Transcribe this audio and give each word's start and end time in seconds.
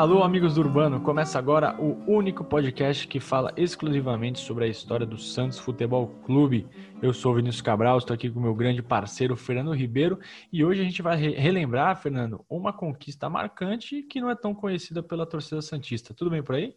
Alô, 0.00 0.22
amigos 0.22 0.54
do 0.54 0.62
Urbano! 0.62 0.98
Começa 1.02 1.38
agora 1.38 1.78
o 1.78 2.10
único 2.10 2.42
podcast 2.42 3.06
que 3.06 3.20
fala 3.20 3.52
exclusivamente 3.54 4.40
sobre 4.40 4.64
a 4.64 4.66
história 4.66 5.04
do 5.04 5.18
Santos 5.18 5.58
Futebol 5.58 6.06
Clube. 6.24 6.66
Eu 7.02 7.12
sou 7.12 7.32
o 7.32 7.34
Vinícius 7.34 7.60
Cabral, 7.60 7.98
estou 7.98 8.14
aqui 8.14 8.30
com 8.30 8.40
meu 8.40 8.54
grande 8.54 8.82
parceiro 8.82 9.36
Fernando 9.36 9.74
Ribeiro 9.74 10.18
e 10.50 10.64
hoje 10.64 10.80
a 10.80 10.84
gente 10.84 11.02
vai 11.02 11.18
relembrar, 11.18 12.00
Fernando, 12.00 12.42
uma 12.48 12.72
conquista 12.72 13.28
marcante 13.28 14.02
que 14.04 14.22
não 14.22 14.30
é 14.30 14.34
tão 14.34 14.54
conhecida 14.54 15.02
pela 15.02 15.26
torcida 15.26 15.60
Santista. 15.60 16.14
Tudo 16.14 16.30
bem 16.30 16.42
por 16.42 16.54
aí? 16.54 16.74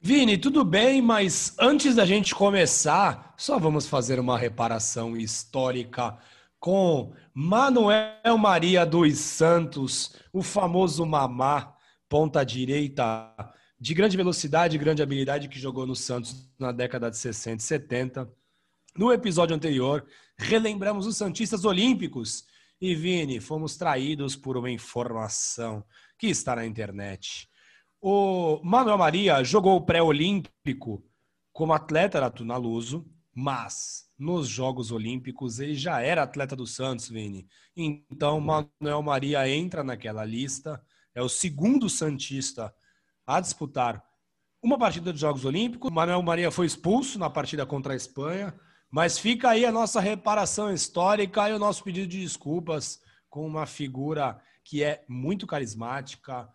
Vini, 0.00 0.38
tudo 0.38 0.64
bem, 0.64 1.02
mas 1.02 1.56
antes 1.58 1.96
da 1.96 2.06
gente 2.06 2.32
começar, 2.32 3.34
só 3.36 3.58
vamos 3.58 3.88
fazer 3.88 4.20
uma 4.20 4.38
reparação 4.38 5.16
histórica 5.16 6.16
com 6.60 7.12
Manuel 7.34 8.38
Maria 8.38 8.86
dos 8.86 9.18
Santos, 9.18 10.14
o 10.32 10.44
famoso 10.44 11.04
Mamá 11.04 11.73
ponta 12.14 12.44
direita 12.44 13.34
de 13.76 13.92
grande 13.92 14.16
velocidade 14.16 14.76
e 14.76 14.78
grande 14.78 15.02
habilidade 15.02 15.48
que 15.48 15.58
jogou 15.58 15.84
no 15.84 15.96
Santos 15.96 16.48
na 16.56 16.70
década 16.70 17.10
de 17.10 17.16
60 17.16 17.56
e 17.56 17.66
70. 17.66 18.32
No 18.96 19.12
episódio 19.12 19.56
anterior, 19.56 20.06
relembramos 20.38 21.08
os 21.08 21.16
Santistas 21.16 21.64
Olímpicos 21.64 22.44
e, 22.80 22.94
Vini, 22.94 23.40
fomos 23.40 23.76
traídos 23.76 24.36
por 24.36 24.56
uma 24.56 24.70
informação 24.70 25.84
que 26.16 26.28
está 26.28 26.54
na 26.54 26.64
internet. 26.64 27.48
O 28.00 28.60
Manuel 28.62 28.98
Maria 28.98 29.42
jogou 29.42 29.74
o 29.74 29.84
pré-olímpico 29.84 31.04
como 31.52 31.72
atleta 31.72 32.20
da 32.20 32.30
Tunaluso, 32.30 33.04
mas 33.34 34.04
nos 34.16 34.46
Jogos 34.46 34.92
Olímpicos 34.92 35.58
ele 35.58 35.74
já 35.74 36.00
era 36.00 36.22
atleta 36.22 36.54
do 36.54 36.64
Santos, 36.64 37.08
Vini. 37.08 37.48
Então, 37.76 38.40
Manuel 38.40 39.02
Maria 39.02 39.48
entra 39.48 39.82
naquela 39.82 40.24
lista 40.24 40.80
é 41.14 41.22
o 41.22 41.28
segundo 41.28 41.88
Santista 41.88 42.74
a 43.26 43.40
disputar 43.40 44.04
uma 44.62 44.78
partida 44.78 45.12
dos 45.12 45.20
Jogos 45.20 45.44
Olímpicos. 45.44 45.90
Manuel 45.90 46.22
Maria 46.22 46.50
foi 46.50 46.66
expulso 46.66 47.18
na 47.18 47.28
partida 47.28 47.64
contra 47.66 47.92
a 47.92 47.96
Espanha, 47.96 48.54
mas 48.90 49.18
fica 49.18 49.50
aí 49.50 49.64
a 49.64 49.72
nossa 49.72 50.00
reparação 50.00 50.72
histórica 50.72 51.48
e 51.48 51.52
o 51.52 51.58
nosso 51.58 51.84
pedido 51.84 52.08
de 52.08 52.20
desculpas 52.20 53.00
com 53.28 53.46
uma 53.46 53.66
figura 53.66 54.40
que 54.64 54.82
é 54.82 55.04
muito 55.08 55.46
carismática, 55.46 56.48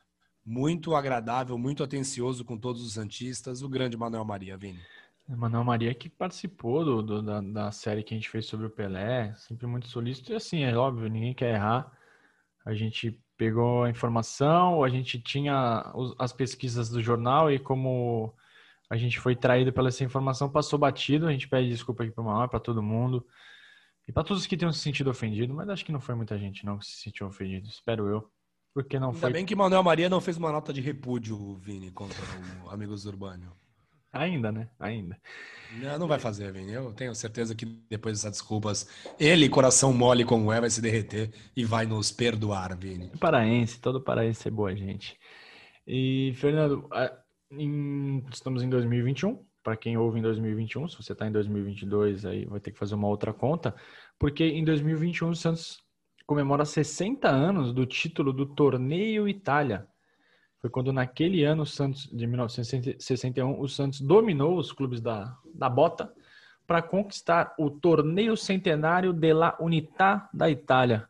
muito 0.45 0.95
agradável, 0.95 1.57
muito 1.57 1.83
atencioso 1.83 2.43
com 2.43 2.57
todos 2.57 2.81
os 2.83 2.93
Santistas, 2.93 3.61
o 3.61 3.69
grande 3.69 3.95
Manuel 3.95 4.25
Maria, 4.25 4.57
Vini. 4.57 4.79
Manuel 5.27 5.63
Maria 5.63 5.93
que 5.93 6.09
participou 6.09 6.83
do, 6.83 7.03
do, 7.03 7.21
da, 7.21 7.39
da 7.39 7.71
série 7.71 8.01
que 8.01 8.15
a 8.15 8.17
gente 8.17 8.29
fez 8.29 8.47
sobre 8.47 8.65
o 8.65 8.69
Pelé, 8.69 9.35
sempre 9.35 9.67
muito 9.67 9.87
solícito, 9.87 10.31
e 10.31 10.35
assim, 10.35 10.63
é 10.63 10.75
óbvio, 10.75 11.07
ninguém 11.07 11.35
quer 11.35 11.53
errar. 11.53 11.91
A 12.65 12.73
gente 12.73 13.21
pegou 13.39 13.85
a 13.85 13.89
informação, 13.89 14.83
a 14.83 14.89
gente 14.89 15.17
tinha 15.17 15.93
as 16.19 16.33
pesquisas 16.33 16.89
do 16.89 17.01
jornal 17.01 17.49
e 17.49 17.57
como 17.57 18.35
a 18.89 18.97
gente 18.97 19.17
foi 19.17 19.33
traído 19.33 19.71
pela 19.71 19.87
essa 19.87 20.03
informação, 20.03 20.49
passou 20.49 20.77
batido. 20.77 21.25
A 21.25 21.31
gente 21.31 21.47
pede 21.47 21.69
desculpa 21.69 22.03
aqui 22.03 22.11
para 22.11 22.21
o 22.21 22.25
Maior, 22.25 22.49
para 22.49 22.59
todo 22.59 22.83
mundo 22.83 23.25
e 24.05 24.11
para 24.11 24.25
todos 24.25 24.45
que 24.45 24.57
tenham 24.57 24.73
se 24.73 24.79
sentido 24.79 25.09
ofendido, 25.09 25.53
mas 25.53 25.69
acho 25.69 25.85
que 25.85 25.91
não 25.91 26.01
foi 26.01 26.15
muita 26.15 26.37
gente 26.37 26.65
não 26.65 26.77
que 26.79 26.85
se 26.85 26.97
sentiu 26.97 27.27
ofendido, 27.27 27.69
espero 27.69 28.07
eu. 28.09 28.29
Porque 28.73 28.99
não 28.99 29.09
Ainda 29.09 29.19
foi. 29.19 29.31
bem 29.31 29.45
que 29.45 29.55
Manuel 29.55 29.83
Maria 29.83 30.09
não 30.09 30.19
fez 30.19 30.35
uma 30.35 30.51
nota 30.51 30.73
de 30.73 30.81
repúdio, 30.81 31.55
Vini, 31.55 31.91
contra 31.91 32.19
o 32.65 32.69
Amigos 32.69 33.05
Urbano. 33.05 33.55
Ainda, 34.11 34.51
né? 34.51 34.69
Ainda. 34.79 35.17
Não, 35.77 35.99
não 35.99 36.07
vai 36.07 36.19
fazer, 36.19 36.51
Vini. 36.51 36.73
Eu 36.73 36.91
tenho 36.93 37.13
certeza 37.13 37.53
que 37.53 37.65
depois 37.65 38.17
dessas 38.17 38.31
desculpas, 38.31 38.89
ele, 39.19 39.47
coração 39.47 39.93
mole 39.93 40.25
como 40.25 40.51
é, 40.51 40.59
vai 40.59 40.69
se 40.69 40.81
derreter 40.81 41.31
e 41.55 41.63
vai 41.63 41.85
nos 41.85 42.11
perdoar, 42.11 42.75
Vini. 42.77 43.11
Paraense, 43.19 43.79
todo 43.79 44.01
paraense 44.01 44.47
é 44.47 44.51
boa 44.51 44.75
gente. 44.75 45.17
E, 45.85 46.33
Fernando, 46.35 46.89
em, 47.51 48.23
estamos 48.31 48.63
em 48.63 48.69
2021. 48.69 49.43
Para 49.61 49.75
quem 49.75 49.97
ouve 49.97 50.19
em 50.19 50.21
2021, 50.21 50.87
se 50.87 50.95
você 50.95 51.11
está 51.11 51.27
em 51.27 51.31
2022, 51.31 52.25
aí 52.25 52.45
vai 52.45 52.59
ter 52.59 52.71
que 52.71 52.79
fazer 52.79 52.95
uma 52.95 53.09
outra 53.09 53.33
conta, 53.33 53.75
porque 54.17 54.43
em 54.43 54.63
2021 54.63 55.29
o 55.29 55.35
Santos 55.35 55.77
comemora 56.25 56.63
60 56.63 57.27
anos 57.27 57.73
do 57.73 57.85
título 57.85 58.31
do 58.31 58.45
Torneio 58.45 59.27
Itália 59.27 59.85
foi 60.61 60.69
quando 60.69 60.91
naquele 60.91 61.43
ano, 61.43 61.63
o 61.63 61.65
Santos, 61.65 62.09
de 62.11 62.27
1961, 62.27 63.59
o 63.59 63.67
Santos 63.67 64.01
dominou 64.01 64.57
os 64.57 64.71
clubes 64.71 64.99
da, 64.99 65.37
da 65.53 65.69
Bota 65.69 66.11
para 66.67 66.81
conquistar 66.81 67.55
o 67.57 67.69
Torneio 67.69 68.35
Centenário 68.35 69.13
della 69.13 69.57
Unità 69.59 70.29
da 70.33 70.49
Itália. 70.49 71.07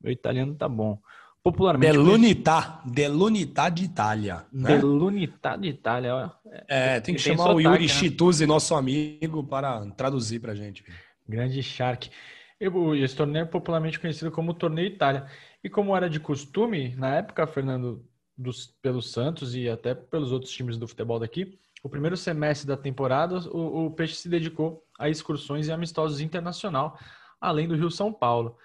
Meu 0.00 0.12
italiano 0.12 0.54
tá 0.54 0.68
bom. 0.68 0.98
Popularmente. 1.42 1.92
Dell'Unità, 1.92 2.82
Dell'Unità 2.84 3.68
de 3.68 3.84
Itália. 3.84 4.46
Né? 4.52 4.76
Dell'Unità 4.76 5.56
de 5.56 5.68
Itália. 5.68 6.32
É, 6.66 6.98
tem 6.98 7.14
que 7.14 7.22
tem 7.22 7.36
chamar 7.36 7.54
o 7.54 7.60
Yuri 7.60 7.82
né? 7.82 7.88
Chituzzi, 7.88 8.46
nosso 8.46 8.74
amigo, 8.74 9.44
para 9.44 9.86
traduzir 9.90 10.40
para 10.40 10.56
gente. 10.56 10.84
Grande 11.28 11.62
Shark. 11.62 12.10
Esse 12.58 13.14
torneio 13.14 13.42
é 13.42 13.46
popularmente 13.46 14.00
conhecido 14.00 14.32
como 14.32 14.54
Torneio 14.54 14.88
Itália. 14.88 15.26
E 15.62 15.68
como 15.68 15.94
era 15.96 16.10
de 16.10 16.18
costume, 16.18 16.96
na 16.96 17.14
época, 17.14 17.46
Fernando, 17.46 18.04
dos, 18.36 18.66
pelo 18.82 19.00
Santos 19.00 19.54
e 19.54 19.68
até 19.68 19.94
pelos 19.94 20.32
outros 20.32 20.52
times 20.52 20.76
do 20.76 20.86
futebol 20.86 21.18
daqui, 21.18 21.58
o 21.82 21.88
primeiro 21.88 22.16
semestre 22.16 22.66
da 22.66 22.76
temporada, 22.76 23.38
o, 23.50 23.86
o 23.86 23.90
Peixe 23.90 24.16
se 24.16 24.28
dedicou 24.28 24.84
a 24.98 25.08
excursões 25.08 25.68
e 25.68 25.72
amistosos 25.72 26.20
internacional, 26.20 26.98
além 27.40 27.68
do 27.68 27.76
Rio 27.76 27.90
São 27.90 28.12
Paulo. 28.12 28.56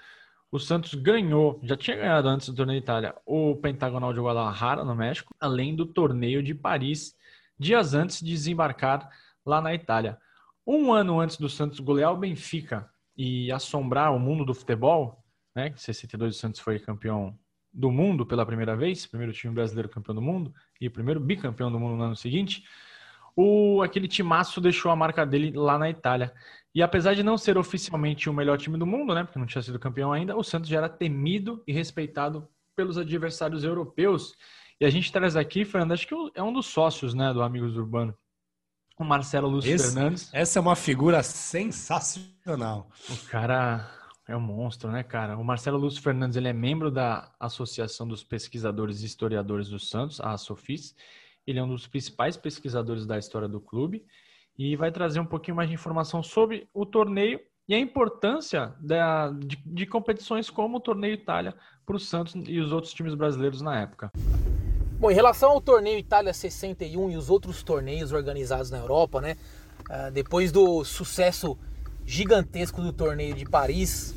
O 0.52 0.60
Santos 0.60 0.94
ganhou, 0.96 1.60
já 1.64 1.78
tinha 1.78 1.96
ganhado 1.96 2.28
antes 2.28 2.50
do 2.50 2.56
torneio 2.56 2.80
Itália, 2.80 3.16
o 3.26 3.56
Pentagonal 3.56 4.12
de 4.14 4.20
Guadalajara, 4.20 4.84
no 4.84 4.96
México, 4.96 5.34
além 5.40 5.76
do 5.76 5.86
torneio 5.86 6.44
de 6.44 6.54
Paris, 6.54 7.16
dias 7.58 7.94
antes 7.94 8.20
de 8.20 8.32
desembarcar 8.32 9.10
lá 9.46 9.62
na 9.62 9.74
Itália. 9.74 10.18
Um 10.66 10.92
ano 10.92 11.20
antes 11.20 11.38
do 11.38 11.48
Santos 11.48 11.80
golear 11.80 12.12
o 12.12 12.18
Benfica 12.18 12.90
e 13.16 13.52
assombrar 13.52 14.14
o 14.14 14.20
mundo 14.20 14.44
do 14.44 14.54
futebol, 14.54 15.24
né? 15.56 15.70
Em 15.70 15.78
62 15.78 16.36
o 16.36 16.40
Santos 16.40 16.60
foi 16.60 16.80
campeão 16.80 17.38
do 17.74 17.92
mundo 17.92 18.26
pela 18.26 18.46
primeira 18.46 18.76
vez, 18.76 19.06
primeiro 19.06 19.34
time 19.34 19.54
brasileiro 19.54 19.90
campeão 19.90 20.16
do 20.16 20.22
mundo 20.22 20.54
e 20.80 20.90
primeiro 20.90 21.20
bicampeão 21.20 21.72
do 21.72 21.80
mundo 21.80 21.96
no 21.96 22.04
ano 22.04 22.16
seguinte, 22.16 22.64
o 23.36 23.82
aquele 23.82 24.08
timaço 24.08 24.60
deixou 24.60 24.92
a 24.92 24.96
marca 24.96 25.26
dele 25.26 25.52
lá 25.56 25.78
na 25.78 25.90
Itália. 25.90 26.34
E 26.74 26.82
apesar 26.82 27.14
de 27.14 27.24
não 27.24 27.38
ser 27.38 27.58
oficialmente 27.58 28.30
o 28.30 28.34
melhor 28.34 28.58
time 28.58 28.78
do 28.78 28.86
mundo, 28.86 29.14
né, 29.14 29.24
porque 29.24 29.40
não 29.40 29.46
tinha 29.46 29.62
sido 29.62 29.80
campeão 29.80 30.12
ainda, 30.12 30.36
o 30.36 30.44
Santos 30.44 30.70
já 30.70 30.78
era 30.78 30.90
temido 30.90 31.64
e 31.68 31.74
respeitado 31.74 32.48
pelos 32.76 32.98
adversários 32.98 33.64
europeus. 33.64 34.36
E 34.80 34.86
a 34.86 34.90
gente 34.90 35.12
traz 35.12 35.36
aqui, 35.36 35.64
Fernando, 35.64 35.94
acho 35.94 36.08
que 36.08 36.16
é 36.34 36.42
um 36.42 36.54
dos 36.54 36.66
sócios, 36.68 37.14
né, 37.14 37.34
do 37.34 37.42
Amigos 37.42 37.76
Urbano, 37.78 38.16
o 38.98 39.04
Marcelo 39.04 39.50
Lúcio 39.50 39.74
Esse, 39.74 39.94
Fernandes. 39.94 40.30
Essa 40.34 40.60
é 40.60 40.62
uma 40.62 40.76
figura 40.76 41.22
sensacional. 41.24 42.90
O 43.10 43.18
cara 43.28 44.01
é 44.32 44.38
um 44.38 44.42
monstro, 44.42 44.90
né, 44.92 45.04
cara? 45.04 45.38
O 45.38 45.44
Marcelo 45.44 45.78
Lúcio 45.78 46.02
Fernandes 46.02 46.38
ele 46.38 46.48
é 46.48 46.54
membro 46.54 46.90
da 46.90 47.32
Associação 47.40 48.08
dos 48.08 48.24
Pesquisadores 48.24 49.02
e 49.02 49.06
Historiadores 49.06 49.70
do 49.70 49.80
Santos, 49.80 50.20
a 50.22 50.38
Sofis. 50.38 50.96
Ele 51.46 51.60
é 51.60 51.64
um 51.64 51.68
dos 51.68 51.88
principais 51.88 52.38
pesquisadores 52.38 53.06
da 53.06 53.18
história 53.18 53.48
do 53.48 53.60
clube 53.60 54.06
e 54.58 54.76
vai 54.76 54.92
trazer 54.92 55.20
um 55.20 55.26
pouquinho 55.26 55.58
mais 55.58 55.70
de 55.70 55.76
informação 55.76 56.24
sobre 56.24 56.68
o 56.74 56.86
torneio 56.86 57.40
e 57.68 57.74
a 57.74 57.80
importância 57.80 58.74
da, 58.80 59.32
de, 59.32 59.58
de 59.66 59.86
competições 59.86 60.50
como 60.50 60.78
o 60.78 60.82
Torneio 60.82 61.14
Itália 61.14 61.56
para 61.86 61.96
o 61.96 62.00
Santos 62.00 62.34
e 62.48 62.60
os 62.60 62.72
outros 62.72 62.94
times 62.94 63.16
brasileiros 63.16 63.62
na 63.62 63.80
época. 63.80 64.12
Bom, 65.00 65.10
em 65.10 65.16
relação 65.16 65.52
ao 65.52 65.62
Torneio 65.62 65.98
Itália 65.98 66.34
61 66.34 67.12
e 67.12 67.18
os 67.18 67.30
outros 67.30 67.64
torneios 67.64 68.12
organizados 68.12 68.70
na 68.70 68.78
Europa, 68.78 69.20
né? 69.20 69.36
Ah, 69.90 70.10
depois 70.10 70.52
do 70.52 70.84
sucesso 70.84 71.58
gigantesco 72.06 72.82
do 72.82 72.94
torneio 72.94 73.34
de 73.34 73.46
Paris, 73.46 74.14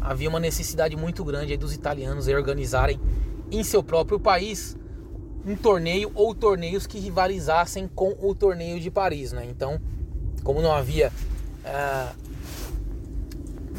havia 0.00 0.28
uma 0.28 0.40
necessidade 0.40 0.96
muito 0.96 1.24
grande 1.24 1.56
dos 1.56 1.72
italianos 1.72 2.28
organizarem 2.28 3.00
em 3.50 3.62
seu 3.62 3.82
próprio 3.82 4.20
país 4.20 4.76
um 5.46 5.56
torneio 5.56 6.10
ou 6.14 6.34
torneios 6.34 6.86
que 6.86 6.98
rivalizassem 6.98 7.88
com 7.88 8.14
o 8.20 8.34
torneio 8.34 8.78
de 8.80 8.90
Paris, 8.90 9.32
né? 9.32 9.46
Então, 9.48 9.80
como 10.42 10.60
não 10.60 10.72
havia 10.72 11.10
uh, 11.64 12.14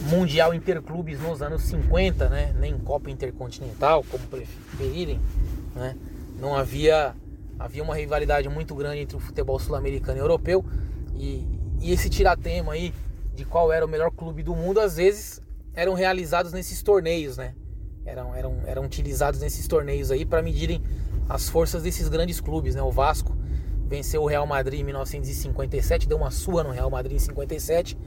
mundial 0.09 0.53
interclubes 0.53 1.19
nos 1.19 1.41
anos 1.41 1.63
50, 1.63 2.29
né? 2.29 2.55
Nem 2.57 2.77
Copa 2.77 3.11
Intercontinental, 3.11 4.03
como 4.09 4.25
preferirem, 4.27 5.19
né? 5.75 5.95
Não 6.39 6.55
havia 6.55 7.15
havia 7.59 7.83
uma 7.83 7.95
rivalidade 7.95 8.47
muito 8.47 8.73
grande 8.73 9.01
entre 9.01 9.17
o 9.17 9.19
futebol 9.19 9.59
sul-americano 9.59 10.17
e 10.17 10.21
europeu 10.21 10.63
e, 11.15 11.45
e 11.81 11.91
esse 11.91 12.09
tiratema 12.09 12.71
aí 12.71 12.93
de 13.35 13.43
qual 13.43 13.71
era 13.71 13.85
o 13.85 13.89
melhor 13.89 14.11
clube 14.11 14.41
do 14.41 14.55
mundo, 14.55 14.79
às 14.79 14.95
vezes 14.95 15.41
eram 15.79 15.93
realizados 15.93 16.51
nesses 16.51 16.83
torneios, 16.83 17.37
né? 17.37 17.55
Eram, 18.05 18.35
eram, 18.35 18.61
eram 18.65 18.83
utilizados 18.83 19.39
nesses 19.39 19.65
torneios 19.65 20.11
aí 20.11 20.25
para 20.25 20.41
medirem 20.41 20.83
as 21.29 21.47
forças 21.47 21.83
desses 21.83 22.09
grandes 22.09 22.41
clubes, 22.41 22.75
né? 22.75 22.81
O 22.81 22.91
Vasco 22.91 23.33
venceu 23.87 24.21
o 24.23 24.25
Real 24.25 24.45
Madrid 24.45 24.81
em 24.81 24.83
1957, 24.83 26.07
deu 26.07 26.17
uma 26.17 26.31
sua 26.31 26.63
no 26.63 26.71
Real 26.71 26.89
Madrid 26.89 27.15
em 27.15 27.19
57 27.19 27.97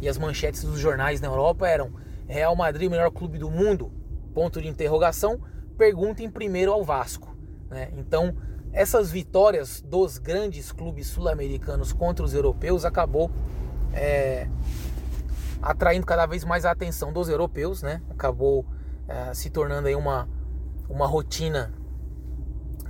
e 0.00 0.08
as 0.08 0.18
manchetes 0.18 0.64
dos 0.64 0.80
jornais 0.80 1.20
na 1.20 1.28
Europa 1.28 1.68
eram 1.68 1.92
Real 2.26 2.56
Madrid, 2.56 2.88
o 2.88 2.90
melhor 2.90 3.10
clube 3.12 3.38
do 3.38 3.48
mundo? 3.48 3.92
Ponto 4.34 4.60
de 4.60 4.66
interrogação. 4.66 5.40
Perguntem 5.78 6.28
primeiro 6.28 6.72
ao 6.72 6.82
Vasco. 6.82 7.36
Né? 7.70 7.90
Então, 7.96 8.34
essas 8.72 9.10
vitórias 9.10 9.80
dos 9.80 10.18
grandes 10.18 10.72
clubes 10.72 11.06
sul-americanos 11.06 11.92
contra 11.92 12.24
os 12.24 12.34
europeus 12.34 12.84
acabou 12.84 13.30
é, 13.92 14.48
atraindo 15.62 16.06
cada 16.06 16.26
vez 16.26 16.44
mais 16.44 16.64
a 16.64 16.70
atenção 16.70 17.12
dos 17.12 17.28
europeus, 17.28 17.82
né? 17.82 18.00
Acabou 18.10 18.64
é, 19.08 19.34
se 19.34 19.50
tornando 19.50 19.88
aí 19.88 19.94
uma, 19.94 20.28
uma 20.88 21.06
rotina 21.06 21.72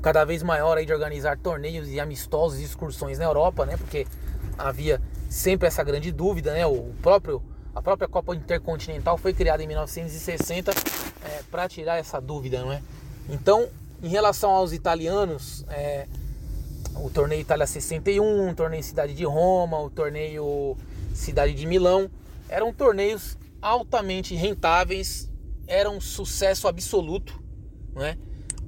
cada 0.00 0.24
vez 0.24 0.42
maior 0.42 0.78
aí 0.78 0.86
de 0.86 0.92
organizar 0.92 1.38
torneios 1.38 1.88
e 1.88 2.00
amistosos 2.00 2.60
e 2.60 2.64
excursões 2.64 3.18
na 3.18 3.24
Europa, 3.24 3.66
né? 3.66 3.76
Porque 3.76 4.06
havia 4.56 5.00
sempre 5.28 5.68
essa 5.68 5.82
grande 5.82 6.10
dúvida, 6.12 6.52
né? 6.52 6.66
O 6.66 6.92
próprio 7.02 7.42
a 7.74 7.80
própria 7.80 8.08
Copa 8.08 8.34
Intercontinental 8.34 9.16
foi 9.16 9.32
criada 9.32 9.62
em 9.62 9.66
1960 9.66 10.72
é, 10.72 11.42
para 11.50 11.68
tirar 11.68 11.98
essa 11.98 12.20
dúvida, 12.20 12.60
não 12.60 12.72
é? 12.72 12.82
Então, 13.28 13.68
em 14.02 14.08
relação 14.08 14.50
aos 14.50 14.72
italianos, 14.72 15.64
é, 15.68 16.08
o 16.96 17.08
torneio 17.10 17.40
Itália 17.40 17.66
61, 17.66 18.50
o 18.50 18.54
torneio 18.54 18.82
Cidade 18.82 19.14
de 19.14 19.24
Roma, 19.24 19.78
o 19.78 19.88
torneio 19.88 20.76
Cidade 21.14 21.54
de 21.54 21.64
Milão, 21.64 22.10
eram 22.50 22.72
torneios 22.72 23.38
altamente 23.62 24.34
rentáveis, 24.34 25.30
eram 25.68 25.96
um 25.96 26.00
sucesso 26.00 26.66
absoluto, 26.66 27.40
não 27.94 28.02
é? 28.02 28.18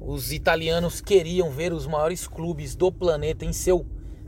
Os 0.01 0.33
italianos 0.33 1.01
queriam 1.01 1.51
ver 1.51 1.73
os 1.73 1.87
maiores 1.87 2.29
clubes 2.29 2.77
do 2.77 2.93
planeta 2.93 3.45
em 3.45 3.53
seu 3.53 3.85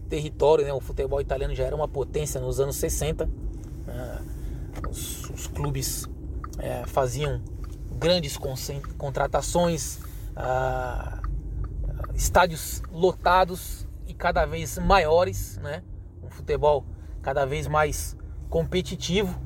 território, 0.08 0.64
né? 0.64 0.72
O 0.72 0.80
futebol 0.80 1.20
italiano 1.20 1.54
já 1.54 1.64
era 1.64 1.74
uma 1.74 1.86
potência 1.86 2.40
nos 2.40 2.58
anos 2.58 2.76
60. 2.76 3.30
Ah, 3.86 4.22
os, 4.90 5.30
os 5.30 5.46
clubes 5.46 6.08
é, 6.58 6.84
faziam 6.86 7.40
grandes 7.92 8.36
contratações, 8.98 10.00
ah, 10.34 11.22
estádios 12.12 12.82
lotados 12.90 13.86
e 14.06 14.14
cada 14.14 14.46
vez 14.46 14.78
maiores, 14.78 15.58
né? 15.58 15.82
Um 16.22 16.28
futebol 16.28 16.84
cada 17.22 17.44
vez 17.44 17.68
mais 17.68 18.16
competitivo. 18.54 19.36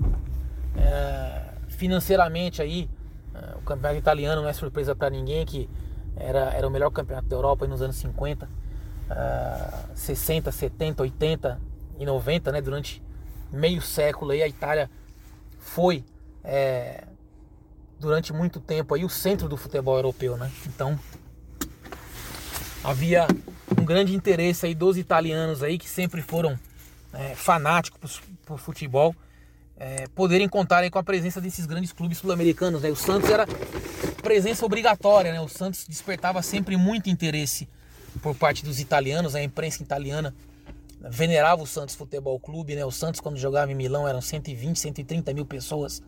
É, 0.77 1.55
financeiramente 1.69 2.61
aí, 2.61 2.91
é, 3.35 3.57
o 3.57 3.63
campeonato 3.63 3.99
italiano 3.99 4.43
não 4.43 4.49
é 4.51 4.53
surpresa 4.53 4.95
para 4.95 5.09
ninguém 5.09 5.47
que 5.47 5.67
era, 6.15 6.53
era 6.53 6.69
o 6.69 6.71
melhor 6.71 6.91
campeonato 6.91 7.27
da 7.27 7.35
Europa 7.35 7.67
nos 7.67 7.81
anos 7.81 7.97
50, 7.97 8.45
uh, 8.45 9.97
60, 9.97 10.53
70, 10.53 11.03
80 11.05 11.59
e 11.99 12.05
90, 12.05 12.53
né? 12.53 12.61
Durante 12.61 13.03
meio 13.51 13.81
século 13.81 14.33
aí 14.33 14.43
a 14.43 14.49
Itália 14.49 14.91
foi 15.59 16.05
é, 16.45 17.05
durante 17.99 18.31
muito 18.31 18.61
tempo 18.61 18.95
aí 18.95 19.07
o 19.07 19.09
centro 19.09 19.49
do 19.49 19.57
futebol 19.57 19.97
europeu, 19.97 20.37
né? 20.37 20.51
Então 20.67 20.99
havia 22.85 23.27
um 23.81 23.87
grande 23.87 24.15
interesse 24.15 24.67
aí 24.67 24.75
dos 24.75 24.99
italianos 24.99 25.63
aí 25.63 25.79
que 25.79 25.89
sempre 25.89 26.21
foram 26.21 26.59
é, 27.13 27.35
fanáticos 27.35 28.21
por, 28.45 28.59
futebol 28.59 29.15
é, 29.77 30.07
poderem 30.09 30.49
contar 30.49 30.79
aí 30.79 30.91
com 30.91 30.99
a 30.99 31.03
presença 31.03 31.41
desses 31.41 31.67
grandes 31.67 31.93
clubes 31.93 32.19
sul-americanos. 32.19 32.83
Né? 32.83 32.91
O 32.91 32.97
Santos 32.97 33.31
era 33.31 33.47
presença 34.23 34.67
obrigatória, 34.67 35.33
né? 35.33 35.41
o 35.41 35.49
Santos 35.49 35.87
despertava 35.89 36.43
sempre 36.43 36.77
muito 36.77 37.09
interesse 37.09 37.69
por 38.23 38.35
parte 38.35 38.65
dos 38.65 38.81
italianos, 38.81 39.35
a 39.35 39.43
imprensa 39.43 39.83
italiana 39.83 40.35
venerava 41.01 41.63
o 41.63 41.67
Santos 41.67 41.95
Futebol 41.95 42.39
Clube, 42.41 42.75
né? 42.75 42.85
O 42.85 42.91
Santos 42.91 43.21
quando 43.21 43.37
jogava 43.37 43.71
em 43.71 43.75
Milão 43.75 44.09
eram 44.09 44.21
120, 44.21 44.79
130 44.79 45.33
mil 45.33 45.47
pessoas 45.47 46.03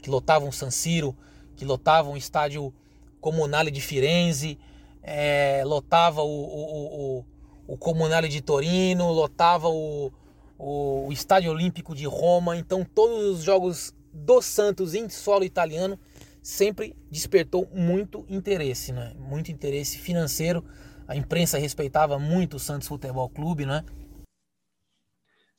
que 0.00 0.08
lotavam 0.08 0.52
San 0.52 0.70
Siro, 0.70 1.16
que 1.56 1.64
lotavam 1.64 2.12
o 2.12 2.16
estádio 2.16 2.72
Comunale 3.20 3.70
de 3.70 3.80
Firenze, 3.80 4.58
é, 5.02 5.62
lotava 5.64 6.22
o, 6.22 6.28
o, 6.28 7.18
o, 7.18 7.74
o 7.74 7.76
Comunale 7.76 8.28
de 8.28 8.40
Torino, 8.40 9.10
lotava 9.10 9.68
o, 9.68 10.12
o, 10.58 11.10
Estádio 11.12 11.50
Olímpico 11.50 11.94
de 11.94 12.06
Roma. 12.06 12.56
Então 12.56 12.84
todos 12.84 13.38
os 13.38 13.42
jogos 13.42 13.94
do 14.12 14.40
Santos 14.40 14.94
em 14.94 15.08
solo 15.08 15.44
italiano 15.44 15.98
sempre 16.42 16.96
despertou 17.10 17.68
muito 17.72 18.24
interesse, 18.28 18.92
né? 18.92 19.12
Muito 19.16 19.50
interesse 19.50 19.98
financeiro. 19.98 20.64
A 21.08 21.16
imprensa 21.16 21.58
respeitava 21.58 22.18
muito 22.18 22.56
o 22.56 22.60
Santos 22.60 22.88
Futebol 22.88 23.28
Clube, 23.28 23.66
né? 23.66 23.84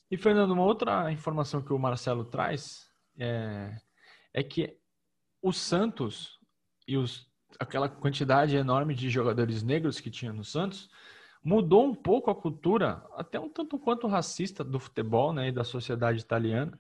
E 0.10 0.18
Fernando, 0.18 0.52
uma 0.52 0.64
outra 0.64 1.12
informação 1.12 1.62
que 1.62 1.74
o 1.74 1.80
Marcelo 1.80 2.24
traz 2.24 2.90
é, 3.20 3.76
é 4.34 4.44
que 4.44 4.78
o 5.42 5.52
Santos 5.52 6.40
e 6.88 6.98
os, 6.98 7.28
aquela 7.60 7.90
quantidade 7.90 8.56
enorme 8.56 8.96
de 8.96 9.10
jogadores 9.10 9.64
negros 9.64 10.00
que 10.00 10.10
tinha 10.10 10.32
no 10.32 10.44
Santos 10.44 10.90
mudou 11.48 11.86
um 11.86 11.96
pouco 11.96 12.30
a 12.30 12.36
cultura, 12.36 13.02
até 13.16 13.40
um 13.40 13.48
tanto 13.48 13.80
quanto 13.80 14.06
racista 14.06 14.66
do 14.66 14.82
futebol 14.82 15.32
né, 15.32 15.48
e 15.48 15.52
da 15.52 15.64
sociedade 15.64 16.20
italiana. 16.20 16.78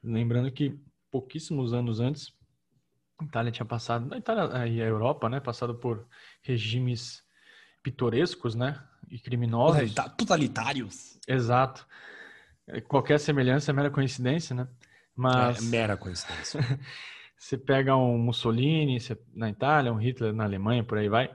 Lembrando 0.00 0.52
que 0.52 0.78
pouquíssimos 1.10 1.74
anos 1.74 1.98
antes, 1.98 2.32
a 3.18 3.24
Itália 3.24 3.50
tinha 3.50 3.66
passado, 3.66 4.14
a 4.14 4.16
Itália 4.16 4.68
e 4.68 4.80
a 4.80 4.86
Europa, 4.86 5.28
né, 5.28 5.40
passado 5.40 5.74
por 5.74 6.06
regimes 6.42 7.24
pitorescos, 7.82 8.54
né, 8.54 8.80
e 9.10 9.18
criminosos. 9.18 9.92
Totalitários. 10.16 11.18
Exato. 11.26 11.84
Qualquer 12.86 13.18
semelhança 13.18 13.72
é 13.72 13.74
mera 13.74 13.90
coincidência, 13.90 14.54
né? 14.54 14.68
Mas... 15.16 15.58
É 15.58 15.62
mera 15.62 15.96
coincidência. 15.96 16.60
você 17.36 17.58
pega 17.58 17.96
um 17.96 18.16
Mussolini 18.16 18.96
na 19.34 19.50
Itália, 19.50 19.92
um 19.92 19.96
Hitler 19.96 20.32
na 20.32 20.44
Alemanha, 20.44 20.84
por 20.84 20.98
aí 20.98 21.08
vai. 21.08 21.34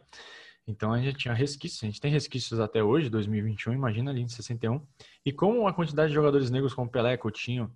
Então 0.66 0.94
a 0.94 1.02
gente 1.02 1.18
tinha 1.18 1.34
resquícios, 1.34 1.84
a 1.84 1.86
gente 1.88 2.00
tem 2.00 2.12
resquícios 2.12 2.60
até 2.60 2.82
hoje, 2.82 3.10
2021, 3.10 3.74
imagina 3.74 4.12
ali 4.12 4.22
em 4.22 4.28
61. 4.28 4.82
E 5.26 5.32
com 5.32 5.68
a 5.68 5.74
quantidade 5.74 6.10
de 6.10 6.16
jogadores 6.16 6.50
negros 6.50 6.74
como 6.74 6.90
Pelé, 6.90 7.18
Coutinho, 7.18 7.70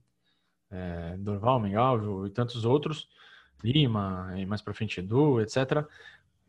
é, 0.71 1.17
Dorval, 1.17 1.59
Mengalvio 1.59 2.25
e 2.25 2.29
tantos 2.29 2.63
outros, 2.63 3.09
Lima, 3.63 4.33
e 4.37 4.45
mais 4.45 4.61
para 4.61 4.73
frente 4.73 4.99
Edu, 4.99 5.41
etc., 5.41 5.85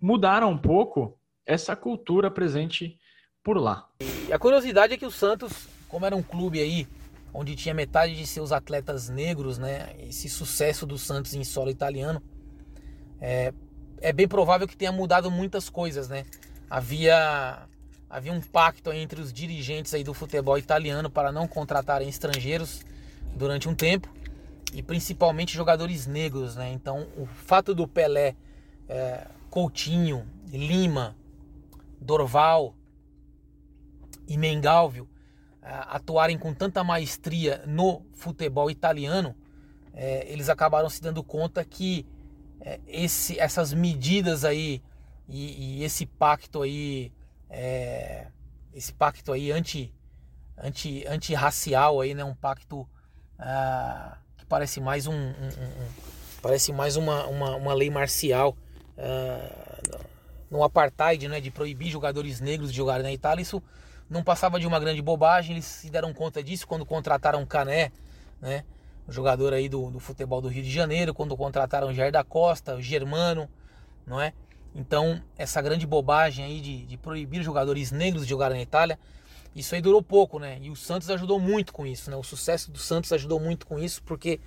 mudaram 0.00 0.50
um 0.50 0.58
pouco 0.58 1.18
essa 1.44 1.74
cultura 1.74 2.30
presente 2.30 2.98
por 3.42 3.56
lá. 3.56 3.88
E 4.28 4.32
a 4.32 4.38
curiosidade 4.38 4.92
é 4.92 4.96
que 4.96 5.06
o 5.06 5.10
Santos, 5.10 5.66
como 5.88 6.06
era 6.06 6.14
um 6.14 6.22
clube 6.22 6.60
aí 6.60 6.86
onde 7.32 7.56
tinha 7.56 7.74
metade 7.74 8.14
de 8.14 8.26
seus 8.26 8.52
atletas 8.52 9.08
negros, 9.08 9.58
né, 9.58 9.94
esse 9.98 10.28
sucesso 10.28 10.86
do 10.86 10.98
Santos 10.98 11.34
em 11.34 11.44
solo 11.44 11.70
italiano, 11.70 12.22
é, 13.20 13.52
é 14.00 14.12
bem 14.12 14.28
provável 14.28 14.66
que 14.66 14.76
tenha 14.76 14.92
mudado 14.92 15.30
muitas 15.30 15.68
coisas, 15.68 16.08
né? 16.08 16.24
Havia 16.68 17.66
havia 18.10 18.32
um 18.32 18.40
pacto 18.40 18.90
entre 18.90 19.20
os 19.20 19.32
dirigentes 19.32 19.92
aí 19.92 20.02
do 20.02 20.14
futebol 20.14 20.56
italiano 20.56 21.10
para 21.10 21.30
não 21.30 21.46
contratarem 21.46 22.08
estrangeiros 22.08 22.80
durante 23.34 23.68
um 23.68 23.74
tempo 23.74 24.08
e 24.72 24.82
principalmente 24.82 25.54
jogadores 25.54 26.06
negros, 26.06 26.56
né? 26.56 26.72
Então 26.72 27.06
o 27.16 27.26
fato 27.26 27.74
do 27.74 27.86
Pelé, 27.86 28.34
é, 28.88 29.26
Coutinho, 29.50 30.26
Lima, 30.50 31.16
Dorval 32.00 32.74
e 34.26 34.36
Mengalvio 34.36 35.08
é, 35.62 35.70
atuarem 35.88 36.38
com 36.38 36.54
tanta 36.54 36.82
maestria 36.82 37.62
no 37.66 38.02
futebol 38.14 38.70
italiano, 38.70 39.34
é, 39.92 40.30
eles 40.30 40.48
acabaram 40.48 40.88
se 40.88 41.02
dando 41.02 41.22
conta 41.22 41.64
que 41.64 42.06
esse, 42.86 43.38
essas 43.38 43.72
medidas 43.72 44.44
aí 44.44 44.82
e, 45.28 45.80
e 45.80 45.84
esse 45.84 46.06
pacto 46.06 46.62
aí, 46.62 47.12
é, 47.50 48.26
esse 48.72 48.92
pacto 48.92 49.32
aí 49.32 49.52
anti, 49.52 49.92
anti, 50.56 51.04
anti-racial 51.06 52.00
aí, 52.00 52.14
né? 52.14 52.24
Um 52.24 52.34
pacto 52.34 52.88
ah, 53.38 54.16
que 54.38 54.46
parece 54.46 54.80
mais 54.80 55.06
um, 55.06 55.12
um, 55.12 55.26
um, 55.28 55.88
parece 56.40 56.72
mais 56.72 56.96
uma, 56.96 57.26
uma, 57.26 57.56
uma 57.56 57.74
lei 57.74 57.90
marcial 57.90 58.56
ah, 58.96 59.78
no 60.50 60.62
apartheid, 60.64 61.28
né? 61.28 61.40
De 61.40 61.50
proibir 61.50 61.90
jogadores 61.90 62.40
negros 62.40 62.70
de 62.70 62.76
jogarem 62.76 63.02
na 63.02 63.12
Itália. 63.12 63.42
Isso 63.42 63.62
não 64.08 64.24
passava 64.24 64.58
de 64.58 64.66
uma 64.66 64.80
grande 64.80 65.02
bobagem. 65.02 65.52
Eles 65.52 65.66
se 65.66 65.90
deram 65.90 66.14
conta 66.14 66.42
disso 66.42 66.66
quando 66.66 66.86
contrataram 66.86 67.44
Cané, 67.44 67.92
né? 68.40 68.64
Jogador 69.12 69.52
aí 69.52 69.68
do, 69.68 69.90
do 69.90 69.98
futebol 69.98 70.40
do 70.40 70.48
Rio 70.48 70.62
de 70.62 70.70
Janeiro, 70.70 71.14
quando 71.14 71.36
contrataram 71.36 71.88
o 71.88 71.94
Jair 71.94 72.12
da 72.12 72.22
Costa, 72.22 72.76
o 72.76 72.82
Germano, 72.82 73.48
não 74.06 74.20
é? 74.20 74.32
Então, 74.74 75.22
essa 75.36 75.60
grande 75.62 75.86
bobagem 75.86 76.44
aí 76.44 76.60
de, 76.60 76.84
de 76.84 76.96
proibir 76.96 77.42
jogadores 77.42 77.90
negros 77.90 78.24
de 78.24 78.30
jogar 78.30 78.50
na 78.50 78.60
Itália, 78.60 78.98
isso 79.54 79.74
aí 79.74 79.80
durou 79.80 80.02
pouco, 80.02 80.38
né? 80.38 80.58
E 80.60 80.70
o 80.70 80.76
Santos 80.76 81.10
ajudou 81.10 81.40
muito 81.40 81.72
com 81.72 81.86
isso, 81.86 82.10
né? 82.10 82.16
O 82.16 82.22
sucesso 82.22 82.70
do 82.70 82.78
Santos 82.78 83.12
ajudou 83.12 83.40
muito 83.40 83.66
com 83.66 83.78
isso, 83.78 84.02
porque 84.02 84.40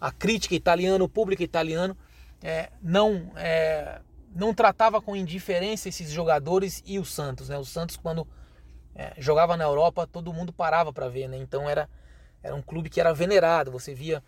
a 0.00 0.10
crítica 0.10 0.54
italiana, 0.54 1.04
o 1.04 1.08
público 1.08 1.42
italiano, 1.42 1.96
é, 2.42 2.70
não, 2.82 3.30
é, 3.36 4.00
não 4.34 4.52
tratava 4.54 5.00
com 5.00 5.14
indiferença 5.14 5.88
esses 5.88 6.10
jogadores 6.10 6.82
e 6.86 6.98
o 6.98 7.04
Santos, 7.04 7.48
né? 7.48 7.58
O 7.58 7.64
Santos, 7.64 7.96
quando 7.96 8.26
é, 8.94 9.12
jogava 9.18 9.56
na 9.56 9.64
Europa, 9.64 10.06
todo 10.06 10.32
mundo 10.32 10.52
parava 10.52 10.92
para 10.92 11.08
ver, 11.08 11.28
né? 11.28 11.36
Então 11.36 11.68
era 11.68 11.88
era 12.46 12.54
um 12.54 12.62
clube 12.62 12.88
que 12.88 13.00
era 13.00 13.12
venerado. 13.12 13.72
Você 13.72 13.92
via 13.92 14.22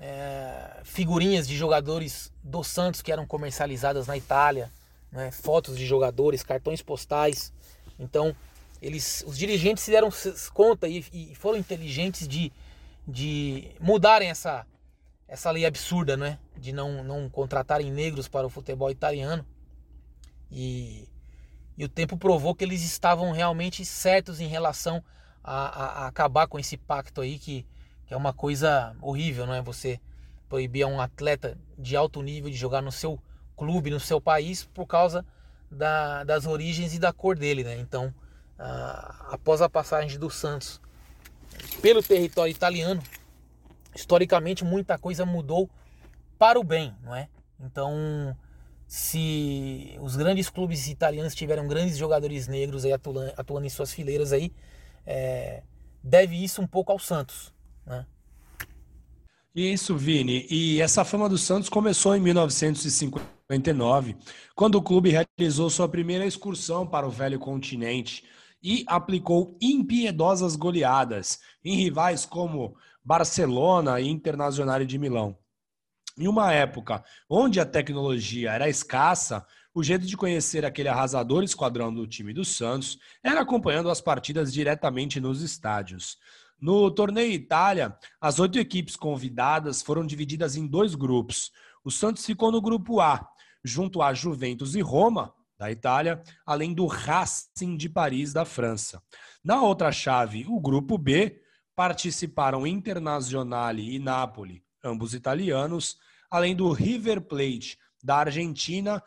é, 0.00 0.80
figurinhas 0.82 1.46
de 1.46 1.56
jogadores 1.56 2.32
do 2.42 2.64
Santos 2.64 3.00
que 3.00 3.12
eram 3.12 3.24
comercializadas 3.26 4.06
na 4.06 4.16
Itália. 4.16 4.70
né, 5.12 5.30
fotos 5.30 5.76
de 5.76 5.86
jogadores, 5.86 6.42
cartões 6.42 6.82
postais. 6.82 7.52
Então, 7.98 8.34
eles, 8.82 9.24
os 9.26 9.36
dirigentes 9.36 9.84
se 9.84 9.90
deram 9.90 10.08
conta 10.52 10.88
e, 10.88 11.04
e 11.12 11.34
foram 11.34 11.58
inteligentes 11.58 12.26
de, 12.26 12.52
de 13.06 13.70
mudarem 13.80 14.30
essa, 14.30 14.66
essa 15.28 15.50
lei 15.50 15.66
absurda, 15.66 16.16
né? 16.16 16.38
De 16.56 16.72
não, 16.72 17.04
não 17.04 17.28
contratarem 17.28 17.90
negros 17.90 18.28
para 18.28 18.46
o 18.46 18.50
futebol 18.50 18.90
italiano. 18.90 19.44
E, 20.50 21.08
e 21.76 21.84
o 21.84 21.88
tempo 21.88 22.16
provou 22.16 22.54
que 22.54 22.64
eles 22.64 22.82
estavam 22.82 23.32
realmente 23.32 23.84
certos 23.84 24.40
em 24.40 24.46
relação 24.46 25.02
a, 25.50 25.66
a, 25.66 26.04
a 26.04 26.06
acabar 26.06 26.46
com 26.46 26.60
esse 26.60 26.76
pacto 26.76 27.20
aí, 27.20 27.36
que, 27.36 27.66
que, 28.06 28.14
é 28.14 28.16
uma 28.16 28.32
coisa 28.32 28.94
horrível, 29.02 29.46
não 29.46 29.54
é? 29.54 29.60
Você 29.60 30.00
proibir 30.48 30.84
a 30.84 30.86
um 30.86 31.00
atleta 31.00 31.58
de 31.76 31.96
alto 31.96 32.22
nível 32.22 32.48
de 32.48 32.56
jogar 32.56 32.80
no 32.80 32.92
seu 32.92 33.18
clube, 33.56 33.90
no 33.90 33.98
seu 33.98 34.20
país, 34.20 34.64
por 34.64 34.86
causa 34.86 35.26
da, 35.68 36.22
das 36.22 36.46
origens 36.46 36.94
e 36.94 37.00
da 37.00 37.12
cor 37.12 37.36
dele, 37.36 37.64
né? 37.64 37.76
Então, 37.80 38.14
após 39.28 39.60
a 39.60 39.68
passagem 39.68 40.18
do 40.20 40.30
Santos 40.30 40.80
pelo 41.82 42.02
território 42.02 42.52
italiano, 42.52 43.02
historicamente 43.94 44.64
muita 44.64 44.98
coisa 44.98 45.26
mudou 45.26 45.68
para 46.38 46.60
o 46.60 46.64
bem, 46.64 46.94
não 47.02 47.14
é? 47.14 47.28
Então, 47.58 48.36
se 48.86 49.96
os 50.00 50.14
grandes 50.14 50.48
clubes 50.48 50.88
italianos 50.88 51.34
tiveram 51.34 51.66
grandes 51.66 51.96
jogadores 51.96 52.46
negros 52.46 52.84
aí 52.84 52.92
atuando, 52.92 53.32
atuando 53.36 53.66
em 53.66 53.70
suas 53.70 53.92
fileiras 53.92 54.32
aí, 54.32 54.52
é, 55.10 55.62
deve 56.02 56.36
isso 56.36 56.62
um 56.62 56.66
pouco 56.68 56.92
ao 56.92 56.98
Santos, 57.00 57.52
né? 57.84 58.06
Isso, 59.52 59.96
Vini. 59.96 60.46
E 60.48 60.80
essa 60.80 61.04
fama 61.04 61.28
do 61.28 61.36
Santos 61.36 61.68
começou 61.68 62.14
em 62.14 62.20
1959, 62.20 64.16
quando 64.54 64.76
o 64.76 64.82
clube 64.82 65.10
realizou 65.10 65.68
sua 65.68 65.88
primeira 65.88 66.24
excursão 66.24 66.86
para 66.86 67.08
o 67.08 67.10
velho 67.10 67.40
continente 67.40 68.24
e 68.62 68.84
aplicou 68.86 69.58
impiedosas 69.60 70.54
goleadas 70.54 71.40
em 71.64 71.74
rivais 71.74 72.24
como 72.24 72.76
Barcelona 73.04 74.00
e 74.00 74.08
Internazionale 74.08 74.86
de 74.86 74.96
Milão. 74.96 75.36
Em 76.16 76.28
uma 76.28 76.52
época 76.52 77.02
onde 77.28 77.58
a 77.58 77.66
tecnologia 77.66 78.52
era 78.52 78.68
escassa, 78.68 79.44
o 79.74 79.82
jeito 79.82 80.06
de 80.06 80.16
conhecer 80.16 80.64
aquele 80.64 80.88
arrasador 80.88 81.42
esquadrão 81.44 81.92
do 81.94 82.06
time 82.06 82.32
do 82.32 82.44
Santos 82.44 82.98
era 83.22 83.40
acompanhando 83.40 83.88
as 83.88 84.00
partidas 84.00 84.52
diretamente 84.52 85.20
nos 85.20 85.42
estádios. 85.42 86.18
No 86.60 86.90
torneio 86.90 87.32
Itália, 87.32 87.96
as 88.20 88.38
oito 88.38 88.58
equipes 88.58 88.96
convidadas 88.96 89.80
foram 89.80 90.04
divididas 90.04 90.56
em 90.56 90.66
dois 90.66 90.94
grupos. 90.94 91.50
O 91.84 91.90
Santos 91.90 92.26
ficou 92.26 92.52
no 92.52 92.60
grupo 92.60 93.00
A, 93.00 93.26
junto 93.64 94.02
a 94.02 94.12
Juventus 94.12 94.74
e 94.74 94.80
Roma, 94.80 95.32
da 95.58 95.70
Itália, 95.70 96.22
além 96.44 96.74
do 96.74 96.86
Racing 96.86 97.76
de 97.76 97.88
Paris, 97.88 98.32
da 98.32 98.44
França. 98.44 99.02
Na 99.42 99.62
outra 99.62 99.92
chave, 99.92 100.46
o 100.48 100.60
grupo 100.60 100.98
B, 100.98 101.40
participaram 101.74 102.66
Internazionale 102.66 103.94
e 103.94 103.98
Napoli, 103.98 104.62
ambos 104.84 105.14
italianos, 105.14 105.96
além 106.30 106.54
do 106.54 106.70
River 106.72 107.22
Plate, 107.22 107.78
da 108.02 108.16
Argentina, 108.16 109.02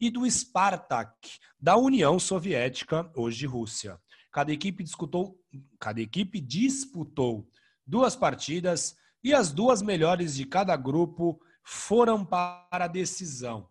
e 0.00 0.10
do 0.10 0.28
Spartak, 0.28 1.38
da 1.60 1.76
União 1.76 2.18
Soviética, 2.18 3.10
hoje 3.14 3.46
Rússia. 3.46 3.98
Cada 4.32 4.52
equipe 4.52 4.82
disputou, 4.82 5.38
cada 5.78 6.00
equipe 6.00 6.40
disputou 6.40 7.48
duas 7.86 8.16
partidas 8.16 8.96
e 9.22 9.32
as 9.32 9.52
duas 9.52 9.80
melhores 9.80 10.34
de 10.34 10.44
cada 10.44 10.76
grupo 10.76 11.40
foram 11.62 12.24
para 12.24 12.66
a 12.84 12.88
decisão. 12.88 13.68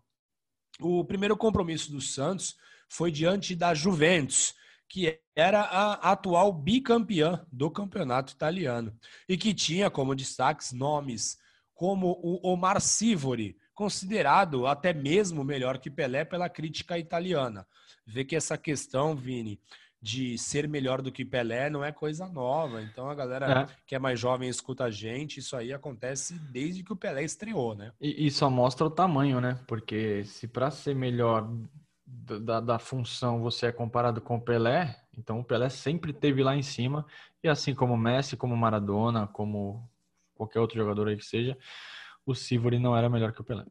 O 0.79 1.03
primeiro 1.05 1.37
compromisso 1.37 1.91
do 1.91 2.01
Santos 2.01 2.55
foi 2.89 3.11
diante 3.11 3.55
da 3.55 3.73
Juventus, 3.73 4.55
que 4.89 5.19
era 5.35 5.61
a 5.61 6.11
atual 6.11 6.53
bicampeã 6.53 7.45
do 7.51 7.69
campeonato 7.69 8.33
italiano 8.33 8.95
e 9.27 9.37
que 9.37 9.53
tinha 9.53 9.89
como 9.89 10.15
destaques 10.15 10.71
nomes 10.71 11.37
como 11.73 12.19
o 12.23 12.47
Omar 12.47 12.79
Sivori, 12.79 13.57
considerado 13.73 14.67
até 14.67 14.93
mesmo 14.93 15.43
melhor 15.43 15.77
que 15.77 15.89
Pelé 15.89 16.23
pela 16.25 16.49
crítica 16.49 16.97
italiana. 16.97 17.65
Vê 18.05 18.23
que 18.23 18.35
essa 18.35 18.57
questão, 18.57 19.15
Vini, 19.15 19.59
de 20.03 20.37
ser 20.37 20.67
melhor 20.67 21.01
do 21.01 21.11
que 21.11 21.23
Pelé 21.23 21.69
não 21.69 21.83
é 21.83 21.89
coisa 21.89 22.27
nova. 22.27 22.81
Então 22.81 23.09
a 23.09 23.15
galera 23.15 23.61
é. 23.61 23.75
que 23.87 23.95
é 23.95 23.99
mais 23.99 24.19
jovem 24.19 24.49
escuta 24.49 24.83
a 24.83 24.91
gente, 24.91 25.39
isso 25.39 25.55
aí 25.55 25.71
acontece 25.71 26.33
desde 26.51 26.83
que 26.83 26.91
o 26.91 26.95
Pelé 26.95 27.23
estreou, 27.23 27.73
né? 27.73 27.93
E, 28.01 28.27
e 28.27 28.29
só 28.29 28.49
mostra 28.49 28.85
o 28.85 28.91
tamanho, 28.91 29.39
né? 29.39 29.57
Porque 29.65 30.25
se 30.25 30.45
para 30.45 30.69
ser 30.69 30.93
melhor 30.93 31.49
da, 32.05 32.59
da 32.59 32.77
função 32.77 33.41
você 33.41 33.67
é 33.67 33.71
comparado 33.71 34.19
com 34.19 34.35
o 34.35 34.41
Pelé, 34.41 34.93
então 35.17 35.39
o 35.39 35.43
Pelé 35.43 35.69
sempre 35.69 36.11
teve 36.11 36.43
lá 36.43 36.53
em 36.53 36.63
cima, 36.63 37.05
e 37.41 37.47
assim 37.47 37.73
como 37.73 37.95
Messi, 37.95 38.35
como 38.35 38.57
Maradona, 38.57 39.27
como 39.27 39.89
qualquer 40.35 40.59
outro 40.59 40.77
jogador 40.77 41.07
aí 41.07 41.15
que 41.15 41.25
seja, 41.25 41.57
o 42.25 42.33
Sivori 42.33 42.79
não 42.79 42.95
era 42.95 43.09
melhor 43.09 43.31
que 43.33 43.41
o 43.41 43.43
Pelé. 43.43 43.65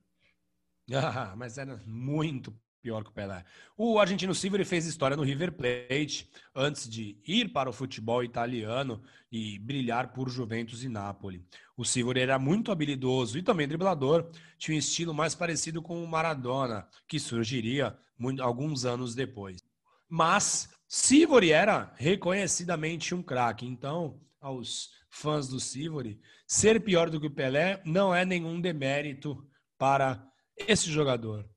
Ah, 0.94 1.34
mas 1.36 1.56
era 1.56 1.80
muito 1.86 2.52
pior 2.82 3.04
que 3.04 3.10
o 3.10 3.12
Pelé. 3.12 3.44
O 3.76 3.98
argentino 3.98 4.34
Silveri 4.34 4.64
fez 4.64 4.84
história 4.84 5.16
no 5.16 5.22
River 5.22 5.52
Plate 5.52 6.28
antes 6.54 6.88
de 6.88 7.16
ir 7.26 7.52
para 7.52 7.70
o 7.70 7.72
futebol 7.72 8.22
italiano 8.24 9.02
e 9.30 9.58
brilhar 9.60 10.12
por 10.12 10.28
Juventus 10.28 10.82
e 10.82 10.88
Napoli. 10.88 11.46
O 11.76 11.84
Silveri 11.84 12.20
era 12.20 12.38
muito 12.38 12.72
habilidoso 12.72 13.38
e 13.38 13.42
também 13.42 13.68
driblador, 13.68 14.28
tinha 14.58 14.74
um 14.74 14.78
estilo 14.78 15.14
mais 15.14 15.34
parecido 15.34 15.80
com 15.80 16.02
o 16.02 16.08
Maradona, 16.08 16.86
que 17.06 17.18
surgiria 17.18 17.96
muito, 18.18 18.42
alguns 18.42 18.84
anos 18.84 19.14
depois. 19.14 19.62
Mas 20.08 20.68
Sivori 20.86 21.52
era 21.52 21.92
reconhecidamente 21.96 23.14
um 23.14 23.22
craque, 23.22 23.64
então 23.64 24.20
aos 24.40 24.90
fãs 25.12 25.46
do 25.46 25.60
Sivori, 25.60 26.18
ser 26.46 26.82
pior 26.82 27.08
do 27.08 27.20
que 27.20 27.28
o 27.28 27.34
Pelé 27.34 27.80
não 27.84 28.12
é 28.12 28.24
nenhum 28.24 28.60
demérito 28.60 29.46
para 29.78 30.26
esse 30.66 30.90
jogador 30.90 31.48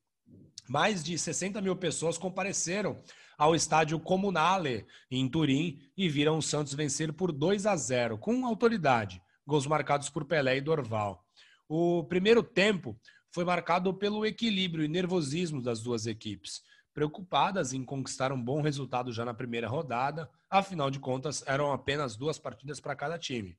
mais 0.68 1.04
de 1.04 1.18
60 1.18 1.62
mil 1.62 1.76
pessoas 1.76 2.18
compareceram 2.18 3.02
ao 3.38 3.56
estádio 3.56 4.00
Comunale, 4.00 4.86
em 5.12 5.28
Turim, 5.28 5.80
e 5.96 6.08
viram 6.10 6.38
o 6.38 6.42
Santos 6.42 6.74
vencer 6.74 7.14
por 7.14 7.32
2 7.32 7.66
a 7.66 7.76
0, 7.76 8.18
com 8.18 8.46
autoridade, 8.46 9.22
gols 9.46 9.68
marcados 9.68 10.10
por 10.10 10.26
Pelé 10.26 10.58
e 10.58 10.62
Dorval. 10.62 11.24
O 11.68 12.04
primeiro 12.06 12.42
tempo 12.42 12.98
foi 13.30 13.44
marcado 13.44 13.94
pelo 13.94 14.26
equilíbrio 14.26 14.86
e 14.86 14.88
nervosismo 14.88 15.62
das 15.62 15.82
duas 15.82 16.06
equipes, 16.06 16.62
preocupadas 16.96 17.74
em 17.74 17.84
conquistar 17.84 18.32
um 18.32 18.42
bom 18.42 18.62
resultado 18.62 19.12
já 19.12 19.26
na 19.26 19.34
primeira 19.34 19.68
rodada, 19.68 20.30
afinal 20.50 20.90
de 20.90 20.98
contas, 20.98 21.44
eram 21.46 21.74
apenas 21.74 22.16
duas 22.16 22.40
partidas 22.40 22.80
para 22.80 22.96
cada 22.96 23.20
time. 23.20 23.58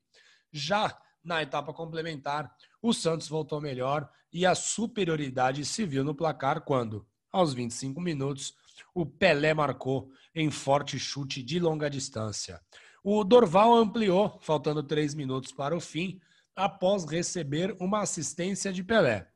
Já 0.51 0.99
na 1.23 1.43
etapa 1.43 1.71
complementar, 1.71 2.51
o 2.81 2.91
Santos 2.91 3.27
voltou 3.29 3.61
melhor 3.61 4.09
e 4.33 4.43
a 4.43 4.55
superioridade 4.55 5.63
se 5.65 5.85
viu 5.85 6.03
no 6.03 6.15
placar 6.15 6.61
quando, 6.61 7.05
aos 7.31 7.53
25 7.53 8.01
minutos, 8.01 8.55
o 8.91 9.05
Pelé 9.05 9.53
marcou 9.53 10.09
em 10.33 10.49
forte 10.49 10.97
chute 10.97 11.43
de 11.43 11.59
longa 11.59 11.91
distância. 11.91 12.59
O 13.03 13.23
Dorval 13.23 13.75
ampliou, 13.75 14.39
faltando 14.41 14.81
três 14.81 15.13
minutos 15.13 15.51
para 15.51 15.75
o 15.75 15.79
fim, 15.79 16.19
após 16.55 17.05
receber 17.05 17.77
uma 17.79 18.01
assistência 18.01 18.73
de 18.73 18.83
Pelé. 18.83 19.29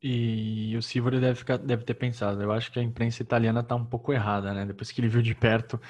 E 0.00 0.76
o 0.76 0.82
Silvio 0.82 1.20
deve, 1.20 1.42
deve 1.64 1.84
ter 1.84 1.94
pensado, 1.94 2.40
eu 2.40 2.52
acho 2.52 2.70
que 2.70 2.78
a 2.78 2.82
imprensa 2.82 3.20
italiana 3.20 3.60
está 3.60 3.74
um 3.74 3.84
pouco 3.84 4.12
errada, 4.12 4.54
né? 4.54 4.64
Depois 4.64 4.92
que 4.92 5.00
ele 5.00 5.08
viu 5.08 5.20
de 5.20 5.34
perto 5.34 5.80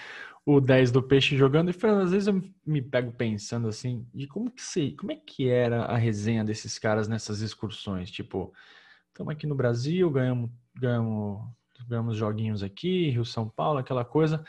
o 0.47 0.62
10 0.62 0.91
do 0.91 1.03
Peixe 1.03 1.37
jogando. 1.37 1.69
E 1.69 1.75
Fernando, 1.75 2.05
às 2.05 2.11
vezes 2.12 2.27
eu 2.27 2.43
me 2.65 2.81
pego 2.81 3.12
pensando 3.12 3.69
assim, 3.69 4.07
de 4.15 4.27
como 4.27 4.50
que 4.50 4.62
sei, 4.62 4.97
como 4.97 5.12
é 5.12 5.17
que 5.17 5.47
era 5.49 5.85
a 5.85 5.97
resenha 5.97 6.43
desses 6.43 6.79
caras 6.79 7.07
nessas 7.07 7.43
excursões? 7.43 8.11
Tipo, 8.11 8.50
estamos 9.09 9.31
aqui 9.33 9.47
no 9.47 9.55
Brasil, 9.55 10.11
ganhamos, 10.11 10.50
ganhamos, 10.75 11.43
ganhamos 11.87 12.17
joguinhos 12.17 12.62
aqui, 12.62 13.11
Rio 13.11 13.27
São 13.27 13.47
Paulo, 13.47 13.79
aquela 13.79 14.07
coisa. 14.07 14.43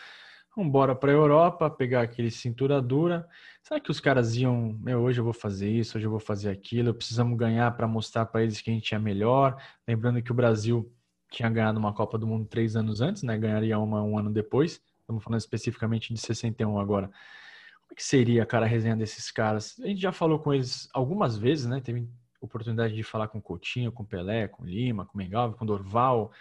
Embora 0.62 0.94
para 0.94 1.12
a 1.12 1.16
Europa, 1.16 1.70
pegar 1.70 2.01
aquele 2.01 2.30
cintura 2.30 2.82
dura. 2.82 3.28
Será 3.63 3.80
que 3.80 3.92
os 3.92 4.00
caras 4.00 4.36
iam, 4.36 4.78
meu, 4.82 5.00
hoje 5.01 5.20
eu 5.20 5.24
vou 5.24 5.34
fazer 5.34 5.70
isso, 5.70 5.98
hoje 5.98 6.06
eu 6.06 6.12
vou 6.12 6.20
fazer 6.20 6.50
aquilo, 6.50 6.94
precisamos 6.94 7.38
ganhar 7.38 7.75
para 7.75 7.88
mostrar 7.88 8.25
para 8.25 8.44
eles 8.44 8.62
que 8.62 8.70
a 8.70 8.74
gente 8.74 8.94
é 8.94 9.00
melhor? 9.00 9.62
Lembrando 9.88 10.22
que 10.22 10.32
o 10.32 10.36
Brasil 10.36 10.92
tinha 11.32 11.50
ganhado 11.50 11.80
uma 11.80 11.94
Copa 11.94 12.18
do 12.18 12.28
Mundo 12.28 12.46
três 12.46 12.75
anos 12.75 13.01
antes, 13.01 13.24
né? 13.24 13.38
Ganharia 13.38 13.78
uma 13.80 14.04
um 14.04 14.18
ano 14.18 14.32
depois. 14.32 14.82
Estamos 15.01 15.24
falando 15.24 15.39
especificamente 15.39 16.13
de 16.13 16.20
61 16.20 16.80
agora. 16.80 17.08
Como 17.08 17.92
é 17.92 17.96
que 17.96 18.04
seria, 18.04 18.46
cara, 18.46 18.66
a 18.66 18.70
resenha 18.70 18.96
desses 18.96 19.32
caras? 19.32 19.80
A 19.80 19.88
gente 19.88 20.01
já 20.01 20.12
falou 20.12 20.39
com 20.39 20.54
eles 20.54 20.89
algumas 20.94 21.38
vezes, 21.38 21.66
né? 21.66 21.80
Teve 21.82 22.08
oportunidade 22.42 22.96
de 22.96 23.04
falar 23.04 23.28
com 23.28 23.42
Coutinho, 23.42 23.92
com 23.92 24.06
Pelé, 24.06 24.48
com 24.48 24.66
Lima, 24.66 25.06
com 25.06 25.18
Mengalve, 25.18 25.56
com 25.56 25.66
Dorval, 25.66 26.32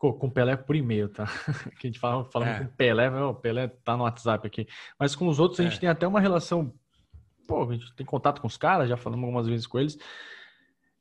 com, 0.00 0.14
com 0.14 0.30
Pelé 0.30 0.56
por 0.56 0.74
e-mail, 0.74 1.10
tá? 1.10 1.26
que 1.78 1.86
a 1.86 1.90
gente 1.90 2.00
fala 2.00 2.24
falando 2.24 2.48
é. 2.48 2.58
com 2.60 2.66
Pelé, 2.68 3.10
o 3.22 3.34
Pelé 3.34 3.68
tá 3.68 3.96
no 3.96 4.04
WhatsApp 4.04 4.46
aqui. 4.46 4.66
Mas 4.98 5.14
com 5.14 5.28
os 5.28 5.38
outros 5.38 5.60
a 5.60 5.62
gente 5.62 5.76
é. 5.76 5.80
tem 5.80 5.88
até 5.90 6.08
uma 6.08 6.18
relação, 6.18 6.72
pô, 7.46 7.68
a 7.68 7.72
gente 7.74 7.94
tem 7.94 8.06
contato 8.06 8.40
com 8.40 8.46
os 8.46 8.56
caras, 8.56 8.88
já 8.88 8.96
falamos 8.96 9.24
algumas 9.24 9.46
vezes 9.46 9.66
com 9.66 9.78
eles. 9.78 9.98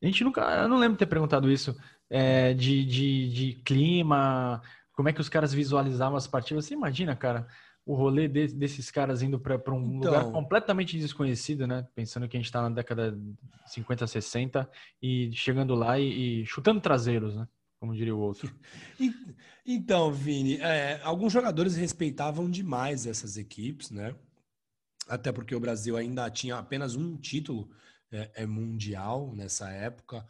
A 0.04 0.06
gente 0.06 0.22
nunca, 0.24 0.42
eu 0.42 0.68
não 0.68 0.78
lembro 0.78 0.96
de 0.96 1.00
ter 1.00 1.06
perguntado 1.06 1.50
isso. 1.50 1.76
é, 2.10 2.54
de, 2.54 2.84
de, 2.84 3.30
de 3.30 3.54
clima, 3.64 4.62
como 4.92 5.08
é 5.08 5.14
que 5.14 5.22
os 5.22 5.30
caras 5.30 5.54
visualizavam 5.54 6.18
as 6.18 6.28
partidas. 6.28 6.66
Você 6.66 6.74
imagina, 6.74 7.16
cara, 7.16 7.48
o 7.86 7.96
rolê 7.96 8.28
de, 8.28 8.48
desses 8.48 8.92
caras 8.92 9.22
indo 9.22 9.40
para 9.40 9.56
um 9.74 9.98
então, 9.98 10.12
lugar 10.12 10.26
completamente 10.26 10.98
desconhecido, 11.00 11.66
né? 11.66 11.88
Pensando 11.96 12.28
que 12.28 12.36
a 12.36 12.40
gente 12.40 12.48
está 12.48 12.62
na 12.62 12.70
década 12.70 13.18
50, 13.68 14.06
60 14.06 14.70
e 15.02 15.32
chegando 15.32 15.74
lá 15.74 15.98
e, 15.98 16.42
e, 16.42 16.46
chutando 16.46 16.82
traseiros, 16.82 17.38
né? 17.38 17.48
Como 17.80 17.96
diria 17.96 18.16
o 18.16 18.20
outro. 18.20 18.54
Então, 19.72 20.12
Vini, 20.12 20.56
é, 20.58 21.00
alguns 21.04 21.32
jogadores 21.32 21.76
respeitavam 21.76 22.50
demais 22.50 23.06
essas 23.06 23.38
equipes, 23.38 23.92
né? 23.92 24.16
Até 25.08 25.32
porque 25.32 25.54
o 25.54 25.60
Brasil 25.60 25.96
ainda 25.96 26.28
tinha 26.32 26.58
apenas 26.58 26.96
um 26.96 27.16
título 27.16 27.70
é, 28.12 28.32
é 28.34 28.46
mundial 28.48 29.32
nessa 29.36 29.70
época. 29.70 30.26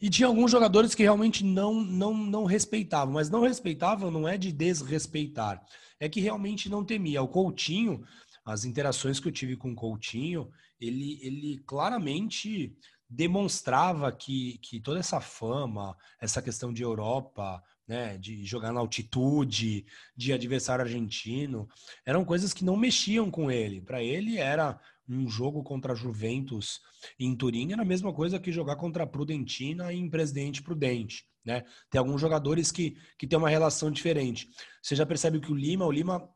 E 0.00 0.10
tinha 0.10 0.26
alguns 0.26 0.50
jogadores 0.50 0.94
que 0.94 1.02
realmente 1.02 1.42
não, 1.42 1.82
não, 1.82 2.14
não 2.14 2.44
respeitavam, 2.44 3.14
mas 3.14 3.30
não 3.30 3.40
respeitavam 3.40 4.10
não 4.10 4.28
é 4.28 4.36
de 4.36 4.52
desrespeitar, 4.52 5.64
é 5.98 6.08
que 6.08 6.20
realmente 6.20 6.68
não 6.68 6.84
temia. 6.84 7.22
O 7.22 7.28
Coutinho, 7.28 8.04
as 8.44 8.66
interações 8.66 9.18
que 9.18 9.28
eu 9.28 9.32
tive 9.32 9.56
com 9.56 9.72
o 9.72 9.74
Coutinho, 9.74 10.50
ele, 10.78 11.18
ele 11.22 11.62
claramente 11.66 12.76
demonstrava 13.08 14.10
que, 14.10 14.58
que 14.58 14.80
toda 14.80 14.98
essa 14.98 15.20
fama, 15.20 15.96
essa 16.20 16.42
questão 16.42 16.72
de 16.72 16.82
Europa, 16.82 17.62
né, 17.86 18.16
de 18.18 18.44
jogar 18.44 18.72
na 18.72 18.80
altitude, 18.80 19.86
de 20.16 20.32
adversário 20.32 20.84
argentino, 20.84 21.68
eram 22.04 22.24
coisas 22.24 22.52
que 22.52 22.64
não 22.64 22.76
mexiam 22.76 23.30
com 23.30 23.50
ele. 23.50 23.80
Para 23.80 24.02
ele 24.02 24.38
era 24.38 24.80
um 25.08 25.28
jogo 25.28 25.62
contra 25.62 25.92
a 25.92 25.96
Juventus 25.96 26.80
em 27.18 27.34
Turim 27.36 27.72
era 27.72 27.82
a 27.82 27.84
mesma 27.84 28.12
coisa 28.12 28.38
que 28.38 28.50
jogar 28.50 28.76
contra 28.76 29.04
a 29.04 29.06
Prudentina 29.06 29.92
em 29.92 30.08
Presidente 30.08 30.62
Prudente. 30.62 31.26
Né? 31.44 31.64
Tem 31.90 31.98
alguns 31.98 32.20
jogadores 32.20 32.72
que, 32.72 32.96
que 33.18 33.26
têm 33.26 33.38
uma 33.38 33.50
relação 33.50 33.90
diferente. 33.90 34.48
Você 34.82 34.96
já 34.96 35.04
percebe 35.04 35.40
que 35.40 35.52
o 35.52 35.54
Lima, 35.54 35.84
o 35.84 35.92
Lima 35.92 36.28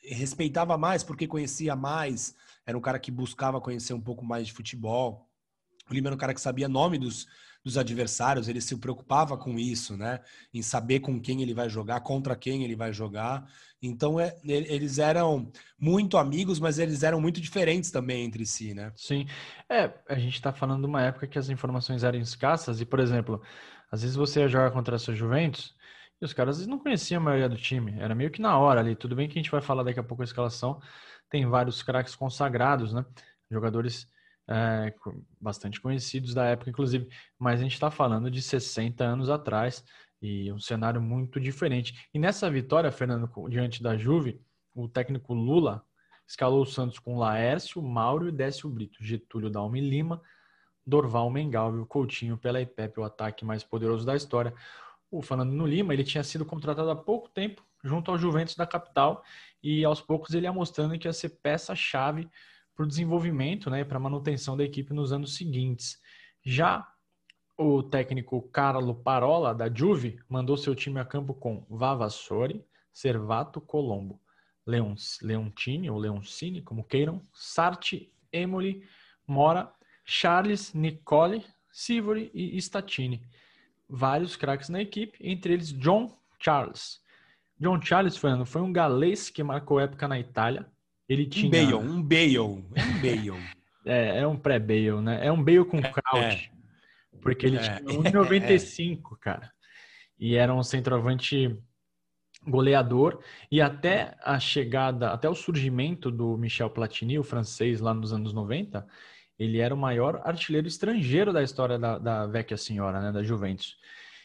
respeitava 0.00 0.78
mais 0.78 1.02
porque 1.02 1.26
conhecia 1.26 1.76
mais, 1.76 2.34
era 2.64 2.76
um 2.76 2.80
cara 2.80 2.98
que 2.98 3.10
buscava 3.10 3.60
conhecer 3.60 3.92
um 3.92 4.00
pouco 4.00 4.24
mais 4.24 4.46
de 4.46 4.52
futebol. 4.52 5.25
O 5.88 5.94
Lima 5.94 6.08
era 6.08 6.14
um 6.14 6.18
cara 6.18 6.34
que 6.34 6.40
sabia 6.40 6.68
nome 6.68 6.98
dos, 6.98 7.26
dos 7.64 7.76
adversários, 7.76 8.48
ele 8.48 8.60
se 8.60 8.76
preocupava 8.76 9.36
com 9.36 9.58
isso, 9.58 9.96
né? 9.96 10.20
Em 10.54 10.62
saber 10.62 11.00
com 11.00 11.20
quem 11.20 11.42
ele 11.42 11.52
vai 11.52 11.68
jogar, 11.68 12.00
contra 12.00 12.36
quem 12.36 12.62
ele 12.62 12.76
vai 12.76 12.92
jogar. 12.92 13.44
Então, 13.82 14.20
é, 14.20 14.36
eles 14.44 14.98
eram 14.98 15.50
muito 15.78 16.16
amigos, 16.16 16.60
mas 16.60 16.78
eles 16.78 17.02
eram 17.02 17.20
muito 17.20 17.40
diferentes 17.40 17.90
também 17.90 18.24
entre 18.24 18.46
si, 18.46 18.72
né? 18.72 18.92
Sim. 18.96 19.26
É, 19.68 19.92
a 20.08 20.16
gente 20.16 20.34
está 20.34 20.52
falando 20.52 20.82
de 20.82 20.86
uma 20.86 21.02
época 21.02 21.26
que 21.26 21.38
as 21.38 21.48
informações 21.48 22.04
eram 22.04 22.18
escassas 22.20 22.80
e, 22.80 22.86
por 22.86 23.00
exemplo, 23.00 23.42
às 23.90 24.02
vezes 24.02 24.16
você 24.16 24.40
ia 24.40 24.48
jogar 24.48 24.70
contra 24.70 24.96
essa 24.96 25.14
Juventus 25.14 25.74
e 26.20 26.24
os 26.24 26.32
caras 26.32 26.64
não 26.66 26.78
conheciam 26.78 27.20
a 27.20 27.24
maioria 27.24 27.48
do 27.48 27.56
time. 27.56 27.96
Era 27.98 28.14
meio 28.14 28.30
que 28.30 28.40
na 28.40 28.56
hora 28.58 28.80
ali. 28.80 28.94
Tudo 28.96 29.16
bem 29.16 29.28
que 29.28 29.38
a 29.38 29.42
gente 29.42 29.50
vai 29.50 29.60
falar 29.60 29.82
daqui 29.82 30.00
a 30.00 30.04
pouco 30.04 30.22
a 30.22 30.24
escalação. 30.24 30.80
Tem 31.28 31.44
vários 31.46 31.82
craques 31.82 32.14
consagrados, 32.14 32.92
né? 32.92 33.04
Jogadores 33.50 34.08
é, 34.48 34.94
bastante 35.40 35.80
conhecidos 35.80 36.34
da 36.34 36.44
época, 36.44 36.70
inclusive, 36.70 37.08
mas 37.38 37.60
a 37.60 37.62
gente 37.62 37.74
está 37.74 37.90
falando 37.90 38.30
de 38.30 38.40
60 38.40 39.04
anos 39.04 39.28
atrás 39.28 39.84
e 40.22 40.50
um 40.52 40.58
cenário 40.58 41.00
muito 41.00 41.40
diferente. 41.40 42.08
E 42.12 42.18
nessa 42.18 42.50
vitória, 42.50 42.90
Fernando, 42.90 43.30
diante 43.48 43.82
da 43.82 43.96
Juve, 43.96 44.40
o 44.74 44.88
técnico 44.88 45.34
Lula 45.34 45.84
escalou 46.26 46.62
o 46.62 46.66
Santos 46.66 46.98
com 46.98 47.18
Laércio, 47.18 47.82
Mauro 47.82 48.28
e 48.28 48.32
Décio 48.32 48.68
Brito, 48.68 49.02
Getúlio 49.02 49.50
Dalme 49.50 49.80
Lima, 49.80 50.20
Dorval 50.86 51.30
Mengal 51.30 51.76
e 51.76 51.80
o 51.80 51.86
Coutinho 51.86 52.36
pela 52.36 52.60
IPEP, 52.60 53.00
o 53.00 53.04
ataque 53.04 53.44
mais 53.44 53.62
poderoso 53.64 54.06
da 54.06 54.14
história. 54.14 54.54
O 55.10 55.22
Fernando 55.22 55.52
no 55.52 55.66
Lima, 55.66 55.92
ele 55.92 56.04
tinha 56.04 56.22
sido 56.24 56.44
contratado 56.44 56.90
há 56.90 56.96
pouco 56.96 57.28
tempo 57.28 57.64
junto 57.82 58.10
ao 58.10 58.18
Juventus 58.18 58.56
da 58.56 58.66
capital 58.66 59.22
e 59.62 59.84
aos 59.84 60.00
poucos 60.00 60.34
ele 60.34 60.46
ia 60.46 60.52
mostrando 60.52 60.98
que 60.98 61.06
ia 61.06 61.12
ser 61.12 61.30
peça-chave 61.42 62.28
para 62.76 62.84
o 62.84 62.88
desenvolvimento 62.88 63.70
né, 63.70 63.82
para 63.82 63.96
a 63.96 64.00
manutenção 64.00 64.56
da 64.56 64.62
equipe 64.62 64.92
nos 64.92 65.10
anos 65.10 65.34
seguintes. 65.34 65.98
Já 66.44 66.86
o 67.56 67.82
técnico 67.82 68.42
Carlo 68.52 68.94
Parola, 68.94 69.54
da 69.54 69.72
Juve, 69.72 70.20
mandou 70.28 70.58
seu 70.58 70.74
time 70.74 71.00
a 71.00 71.04
campo 71.04 71.32
com 71.32 71.64
Vavassori, 71.70 72.62
Servato, 72.92 73.62
Colombo, 73.62 74.20
Leon, 74.66 74.94
Leontini 75.22 75.90
ou 75.90 75.98
Leoncini, 75.98 76.60
como 76.60 76.84
queiram, 76.84 77.22
Sarti, 77.32 78.12
Emoli, 78.30 78.86
Mora, 79.26 79.72
Charles, 80.04 80.74
Nicole, 80.74 81.42
Sivori 81.72 82.30
e 82.34 82.60
Statini. 82.60 83.22
Vários 83.88 84.36
craques 84.36 84.68
na 84.68 84.82
equipe, 84.82 85.18
entre 85.20 85.54
eles 85.54 85.72
John 85.72 86.14
Charles. 86.38 87.00
John 87.58 87.80
Charles, 87.80 88.16
Fernando, 88.18 88.44
foi 88.44 88.60
um 88.60 88.72
galês 88.72 89.30
que 89.30 89.42
marcou 89.42 89.80
época 89.80 90.06
na 90.06 90.18
Itália, 90.18 90.70
ele 91.08 91.26
tinha... 91.26 91.46
Um 91.46 91.50
Bale, 91.50 91.74
um 91.74 92.02
Bale, 92.02 92.36
é 92.36 92.40
um 92.40 92.62
Bale. 93.00 93.56
é, 93.86 94.18
é 94.20 94.26
um 94.26 94.36
pré-Bale, 94.36 95.00
né? 95.00 95.26
É 95.26 95.32
um 95.32 95.42
Bale 95.42 95.64
com 95.64 95.78
é, 95.78 95.92
crouch. 95.92 96.50
É. 96.52 96.56
Porque 97.20 97.46
ele 97.46 97.56
é. 97.56 97.60
tinha 97.60 97.80
1,95, 97.82 99.00
é. 99.14 99.16
cara. 99.20 99.52
E 100.18 100.34
era 100.34 100.54
um 100.54 100.62
centroavante 100.62 101.56
goleador. 102.46 103.20
E 103.50 103.60
até 103.60 104.16
a 104.22 104.38
chegada, 104.38 105.10
até 105.10 105.28
o 105.28 105.34
surgimento 105.34 106.10
do 106.10 106.36
Michel 106.36 106.70
Platini, 106.70 107.18
o 107.18 107.24
francês, 107.24 107.80
lá 107.80 107.92
nos 107.92 108.12
anos 108.12 108.32
90, 108.32 108.86
ele 109.38 109.58
era 109.58 109.74
o 109.74 109.78
maior 109.78 110.20
artilheiro 110.24 110.66
estrangeiro 110.66 111.32
da 111.32 111.42
história 111.42 111.78
da, 111.78 111.98
da 111.98 112.26
Vecchia 112.26 112.56
Senhora, 112.56 113.00
né? 113.00 113.12
Da 113.12 113.22
Juventus. 113.22 113.76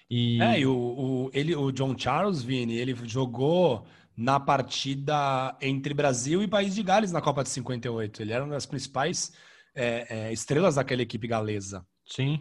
E... 0.10 0.42
É, 0.42 0.60
e 0.60 0.66
o, 0.66 0.76
o, 0.76 1.32
ele, 1.34 1.56
o 1.56 1.72
John 1.72 1.98
Charles, 1.98 2.42
Vini, 2.42 2.76
ele 2.76 2.96
jogou 3.06 3.86
na 4.22 4.40
partida 4.40 5.58
entre 5.60 5.96
Brasil 5.96 6.44
e 6.44 6.48
País 6.48 6.76
de 6.76 6.84
Gales 6.84 7.12
na 7.12 7.22
Copa 7.22 7.42
de 7.42 7.50
58. 7.50 8.22
Ele 8.22 8.32
era 8.32 8.44
uma 8.44 8.54
das 8.54 8.68
principais 8.68 9.34
é, 9.74 10.28
é, 10.28 10.34
estrelas 10.34 10.76
daquela 10.76 11.02
equipe 11.02 11.28
galesa. 11.28 11.84
Sim. 12.06 12.40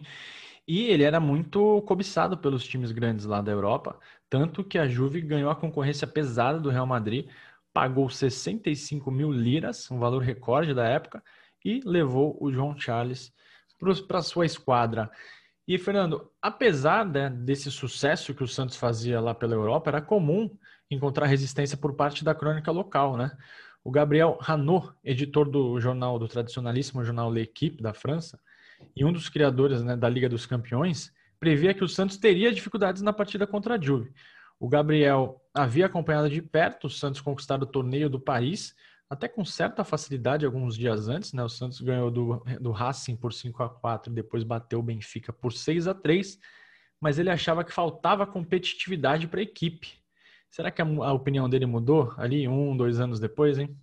E 0.67 0.83
ele 0.83 1.03
era 1.03 1.19
muito 1.19 1.81
cobiçado 1.81 2.37
pelos 2.37 2.63
times 2.67 2.91
grandes 2.91 3.25
lá 3.25 3.41
da 3.41 3.51
Europa, 3.51 3.99
tanto 4.29 4.63
que 4.63 4.77
a 4.77 4.87
Juve 4.87 5.21
ganhou 5.21 5.49
a 5.49 5.55
concorrência 5.55 6.05
pesada 6.05 6.59
do 6.59 6.69
Real 6.69 6.85
Madrid, 6.85 7.27
pagou 7.73 8.07
65 8.09 9.09
mil 9.09 9.31
liras, 9.31 9.89
um 9.89 9.97
valor 9.97 10.21
recorde 10.21 10.75
da 10.75 10.87
época, 10.87 11.23
e 11.65 11.81
levou 11.83 12.37
o 12.39 12.51
João 12.51 12.77
Charles 12.77 13.33
para 14.07 14.21
sua 14.21 14.45
esquadra. 14.45 15.09
E, 15.67 15.79
Fernando, 15.79 16.31
apesar 16.39 17.05
né, 17.05 17.27
desse 17.27 17.71
sucesso 17.71 18.35
que 18.35 18.43
o 18.43 18.47
Santos 18.47 18.75
fazia 18.75 19.19
lá 19.19 19.33
pela 19.33 19.55
Europa, 19.55 19.89
era 19.89 20.01
comum 20.01 20.47
encontrar 20.91 21.25
resistência 21.25 21.77
por 21.77 21.93
parte 21.93 22.23
da 22.23 22.35
crônica 22.35 22.71
local, 22.71 23.17
né? 23.17 23.31
O 23.83 23.89
Gabriel 23.89 24.37
Hanot, 24.47 24.91
editor 25.03 25.49
do 25.49 25.79
jornal 25.79 26.19
do 26.19 26.27
tradicionalíssimo 26.27 27.03
jornal 27.03 27.31
L'Equipe 27.31 27.81
da 27.81 27.93
França, 27.93 28.39
e 28.95 29.03
um 29.03 29.11
dos 29.11 29.29
criadores 29.29 29.81
né, 29.81 29.95
da 29.95 30.07
Liga 30.07 30.29
dos 30.29 30.45
Campeões, 30.45 31.11
previa 31.39 31.73
que 31.73 31.83
o 31.83 31.87
Santos 31.87 32.17
teria 32.17 32.51
dificuldades 32.51 33.01
na 33.01 33.11
partida 33.11 33.47
contra 33.47 33.75
a 33.75 33.81
Juve. 33.81 34.13
O 34.59 34.69
Gabriel 34.69 35.41
havia 35.53 35.87
acompanhado 35.87 36.29
de 36.29 36.41
perto 36.41 36.85
o 36.85 36.89
Santos 36.89 37.21
conquistar 37.21 37.61
o 37.63 37.65
torneio 37.65 38.09
do 38.09 38.19
Paris, 38.19 38.75
até 39.09 39.27
com 39.27 39.43
certa 39.43 39.83
facilidade 39.83 40.45
alguns 40.45 40.77
dias 40.77 41.07
antes, 41.07 41.33
né? 41.33 41.43
O 41.43 41.49
Santos 41.49 41.81
ganhou 41.81 42.11
do, 42.11 42.43
do 42.59 42.71
Racing 42.71 43.15
por 43.15 43.33
5 43.33 43.63
a 43.63 43.69
4 43.69 44.13
depois 44.13 44.43
bateu 44.43 44.79
o 44.79 44.83
Benfica 44.83 45.33
por 45.33 45.51
6 45.51 45.87
a 45.87 45.93
3 45.93 46.39
mas 47.01 47.17
ele 47.17 47.31
achava 47.31 47.63
que 47.63 47.73
faltava 47.73 48.27
competitividade 48.27 49.27
para 49.27 49.39
a 49.39 49.43
equipe. 49.43 49.99
Será 50.51 50.69
que 50.69 50.81
a, 50.81 50.85
a, 50.85 51.13
opinião 51.13 51.49
dele 51.49 51.65
mudou 51.65 52.13
ali 52.17 52.45
um, 52.45 52.75
dois 52.75 52.99
anos 52.99 53.21
depois, 53.21 53.57
hein? 53.57 53.75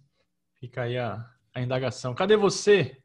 Fica 0.61 0.83
aí 0.83 0.98
a, 0.98 1.26
a 1.54 1.62
indagação. 1.62 2.14
Cadê 2.14 2.37
você, 2.37 3.02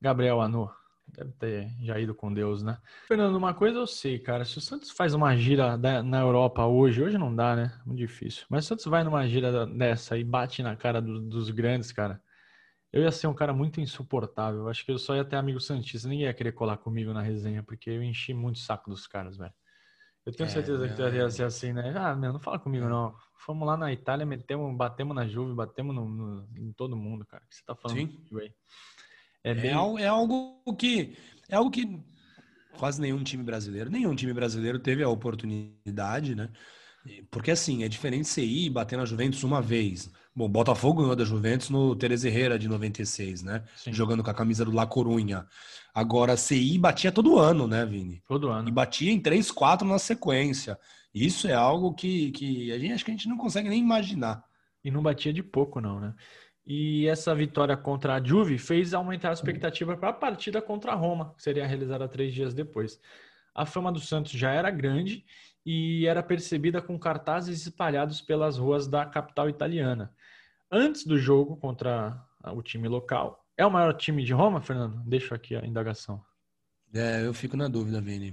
Gabriel 0.00 0.42
Anu? 0.42 0.70
Deve 1.06 1.32
ter 1.32 1.70
já 1.80 1.98
ido 1.98 2.14
com 2.14 2.30
Deus, 2.30 2.62
né? 2.62 2.76
Fernando, 3.06 3.36
uma 3.36 3.54
coisa 3.54 3.78
eu 3.78 3.86
sei, 3.86 4.18
cara. 4.18 4.44
Se 4.44 4.58
o 4.58 4.60
Santos 4.60 4.90
faz 4.90 5.14
uma 5.14 5.34
gira 5.34 5.78
da, 5.78 6.02
na 6.02 6.20
Europa 6.20 6.66
hoje, 6.66 7.02
hoje 7.02 7.16
não 7.16 7.34
dá, 7.34 7.56
né? 7.56 7.80
Muito 7.86 7.98
difícil. 7.98 8.44
Mas 8.50 8.64
se 8.64 8.66
o 8.66 8.68
Santos 8.68 8.84
vai 8.84 9.02
numa 9.02 9.26
gira 9.26 9.66
dessa 9.66 10.18
e 10.18 10.22
bate 10.22 10.62
na 10.62 10.76
cara 10.76 11.00
do, 11.00 11.18
dos 11.18 11.48
grandes, 11.48 11.90
cara, 11.90 12.22
eu 12.92 13.02
ia 13.02 13.10
ser 13.10 13.26
um 13.26 13.34
cara 13.34 13.54
muito 13.54 13.80
insuportável. 13.80 14.68
Acho 14.68 14.84
que 14.84 14.92
eu 14.92 14.98
só 14.98 15.16
ia 15.16 15.24
ter 15.24 15.36
amigo 15.36 15.58
Santista. 15.60 16.08
Ninguém 16.08 16.26
ia 16.26 16.34
querer 16.34 16.52
colar 16.52 16.76
comigo 16.76 17.14
na 17.14 17.22
resenha, 17.22 17.62
porque 17.62 17.88
eu 17.88 18.02
enchi 18.02 18.34
muito 18.34 18.56
o 18.56 18.60
saco 18.60 18.90
dos 18.90 19.06
caras, 19.06 19.38
velho. 19.38 19.54
Eu 20.28 20.32
tenho 20.34 20.46
é, 20.46 20.50
certeza 20.50 20.86
que 20.86 20.94
tu 20.94 21.02
ia 21.02 21.30
ser 21.30 21.44
assim, 21.44 21.72
né? 21.72 21.94
Ah, 21.96 22.14
meu, 22.14 22.34
não 22.34 22.38
fala 22.38 22.58
comigo, 22.58 22.86
não. 22.86 23.14
Fomos 23.38 23.66
lá 23.66 23.78
na 23.78 23.90
Itália, 23.90 24.26
metemos, 24.26 24.76
batemos 24.76 25.16
na 25.16 25.26
Juve, 25.26 25.54
batemos 25.54 25.96
no, 25.96 26.06
no, 26.06 26.46
em 26.54 26.70
todo 26.72 26.94
mundo, 26.94 27.24
cara. 27.24 27.42
O 27.42 27.48
que 27.48 27.56
você 27.56 27.62
tá 27.64 27.74
falando? 27.74 27.96
Sim. 27.96 28.54
É, 29.42 29.54
bem... 29.54 29.70
é, 29.70 30.02
é, 30.02 30.06
algo 30.06 30.62
que 30.78 31.16
é 31.48 31.56
algo 31.56 31.70
que 31.70 31.98
quase 32.76 33.00
nenhum 33.00 33.24
time 33.24 33.42
brasileiro, 33.42 33.88
nenhum 33.88 34.14
time 34.14 34.34
brasileiro 34.34 34.78
teve 34.78 35.02
a 35.02 35.08
oportunidade, 35.08 36.34
né? 36.34 36.50
Porque 37.30 37.50
assim, 37.50 37.82
é 37.82 37.88
diferente 37.88 38.28
você 38.28 38.44
ir 38.44 38.66
e 38.66 38.70
bater 38.70 38.98
na 38.98 39.06
Juventus 39.06 39.42
uma 39.42 39.62
vez, 39.62 40.12
Bom, 40.38 40.48
Botafogo 40.48 41.02
ganhou 41.02 41.16
da 41.16 41.24
Juventus 41.24 41.68
no 41.68 41.96
Teres 41.96 42.22
Herrera 42.22 42.56
de 42.56 42.68
96, 42.68 43.42
né? 43.42 43.64
Sim. 43.74 43.92
Jogando 43.92 44.22
com 44.22 44.30
a 44.30 44.34
camisa 44.34 44.64
do 44.64 44.70
La 44.70 44.86
Corunha. 44.86 45.44
Agora, 45.92 46.34
a 46.34 46.36
CI 46.36 46.78
batia 46.78 47.10
todo 47.10 47.40
ano, 47.40 47.66
né, 47.66 47.84
Vini? 47.84 48.22
Todo 48.24 48.48
ano. 48.48 48.68
E 48.68 48.70
batia 48.70 49.10
em 49.10 49.18
3, 49.18 49.50
4 49.50 49.84
na 49.84 49.98
sequência. 49.98 50.78
Isso 51.12 51.48
é 51.48 51.54
algo 51.54 51.92
que, 51.92 52.30
que 52.30 52.70
a 52.70 52.78
gente 52.78 52.92
acho 52.92 53.04
que 53.04 53.10
a 53.10 53.14
gente 53.14 53.28
não 53.28 53.36
consegue 53.36 53.68
nem 53.68 53.80
imaginar. 53.80 54.44
E 54.84 54.92
não 54.92 55.02
batia 55.02 55.32
de 55.32 55.42
pouco, 55.42 55.80
não, 55.80 55.98
né? 55.98 56.14
E 56.64 57.08
essa 57.08 57.34
vitória 57.34 57.76
contra 57.76 58.14
a 58.14 58.22
Juve 58.22 58.58
fez 58.58 58.94
aumentar 58.94 59.30
a 59.30 59.32
expectativa 59.32 59.96
para 59.96 60.10
a 60.10 60.12
partida 60.12 60.62
contra 60.62 60.92
a 60.92 60.94
Roma, 60.94 61.34
que 61.36 61.42
seria 61.42 61.66
realizada 61.66 62.06
três 62.06 62.32
dias 62.32 62.54
depois. 62.54 63.00
A 63.58 63.66
fama 63.66 63.90
do 63.90 63.98
Santos 63.98 64.30
já 64.30 64.52
era 64.52 64.70
grande 64.70 65.24
e 65.66 66.06
era 66.06 66.22
percebida 66.22 66.80
com 66.80 66.96
cartazes 66.96 67.60
espalhados 67.62 68.20
pelas 68.20 68.56
ruas 68.56 68.86
da 68.86 69.04
capital 69.04 69.48
italiana. 69.48 70.14
Antes 70.70 71.04
do 71.04 71.18
jogo 71.18 71.56
contra 71.56 72.24
o 72.54 72.62
time 72.62 72.86
local, 72.86 73.44
é 73.56 73.66
o 73.66 73.70
maior 73.70 73.94
time 73.94 74.24
de 74.24 74.32
Roma, 74.32 74.60
Fernando? 74.60 75.02
Deixo 75.04 75.34
aqui 75.34 75.56
a 75.56 75.66
indagação. 75.66 76.24
É, 76.94 77.26
eu 77.26 77.34
fico 77.34 77.56
na 77.56 77.66
dúvida, 77.66 78.00
Vini. 78.00 78.32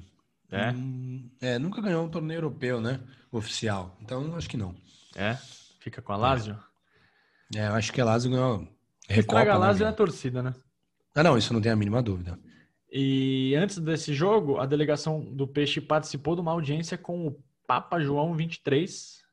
É? 0.51 0.69
Hum, 0.69 1.27
é, 1.41 1.57
nunca 1.57 1.81
ganhou 1.81 2.05
um 2.05 2.09
torneio 2.09 2.37
europeu, 2.37 2.79
né? 2.79 2.99
Oficial. 3.31 3.97
Então, 4.01 4.35
acho 4.35 4.47
que 4.47 4.57
não. 4.57 4.75
É? 5.15 5.33
Fica 5.79 6.03
com 6.03 6.13
a 6.13 6.17
Lazio? 6.17 6.55
É, 7.55 7.61
é 7.61 7.67
eu 7.69 7.73
acho 7.73 7.91
que 7.91 7.99
a 7.99 8.05
Lazio 8.05 8.29
ganhou. 8.29 8.67
Recopa, 9.09 9.41
a 9.41 9.45
né, 9.45 9.53
Lazio 9.55 9.85
é 9.87 9.89
a 9.89 9.93
torcida, 9.93 10.43
né? 10.43 10.53
Ah, 11.15 11.23
não, 11.23 11.35
isso 11.35 11.51
não 11.51 11.61
tem 11.61 11.71
a 11.71 11.75
mínima 11.75 11.99
dúvida. 12.03 12.37
E 12.91 13.55
antes 13.55 13.77
desse 13.79 14.13
jogo, 14.13 14.57
a 14.57 14.65
delegação 14.65 15.21
do 15.21 15.47
Peixe 15.47 15.81
participou 15.81 16.35
de 16.35 16.41
uma 16.41 16.51
audiência 16.51 16.97
com 16.97 17.27
o 17.27 17.43
Papa 17.67 17.99
João 17.99 18.33
23. 18.33 19.23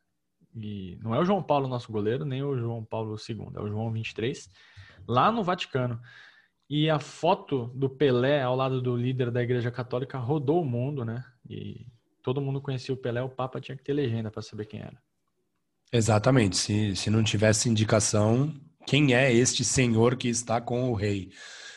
E 0.56 0.98
não 1.02 1.14
é 1.14 1.20
o 1.20 1.24
João 1.24 1.42
Paulo, 1.42 1.68
nosso 1.68 1.90
goleiro, 1.90 2.24
nem 2.24 2.42
o 2.42 2.56
João 2.56 2.84
Paulo 2.84 3.16
II, 3.16 3.48
é 3.54 3.60
o 3.60 3.68
João 3.68 3.90
23, 3.90 4.50
lá 5.06 5.32
no 5.32 5.42
Vaticano. 5.42 6.00
E 6.68 6.88
a 6.88 6.98
foto 6.98 7.66
do 7.74 7.88
Pelé 7.88 8.42
ao 8.42 8.56
lado 8.56 8.80
do 8.80 8.96
líder 8.96 9.30
da 9.30 9.42
Igreja 9.42 9.70
Católica 9.70 10.18
rodou 10.18 10.62
o 10.62 10.64
mundo, 10.64 11.04
né? 11.04 11.24
E 11.48 11.86
todo 12.22 12.40
mundo 12.40 12.60
conhecia 12.60 12.94
o 12.94 12.96
Pelé, 12.98 13.22
o 13.22 13.28
Papa 13.28 13.60
tinha 13.60 13.76
que 13.76 13.82
ter 13.82 13.92
legenda 13.92 14.30
para 14.30 14.42
saber 14.42 14.66
quem 14.66 14.80
era. 14.80 14.96
Exatamente. 15.92 16.56
Se, 16.56 16.96
se 16.96 17.10
não 17.10 17.22
tivesse 17.22 17.68
indicação, 17.68 18.54
quem 18.86 19.14
é 19.14 19.32
este 19.32 19.64
senhor 19.64 20.16
que 20.16 20.28
está 20.28 20.60
com 20.60 20.90
o 20.90 20.94
rei? 20.94 21.30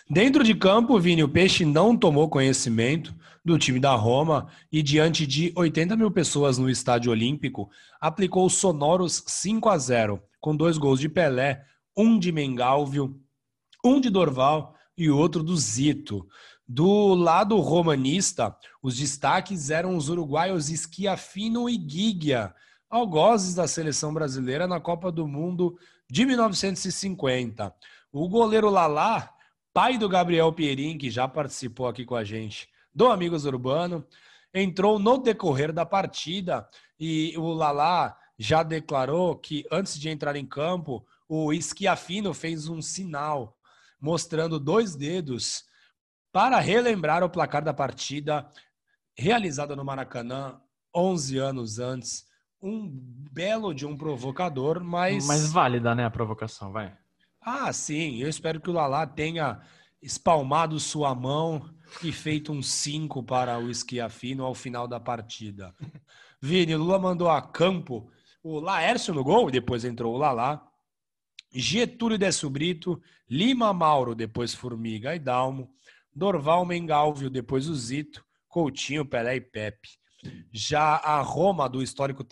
Dentro 0.07 0.43
de 0.43 0.53
campo, 0.53 0.99
Vini, 0.99 1.23
o 1.23 1.27
Peixe 1.27 1.65
não 1.65 1.97
tomou 1.97 2.29
conhecimento 2.29 3.11
do 3.43 3.57
time 3.57 3.79
da 3.79 3.95
Roma 3.95 4.47
e, 4.71 4.83
diante 4.83 5.25
de 5.25 5.51
80 5.55 5.95
mil 5.95 6.11
pessoas 6.11 6.59
no 6.59 6.69
Estádio 6.69 7.11
Olímpico, 7.11 7.71
aplicou 7.99 8.47
sonoros 8.47 9.23
5 9.25 9.67
a 9.67 9.77
0, 9.79 10.21
com 10.39 10.55
dois 10.55 10.77
gols 10.77 10.99
de 10.99 11.09
Pelé, 11.09 11.65
um 11.97 12.19
de 12.19 12.31
Mengalvio, 12.31 13.19
um 13.83 13.99
de 13.99 14.11
Dorval 14.11 14.75
e 14.95 15.09
outro 15.09 15.41
do 15.41 15.57
Zito. 15.57 16.27
Do 16.67 17.15
lado 17.15 17.57
romanista, 17.57 18.55
os 18.83 18.95
destaques 18.97 19.71
eram 19.71 19.97
os 19.97 20.07
uruguaios 20.07 20.67
Schiafino 20.67 21.67
e 21.67 21.83
Gigia, 21.83 22.53
algozes 22.87 23.55
da 23.55 23.67
seleção 23.67 24.13
brasileira 24.13 24.67
na 24.67 24.79
Copa 24.79 25.11
do 25.11 25.27
Mundo 25.27 25.75
de 26.07 26.27
1950. 26.27 27.73
O 28.11 28.29
goleiro 28.29 28.69
Lalá 28.69 29.34
pai 29.75 29.97
do 29.97 30.07
Gabriel 30.07 30.53
Pierin, 30.53 30.97
que 30.97 31.11
já 31.11 31.27
participou 31.27 31.85
aqui 31.85 32.05
com 32.05 32.15
a 32.15 32.23
gente 32.23 32.69
do 32.93 33.07
Amigos 33.07 33.43
Urbano, 33.43 34.07
entrou 34.53 34.97
no 34.97 35.17
decorrer 35.17 35.73
da 35.73 35.85
partida 35.85 36.65
e 36.97 37.37
o 37.37 37.51
Lalá 37.51 38.17
já 38.39 38.63
declarou 38.63 39.35
que 39.35 39.65
antes 39.69 39.99
de 39.99 40.07
entrar 40.07 40.37
em 40.37 40.45
campo, 40.45 41.05
o 41.27 41.51
Esquiafino 41.51 42.33
fez 42.33 42.69
um 42.69 42.81
sinal 42.81 43.57
mostrando 43.99 44.61
dois 44.61 44.95
dedos 44.95 45.65
para 46.31 46.57
relembrar 46.61 47.21
o 47.21 47.29
placar 47.29 47.61
da 47.61 47.73
partida 47.73 48.49
realizada 49.13 49.75
no 49.75 49.83
Maracanã 49.83 50.57
11 50.95 51.37
anos 51.37 51.79
antes. 51.79 52.25
Um 52.61 52.89
belo 53.29 53.73
de 53.73 53.85
um 53.85 53.97
provocador, 53.97 54.81
mas. 54.81 55.27
Mas 55.27 55.51
válida, 55.51 55.93
né, 55.93 56.05
a 56.05 56.09
provocação, 56.09 56.71
vai. 56.71 56.97
Ah, 57.45 57.71
sim. 57.71 58.17
Eu 58.17 58.27
espero 58.27 58.59
que 58.59 58.71
o 58.71 58.73
Lalá 58.73 59.05
tenha 59.05 59.61
espalmado 60.01 60.79
sua 60.79 61.13
mão 61.13 61.69
e 62.03 62.11
feito 62.11 62.51
um 62.51 62.59
5 62.59 63.21
para 63.21 63.59
o 63.59 63.69
Esquiafino 63.69 64.43
ao 64.43 64.55
final 64.55 64.87
da 64.87 64.99
partida. 64.99 65.71
Vini, 66.41 66.75
Lula 66.75 66.97
mandou 66.97 67.29
a 67.29 67.39
campo 67.39 68.11
o 68.41 68.59
Laércio 68.59 69.13
no 69.13 69.23
gol, 69.23 69.51
depois 69.51 69.85
entrou 69.85 70.15
o 70.15 70.17
Lalá. 70.17 70.67
Getúlio 71.53 72.17
Décio 72.17 72.49
Brito, 72.49 72.99
Lima 73.29 73.71
Mauro, 73.71 74.15
depois 74.15 74.55
Formiga 74.55 75.15
e 75.15 75.19
Dalmo, 75.19 75.71
Dorval 76.13 76.65
Mengalvio, 76.65 77.29
depois 77.29 77.69
o 77.69 77.75
Zito, 77.75 78.25
Coutinho, 78.47 79.05
Pelé 79.05 79.35
e 79.35 79.41
Pepe. 79.41 79.89
Já 80.51 80.95
a 80.95 81.21
Roma, 81.21 81.69
do 81.69 81.83
histórico 81.83 82.25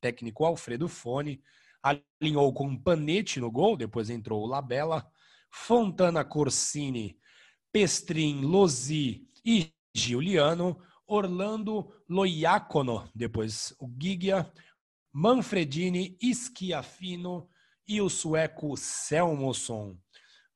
técnico 0.00 0.44
Alfredo 0.44 0.88
Fone, 0.88 1.42
alinhou 1.82 2.52
com 2.52 2.76
Panetti 2.76 3.40
no 3.40 3.50
gol, 3.50 3.76
depois 3.76 4.10
entrou 4.10 4.42
o 4.42 4.46
Labella, 4.46 5.06
Fontana 5.50 6.24
Corsini, 6.24 7.18
Pestrin, 7.72 8.42
Lozi 8.42 9.26
e 9.44 9.72
Giuliano, 9.94 10.80
Orlando 11.06 11.92
Loiacono, 12.08 13.08
depois 13.14 13.74
o 13.78 13.90
Gigia, 14.00 14.50
Manfredini, 15.12 16.16
Schiafino 16.22 17.48
e 17.86 18.00
o 18.00 18.08
sueco 18.08 18.76
Selmosson. 18.76 19.96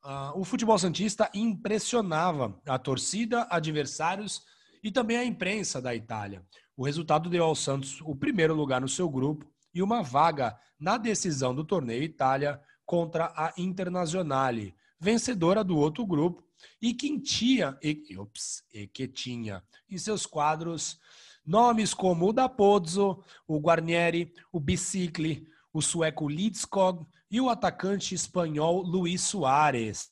Uh, 0.05 0.39
o 0.39 0.45
futebol 0.45 0.79
santista 0.79 1.31
impressionava 1.33 2.61
a 2.67 2.79
torcida, 2.79 3.47
adversários 3.49 4.43
e 4.83 4.91
também 4.91 5.17
a 5.17 5.25
imprensa 5.25 5.81
da 5.81 5.95
Itália. 5.95 6.45
O 6.77 6.85
resultado 6.85 7.31
deu 7.31 7.45
ao 7.45 7.55
Santos 7.55 8.01
o 8.03 8.15
primeiro 8.15 8.55
lugar 8.55 8.81
no 8.81 8.89
seu 8.89 9.09
grupo 9.09 9.53
e 9.75 9.83
uma 9.83 10.03
vaga 10.03 10.59
na 10.79 10.99
decisão 10.99 11.55
do 11.55 11.65
torneio 11.65 12.03
Itália 12.03 12.61
contra 12.85 13.33
a 13.37 13.53
Internazionale, 13.57 14.75
vencedora 14.99 15.65
do 15.65 15.77
outro 15.77 16.07
grupo, 16.07 16.45
e 16.81 16.95
que 16.95 17.19
tinha, 17.21 17.77
e, 17.83 18.17
ups, 18.19 18.63
e 18.73 18.87
que 18.87 19.09
tinha 19.09 19.63
em 19.89 19.99
seus 19.99 20.27
quadros 20.27 20.99
nomes 21.45 21.93
como 21.93 22.29
o 22.29 22.33
da 22.33 22.49
Pozzo, 22.49 23.23
o 23.47 23.59
Guarnieri, 23.59 24.33
o 24.53 24.61
Bicicli, 24.61 25.47
o 25.73 25.81
sueco 25.81 26.29
Lidskog 26.29 27.07
e 27.31 27.41
o 27.41 27.49
atacante 27.49 28.15
espanhol 28.15 28.83
Luiz 28.83 29.23
Soares, 29.23 30.11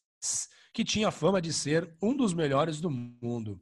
que 0.72 0.84
tinha 0.84 1.10
fama 1.10 1.40
de 1.40 1.52
ser 1.52 1.94
um 2.02 2.16
dos 2.16 2.32
melhores 2.32 2.80
do 2.80 2.90
mundo. 2.90 3.60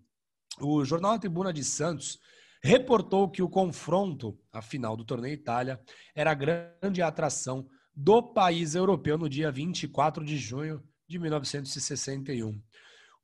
O 0.61 0.85
jornal 0.85 1.13
A 1.13 1.19
Tribuna 1.19 1.53
de 1.53 1.65
Santos 1.65 2.19
reportou 2.63 3.31
que 3.31 3.43
o 3.43 3.49
confronto, 3.49 4.39
a 4.53 4.61
final 4.61 4.97
do 4.97 5.05
torneio 5.05 5.35
Itália, 5.35 5.81
era 6.15 6.31
a 6.31 6.35
grande 6.35 7.03
atração 7.03 7.69
do 7.95 8.23
país 8.23 8.75
europeu 8.75 9.19
no 9.19 9.29
dia 9.29 9.51
24 9.51 10.25
de 10.25 10.37
junho 10.37 10.83
de 11.07 11.19
1961. 11.19 12.61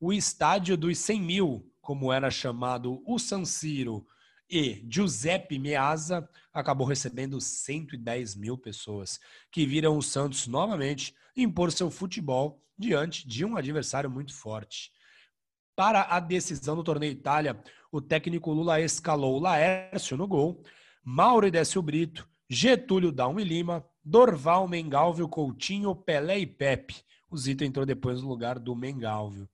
O 0.00 0.12
estádio 0.12 0.76
dos 0.76 0.98
100 0.98 1.20
mil, 1.20 1.72
como 1.80 2.12
era 2.12 2.30
chamado 2.30 3.02
o 3.06 3.18
San 3.18 3.44
Siro, 3.44 4.06
e 4.50 4.84
Giuseppe 4.88 5.58
Meazza 5.58 6.28
acabou 6.52 6.86
recebendo 6.86 7.40
110 7.40 8.36
mil 8.36 8.58
pessoas, 8.58 9.18
que 9.50 9.66
viram 9.66 9.96
o 9.96 10.02
Santos 10.02 10.46
novamente 10.46 11.14
impor 11.36 11.72
seu 11.72 11.90
futebol 11.90 12.62
diante 12.78 13.26
de 13.26 13.44
um 13.44 13.56
adversário 13.56 14.10
muito 14.10 14.34
forte. 14.34 14.92
Para 15.76 16.02
a 16.02 16.20
decisão 16.20 16.76
do 16.76 16.84
torneio 16.84 17.12
Itália, 17.12 17.60
o 17.90 18.00
técnico 18.00 18.52
Lula 18.52 18.80
escalou 18.80 19.40
Laércio 19.40 20.16
no 20.16 20.26
gol, 20.26 20.62
Mauro 21.02 21.50
Décio 21.50 21.82
Brito, 21.82 22.28
Getúlio 22.48 23.10
Dalmo 23.10 23.40
e 23.40 23.44
Lima, 23.44 23.84
Dorval, 24.04 24.68
Mengalvio, 24.68 25.28
Coutinho, 25.28 25.94
Pelé 25.94 26.38
e 26.38 26.46
Pepe. 26.46 27.02
O 27.28 27.36
Zito 27.36 27.64
entrou 27.64 27.84
depois 27.84 28.22
no 28.22 28.28
lugar 28.28 28.58
do 28.58 28.76
Mengalvio. 28.76 29.48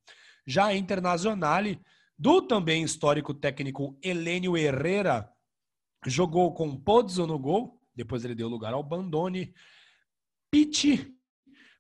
Já 0.47 0.67
a 0.67 0.77
Internazionale, 0.77 1.81
do 2.19 2.43
também 2.43 2.83
histórico 2.83 3.33
técnico 3.33 3.99
Helênio 4.03 4.57
Herrera, 4.57 5.31
jogou 6.07 6.53
com 6.53 6.77
Pozzo 6.77 7.27
no 7.27 7.39
gol, 7.39 7.81
depois 7.95 8.25
ele 8.25 8.35
deu 8.35 8.49
lugar 8.49 8.75
ao 8.75 8.83
Bandone, 8.83 9.55
Pitti, 10.51 11.15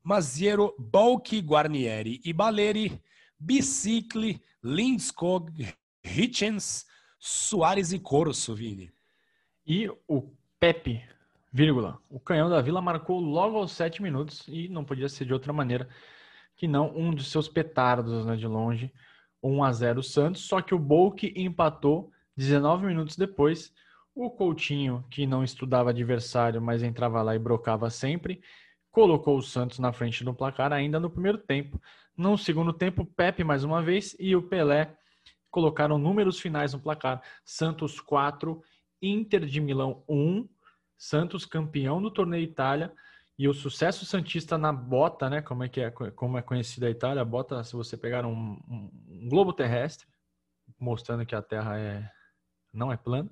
Maziero, 0.02 0.74
Balchi, 0.78 1.40
Guarnieri 1.40 2.20
e 2.24 2.32
Baleri, 2.32 3.02
Bicicli, 3.40 4.40
Lindskog, 4.62 5.66
Hitchens, 6.04 6.86
Soares 7.18 7.92
e 7.92 7.98
Corso, 7.98 8.54
Vini. 8.54 8.92
E 9.66 9.88
o 10.06 10.30
Pepe, 10.58 11.02
vírgula, 11.50 11.98
o 12.10 12.20
canhão 12.20 12.50
da 12.50 12.60
Vila 12.60 12.82
marcou 12.82 13.18
logo 13.18 13.56
aos 13.56 13.72
sete 13.72 14.02
minutos 14.02 14.44
e 14.46 14.68
não 14.68 14.84
podia 14.84 15.08
ser 15.08 15.24
de 15.24 15.32
outra 15.32 15.52
maneira 15.52 15.88
que 16.54 16.68
não 16.68 16.94
um 16.94 17.14
dos 17.14 17.30
seus 17.30 17.48
petardos 17.48 18.26
né, 18.26 18.36
de 18.36 18.46
longe, 18.46 18.92
1 19.42 19.64
a 19.64 19.72
0 19.72 20.02
Santos, 20.02 20.42
só 20.42 20.60
que 20.60 20.74
o 20.74 20.78
Bolk 20.78 21.32
empatou 21.34 22.12
19 22.36 22.86
minutos 22.86 23.16
depois. 23.16 23.72
O 24.14 24.30
Coutinho, 24.30 25.02
que 25.10 25.26
não 25.26 25.42
estudava 25.42 25.90
adversário, 25.90 26.60
mas 26.60 26.82
entrava 26.82 27.22
lá 27.22 27.34
e 27.34 27.38
brocava 27.38 27.88
sempre, 27.88 28.42
colocou 28.90 29.36
o 29.36 29.42
Santos 29.42 29.78
na 29.78 29.92
frente 29.92 30.24
do 30.24 30.34
placar 30.34 30.72
ainda 30.72 30.98
no 30.98 31.10
primeiro 31.10 31.38
tempo. 31.38 31.80
No 32.16 32.36
segundo 32.36 32.72
tempo, 32.72 33.04
Pepe 33.04 33.44
mais 33.44 33.64
uma 33.64 33.82
vez 33.82 34.16
e 34.18 34.34
o 34.34 34.42
Pelé 34.42 34.96
colocaram 35.50 35.98
números 35.98 36.38
finais 36.38 36.72
no 36.72 36.80
placar. 36.80 37.22
Santos 37.44 38.00
4, 38.00 38.62
Inter 39.02 39.44
de 39.46 39.60
Milão 39.60 40.04
1, 40.08 40.48
Santos 40.98 41.46
campeão 41.46 42.00
do 42.00 42.10
torneio 42.10 42.44
Itália 42.44 42.92
e 43.38 43.48
o 43.48 43.54
sucesso 43.54 44.04
santista 44.04 44.58
na 44.58 44.70
bota, 44.72 45.30
né? 45.30 45.40
Como 45.40 45.64
é 45.64 45.68
que 45.68 45.80
é, 45.80 45.90
como 45.90 46.36
é 46.36 46.42
conhecida 46.42 46.86
a 46.86 46.90
Itália? 46.90 47.22
A 47.22 47.24
bota, 47.24 47.64
se 47.64 47.74
você 47.74 47.96
pegar 47.96 48.26
um, 48.26 48.60
um, 48.68 48.90
um 49.08 49.28
globo 49.28 49.52
terrestre, 49.52 50.06
mostrando 50.78 51.24
que 51.24 51.34
a 51.34 51.40
Terra 51.40 51.78
é 51.78 52.06
não 52.72 52.92
é 52.92 52.96
plana, 52.96 53.30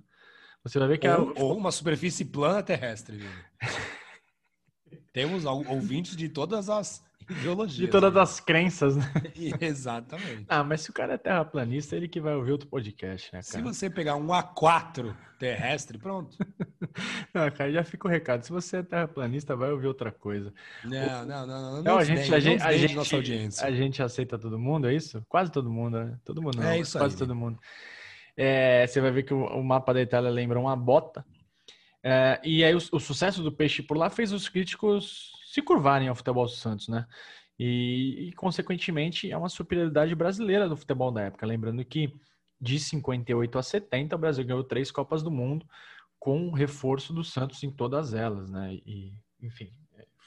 você 0.64 0.78
vai 0.78 0.88
ver 0.88 0.98
que 0.98 1.08
ou, 1.08 1.32
é 1.36 1.42
ou 1.42 1.56
uma 1.56 1.70
superfície 1.70 2.24
plana 2.24 2.62
terrestre. 2.62 3.20
Temos 5.12 5.44
ouvintes 5.44 6.16
de 6.16 6.28
todas 6.28 6.68
as 6.68 7.04
ideologias. 7.28 7.78
De 7.78 7.88
todas 7.88 8.14
né? 8.14 8.20
as 8.20 8.40
crenças, 8.40 8.96
né? 8.96 9.12
Exatamente. 9.60 10.46
Ah, 10.48 10.64
mas 10.64 10.82
se 10.82 10.90
o 10.90 10.92
cara 10.92 11.14
é 11.14 11.18
terraplanista, 11.18 11.96
ele 11.96 12.08
que 12.08 12.20
vai 12.20 12.34
ouvir 12.34 12.52
outro 12.52 12.68
podcast, 12.68 13.26
né, 13.32 13.40
cara? 13.40 13.42
Se 13.42 13.62
você 13.62 13.90
pegar 13.90 14.16
um 14.16 14.28
A4 14.28 15.14
terrestre, 15.38 15.98
pronto. 15.98 16.36
Não, 17.32 17.50
cara, 17.50 17.70
já 17.70 17.84
fica 17.84 18.08
o 18.08 18.10
recado. 18.10 18.42
Se 18.42 18.50
você 18.50 18.78
é 18.78 18.82
terraplanista, 18.82 19.54
vai 19.54 19.70
ouvir 19.70 19.86
outra 19.86 20.10
coisa. 20.10 20.52
Não, 20.84 21.24
não, 21.24 21.46
não. 21.46 21.72
Não, 21.74 21.82
não, 21.82 21.98
a 21.98 22.04
gente, 22.04 22.34
a 22.34 22.40
gente, 22.40 22.62
a 22.62 22.76
gente, 22.76 22.94
nossa 22.94 23.14
audiência. 23.14 23.66
A 23.66 23.70
gente 23.70 24.02
aceita 24.02 24.36
todo 24.36 24.58
mundo, 24.58 24.88
é 24.88 24.94
isso? 24.94 25.24
Quase 25.28 25.52
todo 25.52 25.70
mundo, 25.70 26.04
né? 26.04 26.18
Todo 26.24 26.42
mundo 26.42 26.58
não, 26.58 26.68
é 26.68 26.80
isso 26.80 26.98
quase 26.98 27.14
aí. 27.14 27.18
todo 27.18 27.36
mundo. 27.36 27.58
É, 28.36 28.86
você 28.86 29.00
vai 29.00 29.10
ver 29.10 29.22
que 29.22 29.34
o, 29.34 29.44
o, 29.44 29.62
mapa 29.62 29.94
da 29.94 30.00
Itália 30.00 30.30
lembra 30.30 30.58
uma 30.58 30.74
bota. 30.74 31.24
É, 32.10 32.40
e 32.42 32.64
aí 32.64 32.74
o, 32.74 32.78
o, 32.78 32.98
sucesso 32.98 33.42
do 33.42 33.52
peixe 33.52 33.82
por 33.82 33.98
lá 33.98 34.08
fez 34.08 34.32
os 34.32 34.48
críticos 34.48 35.30
se 35.44 35.60
curvarem 35.60 36.08
ao 36.08 36.14
futebol 36.14 36.46
do 36.46 36.50
Santos, 36.50 36.88
né? 36.88 37.06
E, 37.58 38.28
e, 38.28 38.32
consequentemente, 38.32 39.30
é 39.30 39.36
uma 39.36 39.50
superioridade 39.50 40.14
brasileira 40.14 40.68
do 40.68 40.76
futebol 40.76 41.12
da 41.12 41.22
época. 41.22 41.46
Lembrando 41.46 41.84
que 41.84 42.14
de 42.58 42.78
58 42.78 43.58
a 43.58 43.62
70, 43.62 44.16
o 44.16 44.18
Brasil 44.18 44.44
ganhou 44.44 44.64
três 44.64 44.90
Copas 44.90 45.22
do 45.22 45.30
Mundo 45.30 45.66
com 46.18 46.50
reforço 46.50 47.12
do 47.12 47.22
Santos 47.22 47.62
em 47.62 47.70
todas 47.70 48.14
elas, 48.14 48.48
né? 48.48 48.72
E, 48.86 49.12
enfim, 49.42 49.70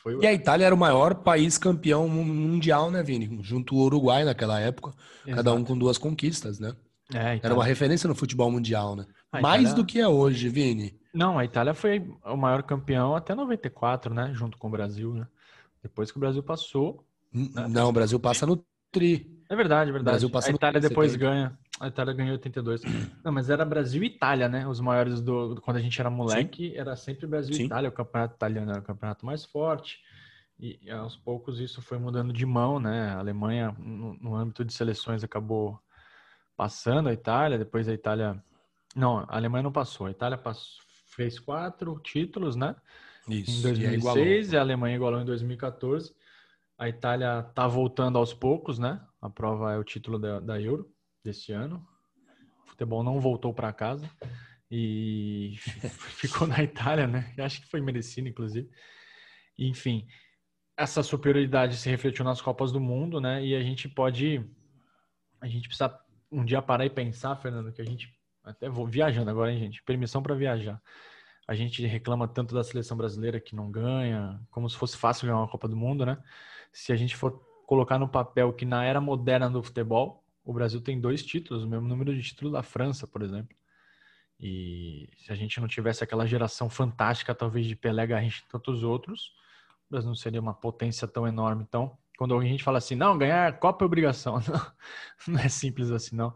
foi... 0.04 0.20
E 0.20 0.28
a 0.28 0.34
Itália 0.34 0.66
era 0.66 0.76
o 0.76 0.78
maior 0.78 1.16
país 1.16 1.58
campeão 1.58 2.08
mundial, 2.08 2.92
né, 2.92 3.02
Vini? 3.02 3.40
Junto 3.42 3.76
ao 3.76 3.86
Uruguai 3.86 4.24
naquela 4.24 4.60
época, 4.60 4.94
Exato. 5.26 5.36
cada 5.36 5.54
um 5.54 5.64
com 5.64 5.78
duas 5.78 5.98
conquistas, 5.98 6.60
né? 6.60 6.76
É, 7.14 7.40
Era 7.44 7.54
uma 7.54 7.66
referência 7.66 8.08
no 8.08 8.16
futebol 8.16 8.50
mundial, 8.50 8.96
né? 8.96 9.06
Mais 9.40 9.74
do 9.74 9.86
que 9.86 10.00
é 10.00 10.08
hoje, 10.08 10.50
Vini. 10.50 11.00
Não, 11.14 11.38
a 11.38 11.46
Itália 11.46 11.74
foi 11.74 12.06
o 12.26 12.36
maior 12.36 12.64
campeão 12.64 13.16
até 13.16 13.36
94, 13.36 14.14
né? 14.14 14.32
Junto 14.34 14.58
com 14.58 14.68
o 14.68 14.72
Brasil, 14.72 15.14
né? 15.14 15.28
Depois 15.84 16.12
que 16.12 16.18
o 16.18 16.20
Brasil 16.20 16.42
passou. 16.42 17.06
Né? 17.34 17.68
Não, 17.70 17.90
o 17.90 17.92
Brasil 17.92 18.20
passa 18.20 18.46
no 18.46 18.64
tri. 18.92 19.42
É 19.50 19.56
verdade, 19.56 19.90
é 19.90 19.94
verdade. 19.94 20.18
O 20.18 20.30
Brasil 20.30 20.30
passa 20.30 20.52
a 20.52 20.54
Itália 20.54 20.80
depois 20.80 21.12
70. 21.12 21.30
ganha. 21.30 21.60
A 21.80 21.88
Itália 21.88 22.14
ganhou 22.14 22.34
82. 22.34 22.82
Não, 23.24 23.32
mas 23.32 23.50
era 23.50 23.66
Brasil 23.66 24.04
e 24.04 24.08
Itália, 24.08 24.48
né? 24.48 24.68
Os 24.68 24.80
maiores 24.80 25.22
do. 25.22 25.60
Quando 25.62 25.78
a 25.78 25.82
gente 25.82 26.00
era 26.00 26.10
moleque, 26.10 26.70
Sim. 26.70 26.78
era 26.78 26.96
sempre 26.96 27.26
Brasil 27.26 27.54
Sim. 27.54 27.64
e 27.64 27.66
Itália. 27.66 27.90
O 27.90 27.94
campeonato 27.94 28.36
italiano 28.36 28.72
era 28.72 28.80
o 28.80 28.84
campeonato 28.84 29.26
mais 29.26 29.44
forte. 29.44 30.00
E, 30.60 30.80
e 30.84 30.92
aos 30.92 31.18
poucos 31.18 31.60
isso 31.60 31.82
foi 31.82 31.98
mudando 31.98 32.32
de 32.32 32.46
mão, 32.46 32.80
né? 32.80 33.10
A 33.10 33.20
Alemanha, 33.20 33.76
no, 33.80 34.14
no 34.14 34.36
âmbito 34.36 34.64
de 34.64 34.72
seleções, 34.74 35.24
acabou 35.24 35.80
passando 36.56 37.10
a 37.10 37.14
Itália, 37.14 37.58
depois 37.58 37.90
a 37.90 37.94
Itália. 37.94 38.42
Não, 38.96 39.20
a 39.20 39.36
Alemanha 39.36 39.64
não 39.64 39.72
passou. 39.72 40.08
A 40.08 40.12
Itália 40.12 40.38
passou, 40.38 40.84
fez 41.08 41.40
quatro 41.40 42.00
títulos, 42.00 42.56
né? 42.56 42.76
Isso. 43.28 43.60
Em 43.60 43.62
2006 43.62 44.54
e, 44.54 44.58
a 44.58 44.62
Alemanha 44.62 44.96
igualou 44.96 45.22
em 45.22 45.26
2014. 45.26 46.14
A 46.78 46.90
Itália 46.90 47.44
tá 47.56 47.68
voltando 47.68 48.18
aos 48.18 48.34
poucos, 48.34 48.80
né? 48.80 49.02
A 49.22 49.30
prova 49.30 49.74
é 49.74 49.78
o 49.78 49.84
título 49.84 50.18
da, 50.18 50.40
da 50.40 50.60
Euro 50.60 50.92
deste 51.24 51.52
ano. 51.52 51.86
O 52.66 52.70
futebol 52.70 53.04
não 53.04 53.20
voltou 53.20 53.54
para 53.54 53.72
casa 53.72 54.10
e 54.70 55.56
ficou 56.18 56.48
na 56.48 56.64
Itália, 56.64 57.08
né? 57.08 57.34
Acho 57.38 57.62
que 57.62 57.70
foi 57.70 57.82
merecido, 57.82 58.28
inclusive. 58.28 58.70
Enfim, 59.58 60.08
essa 60.76 61.04
superioridade 61.04 61.78
se 61.78 61.90
refletiu 61.90 62.26
nas 62.26 62.42
Copas 62.42 62.72
do 62.72 62.80
Mundo, 62.80 63.22
né? 63.22 63.46
E 63.46 63.56
a 63.56 63.62
gente 63.62 63.88
pode, 63.88 64.44
a 65.40 65.48
gente 65.48 65.68
precisa 65.68 65.96
um 66.32 66.44
dia 66.44 66.62
parar 66.62 66.86
e 66.86 66.90
pensar, 66.90 67.36
Fernando, 67.36 67.72
que 67.72 67.82
a 67.82 67.86
gente 67.86 68.12
até 68.44 68.70
vou 68.70 68.86
viajando 68.86 69.30
agora, 69.30 69.52
hein, 69.52 69.60
gente? 69.60 69.84
Permissão 69.84 70.22
para 70.22 70.36
viajar. 70.36 70.82
A 71.48 71.56
gente 71.56 71.86
reclama 71.86 72.28
tanto 72.28 72.56
da 72.56 72.64
seleção 72.64 72.96
brasileira 72.96 73.40
que 73.40 73.56
não 73.56 73.72
ganha, 73.72 74.40
como 74.50 74.70
se 74.70 74.78
fosse 74.78 74.98
fácil 74.98 75.28
ganhar 75.28 75.40
uma 75.40 75.48
Copa 75.48 75.68
do 75.68 75.76
Mundo, 75.76 76.06
né? 76.06 76.18
Se 76.72 76.92
a 76.94 76.96
gente 76.96 77.16
for 77.16 77.32
colocar 77.66 78.00
no 78.00 78.08
papel 78.08 78.54
que 78.54 78.66
na 78.66 78.84
era 78.84 79.02
moderna 79.02 79.50
do 79.50 79.62
futebol, 79.64 80.24
o 80.44 80.54
Brasil 80.54 80.82
tem 80.82 81.00
dois 81.00 81.24
títulos, 81.24 81.64
o 81.64 81.68
mesmo 81.68 81.88
número 81.88 82.16
de 82.16 82.22
títulos 82.22 82.54
da 82.54 82.64
França, 82.64 83.08
por 83.08 83.22
exemplo. 83.22 83.56
E 84.40 85.08
se 85.18 85.32
a 85.32 85.36
gente 85.36 85.60
não 85.60 85.68
tivesse 85.68 86.04
aquela 86.04 86.26
geração 86.26 86.70
fantástica, 86.70 87.36
talvez 87.36 87.68
de 87.68 87.76
Pelé, 87.76 88.08
Garrincha 88.08 88.44
e 88.44 88.52
tantos 88.52 88.84
outros, 88.84 89.36
o 89.88 89.92
Brasil 89.92 90.08
não 90.08 90.16
seria 90.16 90.42
uma 90.42 90.54
potência 90.54 91.08
tão 91.08 91.28
enorme. 91.28 91.64
Então, 91.68 91.96
quando 92.18 92.38
a 92.38 92.44
gente 92.44 92.64
fala 92.64 92.80
assim, 92.80 92.96
não, 92.96 93.18
ganhar 93.18 93.60
Copa 93.60 93.84
é 93.84 93.88
obrigação. 93.88 94.40
Não, 95.28 95.36
não 95.36 95.40
é 95.40 95.50
simples 95.50 95.92
assim, 95.92 96.16
não. 96.16 96.36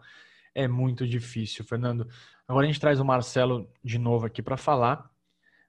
É 0.55 0.67
muito 0.67 1.05
difícil, 1.05 1.65
Fernando. 1.65 2.07
Agora 2.47 2.65
a 2.65 2.67
gente 2.67 2.79
traz 2.79 2.99
o 2.99 3.05
Marcelo 3.05 3.69
de 3.83 3.99
novo 3.99 4.25
aqui 4.25 4.41
para 4.41 4.55
falar 4.55 5.11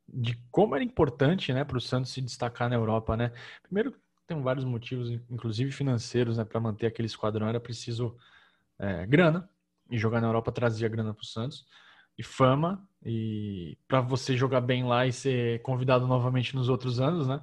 de 0.09 0.41
como 0.51 0.77
era 0.77 0.85
importante 0.85 1.53
né, 1.53 1.65
para 1.65 1.77
o 1.77 1.81
Santos 1.81 2.13
se 2.13 2.21
destacar 2.21 2.69
na 2.71 2.77
Europa. 2.77 3.17
Né? 3.17 3.33
Primeiro, 3.63 3.95
tem 4.27 4.41
vários 4.41 4.65
motivos, 4.65 5.11
inclusive 5.29 5.73
financeiros, 5.73 6.39
né, 6.39 6.45
para 6.45 6.61
manter 6.61 6.87
aquele 6.87 7.07
esquadrão. 7.07 7.49
Era 7.49 7.61
preciso 7.61 8.17
é, 8.79 9.07
grana, 9.07 9.49
e 9.91 9.99
jogar 9.99 10.21
na 10.21 10.29
Europa 10.29 10.53
trazia 10.53 10.89
grana 10.89 11.15
para 11.15 11.23
o 11.23 11.27
Santos, 11.27 11.67
e 12.19 12.23
fama, 12.23 12.89
e 13.05 13.77
para 13.87 14.01
você 14.01 14.37
jogar 14.37 14.61
bem 14.61 14.85
lá 14.85 15.07
e 15.07 15.13
ser 15.13 15.61
convidado 15.63 16.07
novamente 16.07 16.57
nos 16.57 16.69
outros 16.69 16.99
anos, 17.01 17.29
né? 17.29 17.41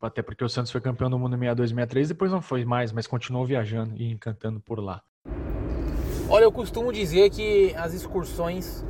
Até 0.00 0.22
porque 0.22 0.44
o 0.44 0.48
Santos 0.48 0.72
foi 0.72 0.80
campeão 0.80 1.10
do 1.10 1.18
mundo 1.18 1.34
em 1.34 1.40
62, 1.40 1.70
63, 1.70 2.08
depois 2.08 2.30
não 2.30 2.40
foi 2.40 2.64
mais, 2.64 2.92
mas 2.92 3.06
continuou 3.06 3.44
viajando 3.44 3.96
e 3.96 4.10
encantando 4.10 4.60
por 4.60 4.78
lá. 4.78 5.02
Olha, 6.28 6.42
eu 6.42 6.50
costumo 6.50 6.92
dizer 6.92 7.30
que 7.30 7.72
as 7.76 7.94
excursões, 7.94 8.84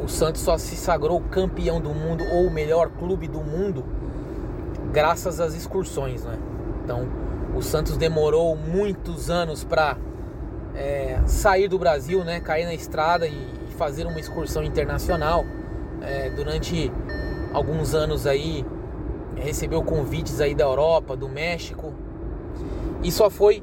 o 0.00 0.06
Santos 0.06 0.40
só 0.40 0.56
se 0.56 0.76
sagrou 0.76 1.20
campeão 1.20 1.80
do 1.80 1.90
mundo 1.90 2.22
ou 2.32 2.46
o 2.46 2.50
melhor 2.50 2.90
clube 2.90 3.26
do 3.26 3.40
mundo 3.40 3.84
graças 4.92 5.40
às 5.40 5.52
excursões, 5.54 6.22
né? 6.22 6.38
Então, 6.84 7.08
o 7.56 7.60
Santos 7.60 7.96
demorou 7.96 8.56
muitos 8.56 9.30
anos 9.30 9.64
para 9.64 9.96
é, 10.76 11.20
sair 11.26 11.66
do 11.66 11.76
Brasil, 11.76 12.22
né? 12.22 12.38
Cair 12.38 12.66
na 12.66 12.74
estrada 12.74 13.26
e 13.26 13.48
fazer 13.76 14.06
uma 14.06 14.20
excursão 14.20 14.62
internacional. 14.62 15.44
É, 16.00 16.30
durante 16.30 16.92
alguns 17.52 17.94
anos 17.94 18.28
aí 18.28 18.64
recebeu 19.34 19.82
convites 19.82 20.40
aí 20.40 20.54
da 20.54 20.64
Europa, 20.64 21.16
do 21.16 21.28
México 21.28 21.92
e 23.02 23.10
só 23.10 23.28
foi 23.28 23.60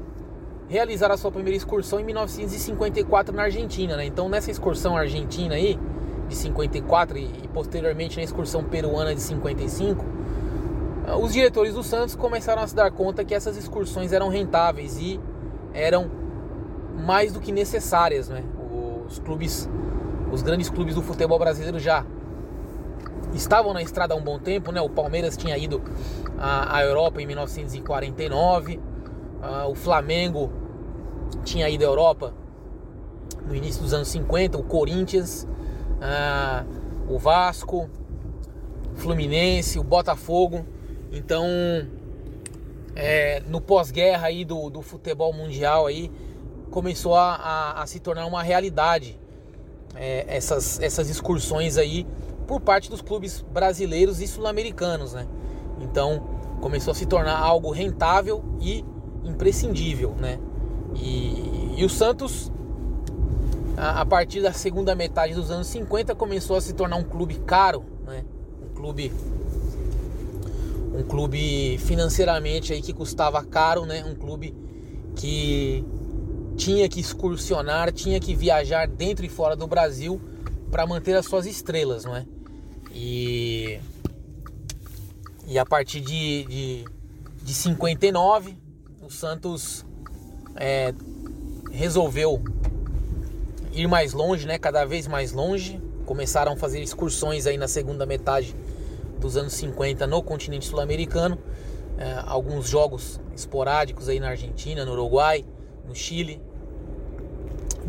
realizar 0.71 1.11
a 1.11 1.17
sua 1.17 1.29
primeira 1.29 1.57
excursão 1.57 1.99
em 1.99 2.05
1954 2.05 3.35
na 3.35 3.43
Argentina, 3.43 3.97
né? 3.97 4.05
Então 4.05 4.29
nessa 4.29 4.49
excursão 4.49 4.95
argentina 4.95 5.53
aí 5.53 5.77
de 6.29 6.35
54 6.35 7.17
e, 7.17 7.23
e 7.43 7.47
posteriormente 7.53 8.15
na 8.15 8.23
excursão 8.23 8.63
peruana 8.63 9.13
de 9.13 9.19
55, 9.19 10.05
ah, 11.05 11.17
os 11.17 11.33
diretores 11.33 11.73
do 11.73 11.83
Santos 11.83 12.15
começaram 12.15 12.61
a 12.61 12.67
se 12.67 12.73
dar 12.73 12.89
conta 12.89 13.25
que 13.25 13.35
essas 13.35 13.57
excursões 13.57 14.13
eram 14.13 14.29
rentáveis 14.29 14.97
e 14.97 15.19
eram 15.73 16.09
mais 17.05 17.33
do 17.33 17.41
que 17.41 17.51
necessárias, 17.51 18.29
né? 18.29 18.41
Os 19.05 19.19
clubes, 19.19 19.69
os 20.31 20.41
grandes 20.41 20.69
clubes 20.69 20.95
do 20.95 21.01
futebol 21.01 21.37
brasileiro 21.37 21.79
já 21.79 22.05
estavam 23.33 23.73
na 23.73 23.81
estrada 23.81 24.13
há 24.13 24.17
um 24.17 24.23
bom 24.23 24.39
tempo, 24.39 24.71
né? 24.71 24.79
O 24.79 24.89
Palmeiras 24.89 25.35
tinha 25.35 25.57
ido 25.57 25.81
à, 26.39 26.81
Europa 26.81 27.21
em 27.21 27.25
1949, 27.25 28.77
uh, 28.77 29.69
o 29.69 29.75
Flamengo 29.75 30.60
tinha 31.43 31.69
ido 31.69 31.83
à 31.83 31.87
Europa 31.87 32.33
no 33.45 33.55
início 33.55 33.81
dos 33.81 33.93
anos 33.93 34.07
50, 34.09 34.57
o 34.57 34.63
Corinthians, 34.63 35.47
uh, 35.97 37.13
o 37.13 37.17
Vasco, 37.17 37.89
Fluminense, 38.95 39.79
o 39.79 39.83
Botafogo. 39.83 40.65
Então, 41.11 41.45
é, 42.95 43.41
no 43.47 43.59
pós-guerra 43.59 44.27
aí 44.27 44.45
do, 44.45 44.69
do 44.69 44.81
futebol 44.81 45.33
mundial 45.33 45.87
aí 45.87 46.11
começou 46.69 47.15
a, 47.15 47.35
a, 47.35 47.83
a 47.83 47.87
se 47.87 47.99
tornar 47.99 48.25
uma 48.25 48.43
realidade 48.43 49.19
é, 49.95 50.25
essas, 50.27 50.79
essas 50.79 51.09
excursões 51.09 51.77
aí 51.77 52.07
por 52.47 52.61
parte 52.61 52.89
dos 52.89 53.01
clubes 53.01 53.41
brasileiros 53.41 54.21
e 54.21 54.27
sul-americanos, 54.27 55.13
né? 55.13 55.27
Então 55.79 56.21
começou 56.61 56.91
a 56.91 56.95
se 56.95 57.05
tornar 57.05 57.37
algo 57.37 57.71
rentável 57.71 58.43
e 58.59 58.85
imprescindível, 59.23 60.15
né? 60.17 60.39
E, 60.95 61.75
e 61.77 61.85
o 61.85 61.89
Santos, 61.89 62.51
a, 63.77 64.01
a, 64.01 64.05
partir 64.05 64.41
da 64.41 64.53
segunda 64.53 64.93
metade 64.95 65.33
dos 65.33 65.49
anos 65.51 65.67
50, 65.67 66.15
começou 66.15 66.55
a 66.55 66.61
se 66.61 66.73
tornar 66.73 66.97
um 66.97 67.03
clube 67.03 67.35
caro, 67.45 67.83
né? 68.05 68.23
Um 68.61 68.75
clube, 68.75 69.11
um 70.93 71.03
clube 71.03 71.77
financeiramente 71.79 72.73
aí 72.73 72.81
que 72.81 72.93
custava 72.93 73.43
caro, 73.43 73.85
né? 73.85 74.03
Um 74.05 74.15
clube 74.15 74.55
que 75.15 75.85
tinha 76.55 76.87
que 76.87 76.99
excursionar, 76.99 77.91
tinha 77.91 78.19
que 78.19 78.35
viajar 78.35 78.87
dentro 78.87 79.25
e 79.25 79.29
fora 79.29 79.55
do 79.55 79.67
Brasil 79.67 80.21
para 80.69 80.85
manter 80.85 81.15
as 81.15 81.25
suas 81.25 81.45
estrelas, 81.45 82.05
não 82.05 82.15
é? 82.15 82.25
E, 82.93 83.79
e 85.47 85.57
a 85.57 85.65
partir 85.65 86.01
de, 86.01 86.43
de, 86.45 86.85
de 87.43 87.53
59, 87.53 88.57
o 89.01 89.09
Santos 89.09 89.85
é, 90.55 90.93
resolveu 91.71 92.41
ir 93.73 93.87
mais 93.87 94.13
longe, 94.13 94.45
né? 94.45 94.57
Cada 94.57 94.85
vez 94.85 95.07
mais 95.07 95.31
longe. 95.31 95.81
Começaram 96.05 96.53
a 96.53 96.55
fazer 96.55 96.81
excursões 96.81 97.47
aí 97.47 97.57
na 97.57 97.67
segunda 97.67 98.05
metade 98.05 98.55
dos 99.19 99.37
anos 99.37 99.53
50 99.53 100.05
no 100.07 100.21
continente 100.21 100.65
sul-americano. 100.65 101.37
É, 101.97 102.23
alguns 102.25 102.67
jogos 102.67 103.19
esporádicos 103.35 104.09
aí 104.09 104.19
na 104.19 104.29
Argentina, 104.29 104.83
no 104.83 104.93
Uruguai, 104.93 105.45
no 105.87 105.95
Chile. 105.95 106.41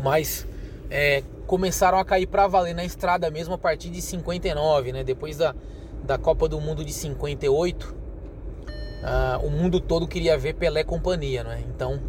Mas 0.01 0.47
é, 0.89 1.23
começaram 1.47 1.97
a 1.97 2.05
cair 2.05 2.27
para 2.27 2.47
valer 2.47 2.73
na 2.73 2.85
estrada 2.85 3.29
mesmo 3.29 3.53
a 3.53 3.57
partir 3.57 3.89
de 3.89 4.01
59, 4.01 4.91
né? 4.91 5.03
Depois 5.03 5.37
da, 5.37 5.55
da 6.03 6.17
Copa 6.17 6.47
do 6.47 6.59
Mundo 6.59 6.83
de 6.83 6.93
58, 6.93 7.83
uh, 7.83 7.95
ah, 9.03 9.39
o 9.43 9.49
mundo 9.49 9.79
todo 9.79 10.07
queria 10.07 10.37
ver 10.37 10.53
Pelé 10.53 10.83
companhia, 10.83 11.43
né? 11.43 11.63
Então 11.67 11.99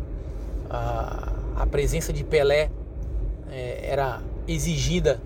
uh, 0.74 1.34
a 1.56 1.66
presença 1.70 2.12
de 2.12 2.24
Pelé 2.24 2.70
é, 3.50 3.90
era 3.90 4.20
exigida 4.46 5.20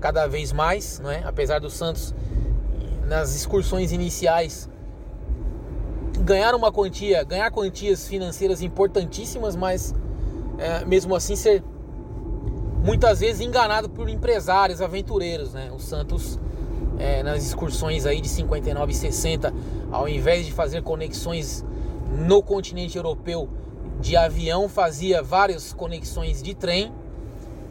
cada 0.00 0.26
vez 0.26 0.52
mais, 0.52 1.00
né? 1.00 1.22
Apesar 1.24 1.58
do 1.58 1.70
Santos 1.70 2.14
nas 3.06 3.34
excursões 3.34 3.90
iniciais 3.92 4.68
ganhar 6.20 6.54
uma 6.54 6.70
quantia, 6.70 7.24
ganhar 7.24 7.50
quantias 7.50 8.06
financeiras 8.06 8.62
importantíssimas, 8.62 9.56
mas 9.56 9.94
é, 10.58 10.84
mesmo 10.84 11.14
assim 11.14 11.34
ser 11.34 11.64
muitas 12.84 13.20
vezes 13.20 13.40
enganado 13.40 13.88
por 13.88 14.08
empresários, 14.08 14.80
aventureiros, 14.80 15.52
né? 15.52 15.70
O 15.74 15.78
Santos 15.78 16.38
é, 16.98 17.22
nas 17.22 17.42
excursões 17.44 18.06
aí 18.06 18.20
de 18.20 18.28
59 18.28 18.92
e 18.92 18.94
60, 18.94 19.52
ao 19.90 20.08
invés 20.08 20.46
de 20.46 20.52
fazer 20.52 20.82
conexões 20.82 21.64
no 22.10 22.42
continente 22.42 22.96
europeu 22.96 23.48
de 24.00 24.16
avião, 24.16 24.68
fazia 24.68 25.22
várias 25.22 25.72
conexões 25.72 26.42
de 26.42 26.54
trem, 26.54 26.92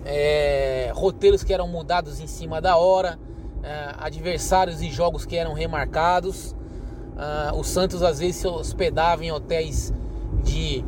é, 0.06 0.92
roteiros 0.94 1.44
que 1.44 1.54
eram 1.54 1.68
mudados 1.68 2.20
em 2.20 2.28
cima 2.28 2.60
da 2.60 2.78
hora, 2.78 3.20
é, 3.64 3.96
adversários 3.98 4.82
e 4.82 4.90
jogos 4.90 5.26
que 5.26 5.36
eram 5.36 5.54
remarcados. 5.54 6.56
Uh, 7.20 7.54
o 7.60 7.66
Santos 7.66 8.02
às 8.02 8.20
vezes 8.20 8.38
se 8.38 8.48
hospedava 8.48 9.26
em 9.26 9.32
hotéis 9.32 9.94
de 10.42 10.86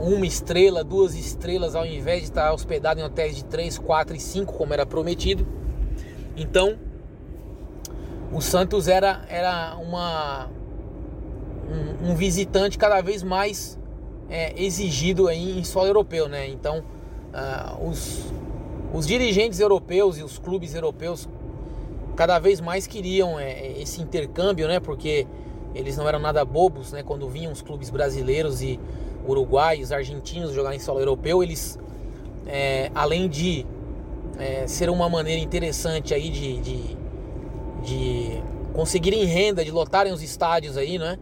uma 0.00 0.26
estrela, 0.26 0.82
duas 0.82 1.14
estrelas, 1.14 1.74
ao 1.74 1.84
invés 1.84 2.20
de 2.20 2.24
estar 2.28 2.50
hospedado 2.52 2.98
em 2.98 3.02
hotéis 3.02 3.36
de 3.36 3.44
três, 3.44 3.76
quatro 3.76 4.16
e 4.16 4.20
cinco, 4.20 4.54
como 4.54 4.72
era 4.72 4.86
prometido. 4.86 5.46
Então, 6.34 6.78
o 8.32 8.40
Santos 8.40 8.88
era, 8.88 9.24
era 9.28 9.76
uma, 9.76 10.48
um, 11.70 12.10
um 12.10 12.14
visitante 12.14 12.78
cada 12.78 13.02
vez 13.02 13.22
mais 13.22 13.78
é, 14.28 14.60
exigido 14.60 15.28
aí 15.28 15.58
em 15.58 15.64
solo 15.64 15.86
europeu, 15.86 16.28
né? 16.28 16.48
Então, 16.48 16.78
uh, 16.78 17.88
os, 17.88 18.24
os 18.92 19.06
dirigentes 19.06 19.60
europeus 19.60 20.18
e 20.18 20.22
os 20.22 20.38
clubes 20.38 20.74
europeus 20.74 21.28
cada 22.16 22.38
vez 22.38 22.60
mais 22.60 22.86
queriam 22.86 23.38
é, 23.38 23.80
esse 23.80 24.00
intercâmbio, 24.00 24.66
né? 24.66 24.80
Porque 24.80 25.26
eles 25.74 25.96
não 25.96 26.08
eram 26.08 26.18
nada 26.18 26.44
bobos, 26.44 26.92
né? 26.92 27.02
Quando 27.02 27.28
vinham 27.28 27.52
os 27.52 27.62
clubes 27.62 27.90
brasileiros 27.90 28.62
e 28.62 28.80
uruguaios, 29.26 29.92
argentinos 29.92 30.52
jogar 30.52 30.74
em 30.74 30.78
solo 30.78 31.00
europeu, 31.00 31.42
eles, 31.42 31.78
é, 32.46 32.90
além 32.94 33.28
de 33.28 33.66
é, 34.38 34.66
ser 34.66 34.88
uma 34.88 35.08
maneira 35.08 35.40
interessante 35.40 36.14
aí 36.14 36.30
de, 36.30 36.60
de, 36.60 36.96
de, 37.82 38.42
conseguirem 38.72 39.24
renda, 39.24 39.64
de 39.64 39.70
lotarem 39.70 40.12
os 40.12 40.22
estádios 40.22 40.76
aí, 40.76 40.98
né? 40.98 41.18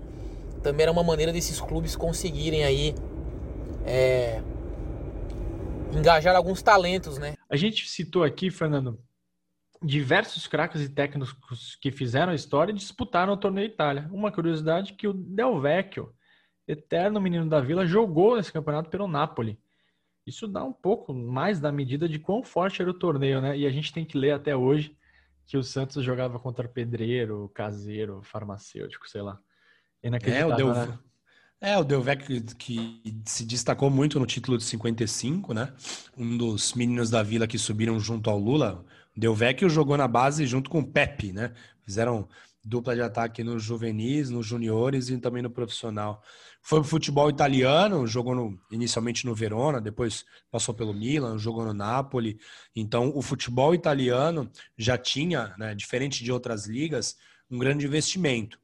Também 0.64 0.84
era 0.84 0.92
uma 0.92 1.04
maneira 1.04 1.30
desses 1.30 1.60
clubes 1.60 1.94
conseguirem 1.94 2.64
aí 2.64 2.94
é, 3.84 4.42
engajar 5.92 6.34
alguns 6.34 6.62
talentos, 6.62 7.18
né? 7.18 7.36
A 7.50 7.54
gente 7.54 7.86
citou 7.86 8.24
aqui, 8.24 8.50
Fernando, 8.50 8.98
diversos 9.82 10.46
craques 10.46 10.80
e 10.80 10.88
técnicos 10.88 11.76
que 11.76 11.90
fizeram 11.90 12.32
a 12.32 12.34
história 12.34 12.72
e 12.72 12.74
disputaram 12.74 13.34
o 13.34 13.36
torneio 13.36 13.66
Itália. 13.66 14.08
Uma 14.10 14.32
curiosidade 14.32 14.94
que 14.94 15.06
o 15.06 15.12
Del 15.12 15.60
Vecchio, 15.60 16.14
eterno 16.66 17.20
menino 17.20 17.46
da 17.46 17.60
Vila, 17.60 17.84
jogou 17.84 18.36
nesse 18.36 18.50
campeonato 18.50 18.88
pelo 18.88 19.06
Napoli. 19.06 19.60
Isso 20.26 20.48
dá 20.48 20.64
um 20.64 20.72
pouco 20.72 21.12
mais 21.12 21.60
da 21.60 21.70
medida 21.70 22.08
de 22.08 22.18
quão 22.18 22.42
forte 22.42 22.80
era 22.80 22.90
o 22.90 22.98
torneio, 22.98 23.42
né? 23.42 23.54
E 23.54 23.66
a 23.66 23.70
gente 23.70 23.92
tem 23.92 24.06
que 24.06 24.16
ler 24.16 24.30
até 24.30 24.56
hoje 24.56 24.96
que 25.46 25.58
o 25.58 25.62
Santos 25.62 26.02
jogava 26.02 26.38
contra 26.40 26.66
pedreiro, 26.66 27.50
caseiro, 27.52 28.22
farmacêutico, 28.22 29.06
sei 29.06 29.20
lá. 29.20 29.38
É, 30.30 30.46
o 30.46 30.54
Del... 30.54 30.74
né? 30.74 30.98
É, 31.60 31.78
o 31.78 31.84
Delvec 31.84 32.42
que 32.58 33.00
se 33.24 33.46
destacou 33.46 33.88
muito 33.88 34.20
no 34.20 34.26
título 34.26 34.58
de 34.58 34.64
55, 34.64 35.54
né? 35.54 35.72
Um 36.14 36.36
dos 36.36 36.74
meninos 36.74 37.08
da 37.08 37.22
Vila 37.22 37.46
que 37.46 37.58
subiram 37.58 37.98
junto 37.98 38.28
ao 38.28 38.38
Lula. 38.38 38.84
Delvecchio 39.16 39.70
jogou 39.70 39.96
na 39.96 40.06
base 40.06 40.46
junto 40.46 40.68
com 40.68 40.80
o 40.80 40.86
Pepe, 40.86 41.32
né? 41.32 41.54
Fizeram 41.82 42.28
dupla 42.62 42.94
de 42.94 43.00
ataque 43.00 43.42
nos 43.42 43.62
juvenis, 43.62 44.28
nos 44.28 44.46
juniores 44.46 45.08
e 45.08 45.16
também 45.16 45.42
no 45.42 45.48
profissional. 45.48 46.22
Foi 46.60 46.80
pro 46.80 46.88
futebol 46.88 47.30
italiano, 47.30 48.06
jogou 48.06 48.34
no, 48.34 48.58
inicialmente 48.70 49.24
no 49.24 49.34
Verona, 49.34 49.80
depois 49.80 50.24
passou 50.50 50.74
pelo 50.74 50.92
Milan, 50.92 51.38
jogou 51.38 51.64
no 51.64 51.72
Napoli. 51.72 52.38
Então, 52.76 53.10
o 53.14 53.22
futebol 53.22 53.74
italiano 53.74 54.50
já 54.76 54.98
tinha, 54.98 55.54
né, 55.58 55.74
diferente 55.74 56.24
de 56.24 56.30
outras 56.30 56.66
ligas, 56.66 57.16
um 57.50 57.58
grande 57.58 57.86
investimento. 57.86 58.58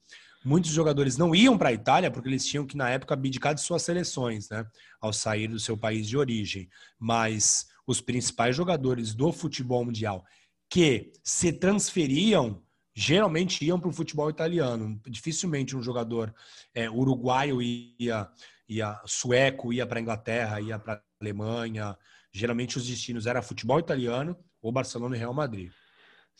Muitos 0.44 0.70
jogadores 0.70 1.16
não 1.16 1.34
iam 1.34 1.58
para 1.58 1.68
a 1.68 1.72
Itália 1.72 2.10
porque 2.10 2.28
eles 2.28 2.46
tinham 2.46 2.66
que, 2.66 2.76
na 2.76 2.88
época, 2.88 3.14
abdicar 3.14 3.54
de 3.54 3.60
suas 3.60 3.82
seleções, 3.82 4.48
né, 4.48 4.64
ao 5.00 5.12
sair 5.12 5.48
do 5.48 5.60
seu 5.60 5.76
país 5.76 6.08
de 6.08 6.16
origem. 6.16 6.68
Mas 6.98 7.66
os 7.86 8.00
principais 8.00 8.56
jogadores 8.56 9.14
do 9.14 9.32
futebol 9.32 9.84
mundial 9.84 10.24
que 10.70 11.12
se 11.24 11.52
transferiam 11.52 12.62
geralmente 12.94 13.64
iam 13.64 13.80
para 13.80 13.88
o 13.88 13.92
futebol 13.92 14.30
italiano. 14.30 15.00
Dificilmente 15.06 15.76
um 15.76 15.82
jogador 15.82 16.34
é, 16.74 16.88
uruguaio 16.88 17.60
ia, 17.60 18.28
ia 18.68 19.00
sueco 19.04 19.72
ia 19.72 19.86
para 19.86 19.98
a 19.98 20.02
Inglaterra, 20.02 20.60
ia 20.60 20.78
para 20.78 20.94
a 20.94 21.02
Alemanha. 21.20 21.96
Geralmente 22.32 22.78
os 22.78 22.86
destinos 22.86 23.26
era 23.26 23.42
futebol 23.42 23.78
italiano 23.78 24.36
ou 24.62 24.70
Barcelona 24.70 25.16
e 25.16 25.18
Real 25.18 25.34
Madrid. 25.34 25.72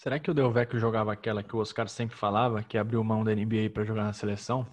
Será 0.00 0.18
que 0.18 0.30
o 0.30 0.34
Del 0.34 0.50
Vecchio 0.50 0.80
jogava 0.80 1.12
aquela 1.12 1.42
que 1.42 1.54
o 1.54 1.58
Oscar 1.58 1.86
sempre 1.86 2.16
falava, 2.16 2.62
que 2.62 2.78
abriu 2.78 3.04
mão 3.04 3.22
da 3.22 3.34
NBA 3.34 3.68
para 3.70 3.84
jogar 3.84 4.04
na 4.04 4.14
seleção? 4.14 4.66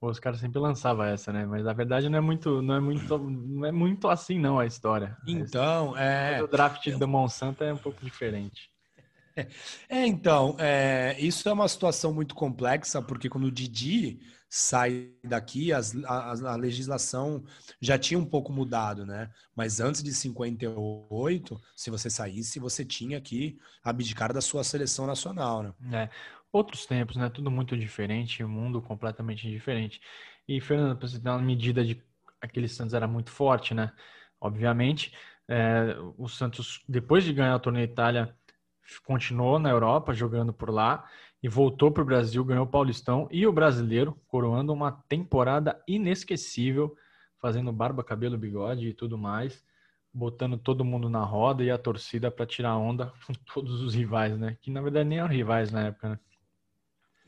O 0.00 0.06
Oscar 0.06 0.36
sempre 0.36 0.60
lançava 0.60 1.08
essa, 1.08 1.32
né? 1.32 1.44
Mas 1.44 1.64
na 1.64 1.72
verdade 1.72 2.08
não 2.08 2.18
é 2.18 2.20
muito, 2.20 2.62
não 2.62 2.76
é 2.76 2.78
muito, 2.78 3.18
não 3.18 3.66
é 3.66 3.72
muito 3.72 4.08
assim 4.08 4.38
não 4.38 4.60
a 4.60 4.64
história. 4.64 5.16
Então, 5.26 5.98
é. 5.98 6.40
O 6.40 6.46
draft 6.46 6.88
do 6.92 7.08
Monsanto 7.08 7.64
é 7.64 7.74
um 7.74 7.76
pouco 7.76 8.00
diferente. 8.00 8.71
É, 9.88 10.06
então, 10.06 10.56
é, 10.58 11.16
isso 11.18 11.48
é 11.48 11.52
uma 11.52 11.68
situação 11.68 12.12
muito 12.12 12.34
complexa, 12.34 13.00
porque 13.00 13.28
quando 13.28 13.44
o 13.44 13.52
Didi 13.52 14.20
sai 14.48 15.10
daqui, 15.24 15.72
as, 15.72 15.96
a, 16.04 16.32
a, 16.52 16.56
legislação 16.56 17.42
já 17.80 17.98
tinha 17.98 18.18
um 18.18 18.24
pouco 18.24 18.52
mudado, 18.52 19.06
né? 19.06 19.30
Mas 19.56 19.80
antes 19.80 20.02
de 20.02 20.12
58, 20.12 21.60
se 21.74 21.90
você 21.90 22.10
saísse, 22.10 22.60
você 22.60 22.84
tinha 22.84 23.20
que 23.20 23.58
abdicar 23.82 24.32
da 24.32 24.42
sua 24.42 24.62
seleção 24.62 25.06
nacional, 25.06 25.62
né? 25.62 25.74
É 25.92 26.10
outros 26.52 26.84
tempos, 26.84 27.16
né? 27.16 27.30
Tudo 27.30 27.50
muito 27.50 27.76
diferente, 27.76 28.44
um 28.44 28.48
mundo 28.48 28.82
completamente 28.82 29.48
diferente. 29.48 30.00
E, 30.46 30.60
Fernando, 30.60 30.98
para 30.98 31.08
você 31.08 31.18
ter 31.18 31.30
uma 31.30 31.40
medida 31.40 31.84
de 31.84 32.02
aquele 32.40 32.68
Santos 32.68 32.94
era 32.94 33.08
muito 33.08 33.30
forte, 33.30 33.72
né? 33.72 33.92
Obviamente, 34.40 35.12
é, 35.48 35.96
o 36.18 36.28
Santos, 36.28 36.82
depois 36.88 37.24
de 37.24 37.32
ganhar 37.32 37.56
o 37.56 37.60
torneio 37.60 37.84
Itália, 37.84 38.36
continuou 39.04 39.58
na 39.58 39.70
Europa, 39.70 40.12
jogando 40.12 40.52
por 40.52 40.70
lá, 40.70 41.04
e 41.42 41.48
voltou 41.48 41.90
para 41.90 42.02
o 42.02 42.06
Brasil, 42.06 42.44
ganhou 42.44 42.64
o 42.64 42.70
Paulistão 42.70 43.28
e 43.30 43.46
o 43.46 43.52
Brasileiro, 43.52 44.16
coroando 44.28 44.72
uma 44.72 44.92
temporada 45.08 45.82
inesquecível, 45.88 46.96
fazendo 47.40 47.72
barba, 47.72 48.04
cabelo, 48.04 48.38
bigode 48.38 48.88
e 48.88 48.94
tudo 48.94 49.18
mais, 49.18 49.64
botando 50.14 50.56
todo 50.56 50.84
mundo 50.84 51.08
na 51.08 51.24
roda 51.24 51.64
e 51.64 51.70
a 51.70 51.78
torcida 51.78 52.30
para 52.30 52.46
tirar 52.46 52.76
onda 52.76 53.12
com 53.26 53.32
todos 53.52 53.80
os 53.80 53.94
rivais, 53.94 54.38
né? 54.38 54.56
Que 54.60 54.70
na 54.70 54.80
verdade 54.80 55.08
nem 55.08 55.18
eram 55.18 55.28
rivais 55.28 55.72
na 55.72 55.86
época, 55.86 56.10
né? 56.10 56.18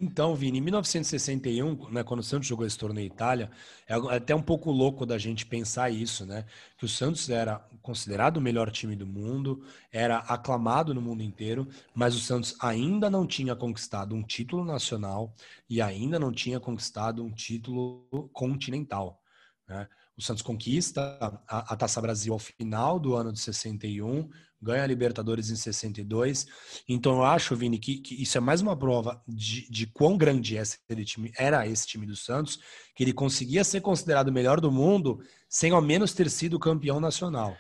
Então, 0.01 0.35
Vini, 0.35 0.59
em 0.59 0.61
1961, 0.61 1.91
né, 1.91 2.03
quando 2.03 2.21
o 2.21 2.23
Santos 2.23 2.49
jogou 2.49 2.67
esse 2.67 2.77
torneio 2.77 3.07
Itália, 3.07 3.51
é 3.87 3.95
até 3.95 4.35
um 4.35 4.43
pouco 4.43 4.71
louco 4.73 5.07
da 5.07 5.17
gente 5.19 5.47
pensar 5.47 5.89
isso, 5.89 6.27
né? 6.27 6.45
Que 6.77 6.85
o 6.85 6.89
Santos 6.89 7.31
era 7.31 7.65
considerado 7.81 8.39
o 8.39 8.41
melhor 8.41 8.71
time 8.73 8.97
do 8.97 9.07
mundo, 9.07 9.65
era 9.93 10.19
aclamado 10.19 10.93
no 10.93 11.01
mundo 11.01 11.23
inteiro, 11.23 11.69
mas 11.95 12.17
o 12.17 12.21
Santos 12.21 12.57
ainda 12.61 13.09
não 13.09 13.25
tinha 13.25 13.55
conquistado 13.55 14.17
um 14.17 14.23
título 14.23 14.65
nacional 14.65 15.33
e 15.71 15.81
ainda 15.81 16.19
não 16.19 16.33
tinha 16.33 16.59
conquistado 16.59 17.23
um 17.23 17.31
título 17.31 18.09
continental. 18.33 19.21
Né? 19.69 19.89
O 20.17 20.23
Santos 20.23 20.43
conquista 20.43 21.19
a, 21.47 21.73
a 21.73 21.77
Taça 21.77 22.01
Brasil 22.01 22.33
ao 22.33 22.39
final 22.39 22.99
do 22.99 23.15
ano 23.15 23.33
de 23.33 23.41
61, 23.41 24.29
ganha 24.65 24.83
a 24.83 24.87
Libertadores 24.87 25.51
em 25.51 25.57
62. 25.57 26.47
Então 26.89 27.17
eu 27.17 27.25
acho, 27.25 27.55
Vini, 27.55 27.79
que, 27.79 27.99
que 27.99 28.21
isso 28.21 28.37
é 28.39 28.41
mais 28.41 28.61
uma 28.61 28.77
prova 28.77 29.23
de, 29.29 29.71
de 29.71 29.87
quão 29.87 30.17
grande 30.17 30.57
esse 30.57 30.79
time, 31.05 31.33
era 31.39 31.67
esse 31.69 31.87
time 31.87 32.07
do 32.07 32.17
Santos, 32.17 32.59
que 32.97 33.05
ele 33.05 33.13
conseguia 33.13 33.63
ser 33.63 33.81
considerado 33.81 34.29
o 34.29 34.33
melhor 34.33 34.61
do 34.61 34.73
mundo 34.73 35.21
sem 35.49 35.71
ao 35.71 35.83
menos 35.83 36.13
ter 36.15 36.29
sido 36.31 36.59
campeão 36.59 36.99
nacional. 36.99 37.57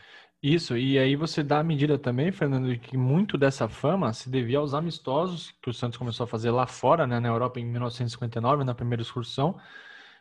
Isso, 0.46 0.76
e 0.76 0.98
aí 0.98 1.16
você 1.16 1.42
dá 1.42 1.60
a 1.60 1.64
medida 1.64 1.98
também, 1.98 2.30
Fernando, 2.30 2.68
de 2.68 2.78
que 2.78 2.98
muito 2.98 3.38
dessa 3.38 3.66
fama 3.66 4.12
se 4.12 4.28
devia 4.28 4.58
aos 4.58 4.74
amistosos 4.74 5.54
que 5.62 5.70
o 5.70 5.72
Santos 5.72 5.96
começou 5.96 6.24
a 6.24 6.26
fazer 6.26 6.50
lá 6.50 6.66
fora, 6.66 7.06
né, 7.06 7.18
na 7.18 7.28
Europa 7.28 7.58
em 7.58 7.64
1959, 7.64 8.62
na 8.62 8.74
primeira 8.74 9.00
excursão. 9.00 9.58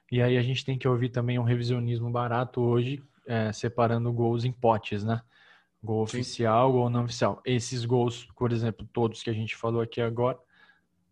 E 0.09 0.21
aí 0.21 0.37
a 0.37 0.41
gente 0.41 0.63
tem 0.63 0.77
que 0.77 0.87
ouvir 0.87 1.09
também 1.09 1.37
um 1.37 1.43
revisionismo 1.43 2.09
barato 2.09 2.61
hoje, 2.61 3.03
é, 3.27 3.51
separando 3.51 4.13
gols 4.13 4.45
em 4.45 4.51
potes, 4.53 5.03
né? 5.03 5.21
Gol 5.83 6.07
Sim. 6.07 6.19
oficial, 6.19 6.71
gol 6.71 6.89
não 6.89 7.03
oficial. 7.03 7.41
Esses 7.43 7.83
gols, 7.83 8.25
por 8.37 8.53
exemplo, 8.53 8.87
todos 8.93 9.21
que 9.21 9.29
a 9.29 9.33
gente 9.33 9.55
falou 9.55 9.81
aqui 9.81 9.99
agora, 9.99 10.39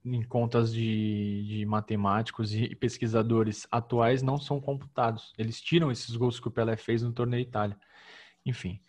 em 0.04 0.24
contas 0.24 0.74
de, 0.74 1.46
de 1.46 1.66
matemáticos 1.66 2.56
e 2.56 2.74
pesquisadores 2.76 3.68
atuais, 3.70 4.24
não 4.24 4.38
são 4.38 4.62
computados. 4.62 5.34
Eles 5.38 5.62
tiram 5.62 5.92
esses 5.92 6.16
gols 6.16 6.40
que 6.40 6.48
o 6.48 6.52
Pelé 6.52 6.78
fez 6.78 7.04
no 7.04 7.12
torneio 7.12 7.42
Itália. 7.42 7.78
Enfim, 8.46 8.80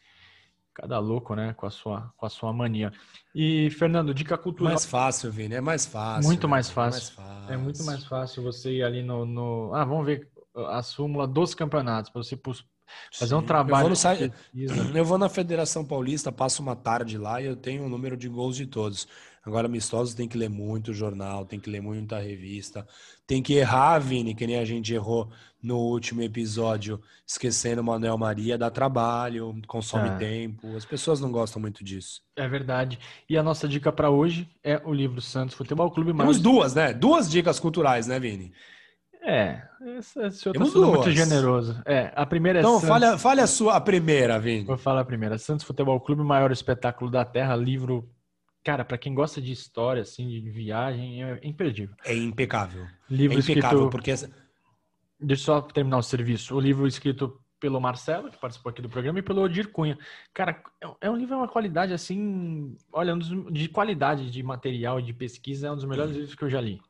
cada 0.72 0.98
louco, 0.98 1.34
né, 1.34 1.52
com 1.54 1.66
a 1.66 1.70
sua, 1.70 2.12
com 2.16 2.26
a 2.26 2.30
sua 2.30 2.52
mania. 2.52 2.92
E, 3.34 3.68
Fernando, 3.70 4.14
dica 4.14 4.38
cultural. 4.38 4.72
Mais 4.72 4.86
fácil, 4.86 5.30
Vini, 5.30 5.56
é 5.56 5.60
mais 5.60 5.84
fácil. 5.84 6.28
Muito 6.28 6.48
mais 6.48 6.70
fácil. 6.70 6.98
É, 6.98 7.00
mais 7.00 7.10
fácil. 7.10 7.54
é 7.54 7.56
muito 7.56 7.84
mais 7.84 8.04
fácil 8.04 8.42
você 8.42 8.72
ir 8.72 8.84
ali 8.84 9.02
no, 9.02 9.26
no. 9.26 9.74
Ah, 9.74 9.84
vamos 9.84 10.06
ver 10.06 10.30
a 10.54 10.82
súmula 10.82 11.26
dos 11.26 11.54
campeonatos, 11.54 12.10
para 12.10 12.22
você 12.22 12.36
Fazer 13.12 13.34
um 13.34 13.43
trabalho. 13.43 13.93
Eu 14.55 14.68
vou, 14.68 14.84
eu 14.97 15.05
vou, 15.05 15.18
na 15.18 15.28
Federação 15.28 15.84
Paulista, 15.84 16.32
passo 16.32 16.62
uma 16.62 16.76
tarde 16.76 17.18
lá 17.18 17.40
e 17.40 17.47
eu 17.47 17.57
tenho 17.57 17.82
o 17.82 17.86
um 17.86 17.88
número 17.88 18.16
de 18.16 18.28
gols 18.28 18.57
de 18.57 18.66
todos. 18.66 19.07
Agora, 19.45 19.66
amistosos 19.66 20.14
tem 20.14 20.28
que 20.28 20.38
ler 20.38 20.49
muito 20.49 20.95
jornal, 20.95 21.45
tem 21.45 21.59
que 21.59 21.68
ler 21.68 21.82
muita 21.82 22.18
revista, 22.18 22.86
tem 23.26 23.43
que 23.43 23.55
errar, 23.55 23.99
Vini, 23.99 24.36
que 24.36 24.47
nem 24.47 24.57
a 24.57 24.64
gente 24.64 24.95
errou 24.95 25.28
no 25.61 25.78
último 25.78 26.22
episódio, 26.22 27.01
esquecendo 27.26 27.80
o 27.80 27.84
Manuel 27.84 28.16
Maria, 28.16 28.57
dá 28.57 28.70
trabalho, 28.70 29.61
consome 29.66 30.09
é. 30.11 30.16
tempo. 30.16 30.76
As 30.76 30.84
pessoas 30.84 31.20
não 31.20 31.32
gostam 31.32 31.61
muito 31.61 31.82
disso. 31.82 32.20
É 32.36 32.47
verdade. 32.47 32.99
E 33.28 33.36
a 33.36 33.43
nossa 33.43 33.66
dica 33.66 33.93
para 33.93 34.11
hoje 34.11 34.49
é 34.62 34.80
o 34.84 34.93
livro 34.93 35.20
Santos 35.20 35.57
Futebol 35.57 35.90
Clube. 35.90 36.16
Temos 36.16 36.40
duas, 36.40 36.74
né? 36.74 36.93
Duas 36.93 37.28
dicas 37.28 37.59
culturais, 37.59 38.07
né, 38.07 38.20
Vini? 38.20 38.53
É, 39.24 39.62
esse 39.96 40.12
senhor 40.32 40.52
tá 40.54 40.64
sendo 40.64 40.86
muito 40.86 41.10
generoso. 41.12 41.80
É, 41.86 42.12
a 42.14 42.26
primeira 42.26 42.58
é 42.58 42.60
Então, 42.60 42.80
Santos... 42.80 42.88
fale, 42.88 43.18
fale 43.18 43.40
a 43.40 43.46
sua 43.46 43.76
a 43.76 43.80
primeira, 43.80 44.38
Vini. 44.38 44.64
Vou 44.64 44.76
falar 44.76 45.02
a 45.02 45.04
primeira. 45.04 45.38
Santos 45.38 45.64
Futebol 45.64 46.00
Clube, 46.00 46.22
maior 46.22 46.50
espetáculo 46.50 47.10
da 47.10 47.24
Terra, 47.24 47.54
livro. 47.54 48.10
Cara, 48.64 48.84
para 48.84 48.98
quem 48.98 49.14
gosta 49.14 49.40
de 49.40 49.52
história, 49.52 50.02
assim, 50.02 50.28
de 50.28 50.50
viagem, 50.50 51.22
é 51.22 51.40
imperdível. 51.42 51.94
É 52.04 52.14
impecável. 52.14 52.86
Livro 53.08 53.38
é 53.38 53.40
impecável, 53.40 53.86
escrito... 53.86 53.90
porque. 53.90 54.14
Deixa 55.24 55.42
eu 55.42 55.46
só 55.46 55.60
terminar 55.60 55.98
o 55.98 56.02
serviço. 56.02 56.56
O 56.56 56.60
livro 56.60 56.84
escrito 56.84 57.40
pelo 57.60 57.80
Marcelo, 57.80 58.28
que 58.28 58.36
participou 58.38 58.70
aqui 58.70 58.82
do 58.82 58.88
programa, 58.88 59.20
e 59.20 59.22
pelo 59.22 59.40
Odir 59.40 59.70
Cunha. 59.70 59.96
Cara, 60.34 60.60
é 61.00 61.08
um 61.08 61.16
livro, 61.16 61.34
é 61.34 61.36
uma 61.36 61.48
qualidade 61.48 61.92
assim. 61.92 62.76
Olha, 62.92 63.14
um 63.14 63.18
dos, 63.18 63.52
de 63.52 63.68
qualidade 63.68 64.28
de 64.32 64.42
material 64.42 64.98
e 64.98 65.02
de 65.04 65.12
pesquisa, 65.12 65.68
é 65.68 65.70
um 65.70 65.76
dos 65.76 65.84
melhores 65.84 66.12
livros 66.12 66.34
que 66.34 66.42
eu 66.42 66.50
já 66.50 66.60
li. 66.60 66.80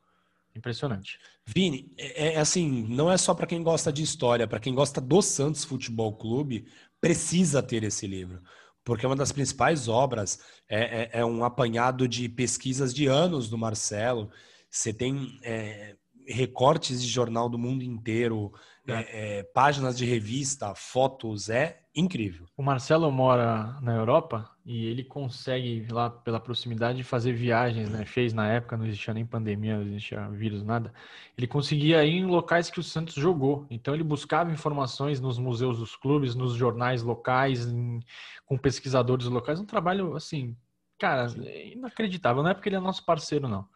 Impressionante. 0.55 1.19
Vini, 1.47 1.93
é, 1.97 2.35
é 2.35 2.39
assim, 2.39 2.87
não 2.89 3.11
é 3.11 3.17
só 3.17 3.35
para 3.35 3.47
quem 3.47 3.63
gosta 3.63 3.93
de 3.93 4.03
história, 4.03 4.47
para 4.47 4.61
quem 4.61 4.75
gosta 4.75 5.01
do 5.01 5.23
Santos 5.23 5.65
Futebol 5.65 6.15
Clube, 6.17 6.67
precisa 7.01 7.63
ter 7.63 7.83
esse 7.83 8.07
livro. 8.07 8.43
Porque 8.85 9.07
uma 9.07 9.17
das 9.17 9.33
principais 9.33 9.89
obras 9.89 10.41
é, 10.69 11.03
é, 11.03 11.21
é 11.21 11.25
um 11.25 11.45
apanhado 11.45 12.09
de 12.09 12.29
pesquisas 12.29 12.93
de 12.93 13.07
anos 13.07 13.49
do 13.49 13.57
Marcelo. 13.57 14.31
Você 14.69 14.93
tem 14.93 15.39
é, 15.43 15.97
recortes 16.27 17.03
de 17.03 17.09
jornal 17.09 17.49
do 17.49 17.59
mundo 17.59 17.83
inteiro, 17.83 18.53
é. 18.87 18.93
É, 18.93 19.39
é, 19.39 19.43
páginas 19.43 19.97
de 19.97 20.05
revista, 20.05 20.75
fotos, 20.75 21.49
é 21.49 21.83
incrível. 21.95 22.47
O 22.57 22.63
Marcelo 22.63 23.11
mora 23.13 23.79
na 23.81 23.95
Europa 23.95 24.51
e 24.65 24.87
ele 24.87 25.05
consegue, 25.05 25.87
lá 25.91 26.11
pela 26.11 26.41
proximidade, 26.41 27.03
fazer 27.05 27.33
viagens, 27.33 27.91
né? 27.91 28.05
Fez 28.05 28.33
na 28.33 28.49
época, 28.49 28.77
não 28.77 28.87
existia 28.87 29.15
nem 29.15 29.27
pandemia, 29.27 29.77
não 29.77 29.87
existia 29.87 30.29
vírus, 30.31 30.65
nada. 30.65 30.93
Ele 31.37 31.47
conseguia 31.47 32.05
ir 32.05 32.15
em 32.15 32.27
locais 32.27 32.71
que 32.71 32.81
o 32.81 32.83
Santos 32.83 33.15
jogou. 33.15 33.67
Então 33.71 33.95
ele 33.95 34.03
buscava 34.03 34.51
informações 34.51 35.21
nos 35.21 35.39
museus 35.39 35.79
dos 35.79 35.95
clubes, 35.95 36.35
nos 36.35 36.55
jornais 36.55 37.03
locais, 37.03 37.67
em, 37.67 38.01
com 38.47 38.59
pesquisadores 38.59 39.27
locais. 39.27 39.61
Um 39.61 39.67
trabalho, 39.67 40.17
assim, 40.17 40.57
cara, 40.99 41.27
inacreditável. 41.73 42.43
Não 42.43 42.51
é 42.51 42.55
porque 42.55 42.69
ele 42.69 42.77
é 42.77 42.81
nosso 42.81 43.05
parceiro, 43.05 43.49
não. 43.49 43.67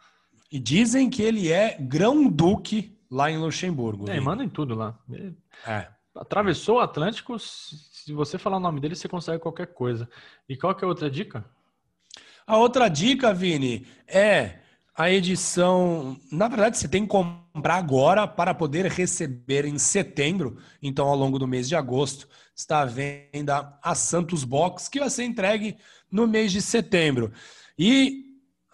E 0.50 0.58
dizem 0.58 1.10
que 1.10 1.22
ele 1.22 1.50
é 1.50 1.76
grão-duque 1.78 2.95
lá 3.10 3.30
em 3.30 3.38
Luxemburgo. 3.38 4.10
É, 4.10 4.20
manda 4.20 4.44
em 4.44 4.48
tudo 4.48 4.74
lá. 4.74 4.98
É. 5.66 5.88
Atravessou 6.14 6.76
o 6.76 6.80
Atlântico, 6.80 7.38
se 7.38 8.12
você 8.12 8.38
falar 8.38 8.56
o 8.56 8.60
nome 8.60 8.80
dele, 8.80 8.94
você 8.94 9.08
consegue 9.08 9.38
qualquer 9.38 9.66
coisa. 9.66 10.08
E 10.48 10.56
qual 10.56 10.74
que 10.74 10.84
é 10.84 10.86
a 10.86 10.88
outra 10.88 11.10
dica? 11.10 11.44
A 12.46 12.56
outra 12.56 12.88
dica, 12.88 13.34
Vini, 13.34 13.86
é 14.06 14.60
a 14.96 15.10
edição. 15.10 16.16
Na 16.32 16.48
verdade, 16.48 16.78
você 16.78 16.88
tem 16.88 17.02
que 17.02 17.08
comprar 17.08 17.76
agora 17.76 18.26
para 18.26 18.54
poder 18.54 18.86
receber 18.86 19.64
em 19.64 19.78
setembro. 19.78 20.58
Então, 20.82 21.06
ao 21.06 21.16
longo 21.16 21.38
do 21.38 21.46
mês 21.46 21.68
de 21.68 21.76
agosto, 21.76 22.28
está 22.54 22.80
à 22.80 22.84
venda 22.86 23.78
a 23.82 23.94
Santos 23.94 24.44
Box, 24.44 24.88
que 24.88 25.00
vai 25.00 25.10
ser 25.10 25.24
entregue 25.24 25.76
no 26.10 26.26
mês 26.26 26.52
de 26.52 26.62
setembro. 26.62 27.32
E 27.78 28.25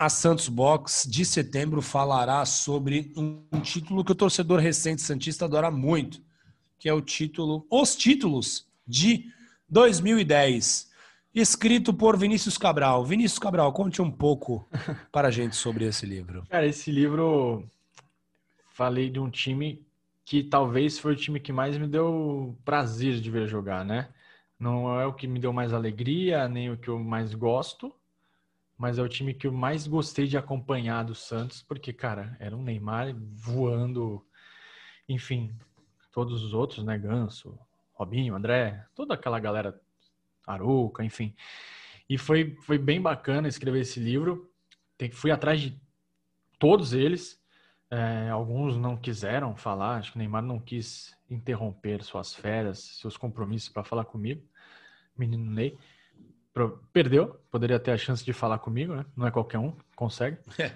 a 0.02 0.08
Santos 0.08 0.48
Box 0.48 1.08
de 1.08 1.24
setembro 1.24 1.80
falará 1.80 2.44
sobre 2.44 3.12
um, 3.16 3.60
título 3.60 4.04
que 4.04 4.10
o 4.10 4.16
torcedor 4.16 4.58
recente 4.58 5.00
Santista 5.00 5.44
adora 5.44 5.70
muito, 5.70 6.20
que 6.76 6.88
é 6.88 6.92
o 6.92 7.00
título, 7.00 7.64
os 7.70 7.94
títulos 7.94 8.66
de 8.84 9.30
2010, 9.68 10.90
escrito 11.32 11.94
por 11.94 12.18
Vinícius 12.18 12.58
Cabral. 12.58 13.04
Vinícius 13.04 13.38
Cabral, 13.38 13.72
conte 13.72 14.02
um 14.02 14.10
pouco 14.10 14.68
para 15.12 15.28
a 15.28 15.30
gente 15.30 15.54
sobre 15.54 15.84
esse 15.84 16.04
livro. 16.04 16.44
Cara, 16.50 16.66
esse 16.66 16.90
livro 16.90 17.64
falei 18.72 19.08
de 19.08 19.20
um 19.20 19.30
time 19.30 19.86
que 20.24 20.42
talvez 20.42 20.98
foi 20.98 21.12
o 21.12 21.16
time 21.16 21.38
que 21.38 21.52
mais 21.52 21.78
me 21.78 21.86
deu 21.86 22.58
prazer 22.64 23.20
de 23.20 23.30
ver 23.30 23.46
jogar, 23.46 23.84
né? 23.84 24.08
Não 24.58 25.00
é 25.00 25.06
o 25.06 25.12
que 25.12 25.28
me 25.28 25.38
deu 25.38 25.52
mais 25.52 25.72
alegria, 25.72 26.48
nem 26.48 26.72
o 26.72 26.76
que 26.76 26.88
eu 26.88 26.98
mais 26.98 27.34
gosto, 27.34 27.94
mas 28.82 28.98
é 28.98 29.02
o 29.02 29.08
time 29.08 29.32
que 29.32 29.46
eu 29.46 29.52
mais 29.52 29.86
gostei 29.86 30.26
de 30.26 30.36
acompanhar 30.36 31.04
do 31.04 31.14
Santos, 31.14 31.62
porque, 31.62 31.92
cara, 31.92 32.36
era 32.40 32.56
um 32.56 32.64
Neymar 32.64 33.14
voando, 33.16 34.26
enfim, 35.08 35.56
todos 36.10 36.42
os 36.42 36.52
outros, 36.52 36.84
né? 36.84 36.98
Ganso, 36.98 37.56
Robinho, 37.92 38.34
André, 38.34 38.84
toda 38.92 39.14
aquela 39.14 39.38
galera, 39.38 39.80
Aruca, 40.44 41.04
enfim. 41.04 41.32
E 42.08 42.18
foi, 42.18 42.56
foi 42.62 42.76
bem 42.76 43.00
bacana 43.00 43.46
escrever 43.46 43.82
esse 43.82 44.00
livro. 44.00 44.50
Tem, 44.98 45.12
fui 45.12 45.30
atrás 45.30 45.60
de 45.60 45.80
todos 46.58 46.92
eles. 46.92 47.40
É, 47.88 48.30
alguns 48.30 48.76
não 48.76 48.96
quiseram 48.96 49.54
falar, 49.54 49.98
acho 49.98 50.10
que 50.10 50.16
o 50.16 50.18
Neymar 50.18 50.42
não 50.42 50.58
quis 50.58 51.16
interromper 51.30 52.02
suas 52.02 52.34
férias, 52.34 52.80
seus 53.00 53.16
compromissos 53.16 53.68
para 53.68 53.84
falar 53.84 54.06
comigo, 54.06 54.42
menino 55.16 55.48
Ney 55.52 55.78
perdeu, 56.92 57.40
poderia 57.50 57.78
ter 57.78 57.92
a 57.92 57.98
chance 57.98 58.24
de 58.24 58.32
falar 58.32 58.58
comigo, 58.58 58.94
né? 58.94 59.04
Não 59.16 59.26
é 59.26 59.30
qualquer 59.30 59.58
um, 59.58 59.74
consegue. 59.96 60.38
É. 60.58 60.72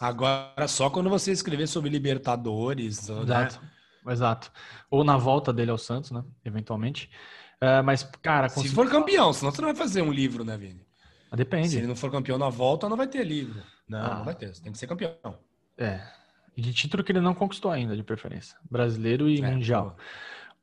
Agora, 0.00 0.66
só 0.66 0.88
quando 0.88 1.10
você 1.10 1.30
escrever 1.30 1.66
sobre 1.66 1.90
Libertadores. 1.90 3.08
Né? 3.08 3.22
Exato, 3.22 3.60
né? 3.60 4.12
exato. 4.12 4.52
Ou 4.90 5.04
na 5.04 5.16
volta 5.18 5.52
dele 5.52 5.70
ao 5.70 5.78
Santos, 5.78 6.10
né? 6.10 6.24
Eventualmente. 6.44 7.10
É, 7.60 7.82
mas, 7.82 8.02
cara. 8.22 8.48
Se 8.48 8.68
for 8.70 8.88
campeão, 8.88 9.32
senão 9.32 9.52
você 9.52 9.60
não 9.60 9.68
vai 9.68 9.76
fazer 9.76 10.00
um 10.00 10.10
livro, 10.10 10.42
né, 10.42 10.56
Vini? 10.56 10.86
Ah, 11.30 11.36
depende. 11.36 11.68
Se 11.68 11.76
ele 11.76 11.86
não 11.86 11.94
for 11.94 12.10
campeão 12.10 12.38
na 12.38 12.48
volta, 12.48 12.88
não 12.88 12.96
vai 12.96 13.06
ter 13.06 13.22
livro. 13.24 13.62
Não, 13.86 14.00
ah. 14.00 14.14
não 14.16 14.24
vai 14.24 14.34
ter. 14.34 14.54
Você 14.54 14.62
tem 14.62 14.72
que 14.72 14.78
ser 14.78 14.86
campeão. 14.86 15.38
É. 15.76 16.00
E 16.56 16.62
de 16.62 16.72
título 16.72 17.04
que 17.04 17.12
ele 17.12 17.20
não 17.20 17.34
conquistou 17.34 17.70
ainda, 17.70 17.94
de 17.94 18.02
preferência. 18.02 18.56
Brasileiro 18.70 19.28
e 19.28 19.42
é, 19.42 19.50
mundial. 19.50 19.96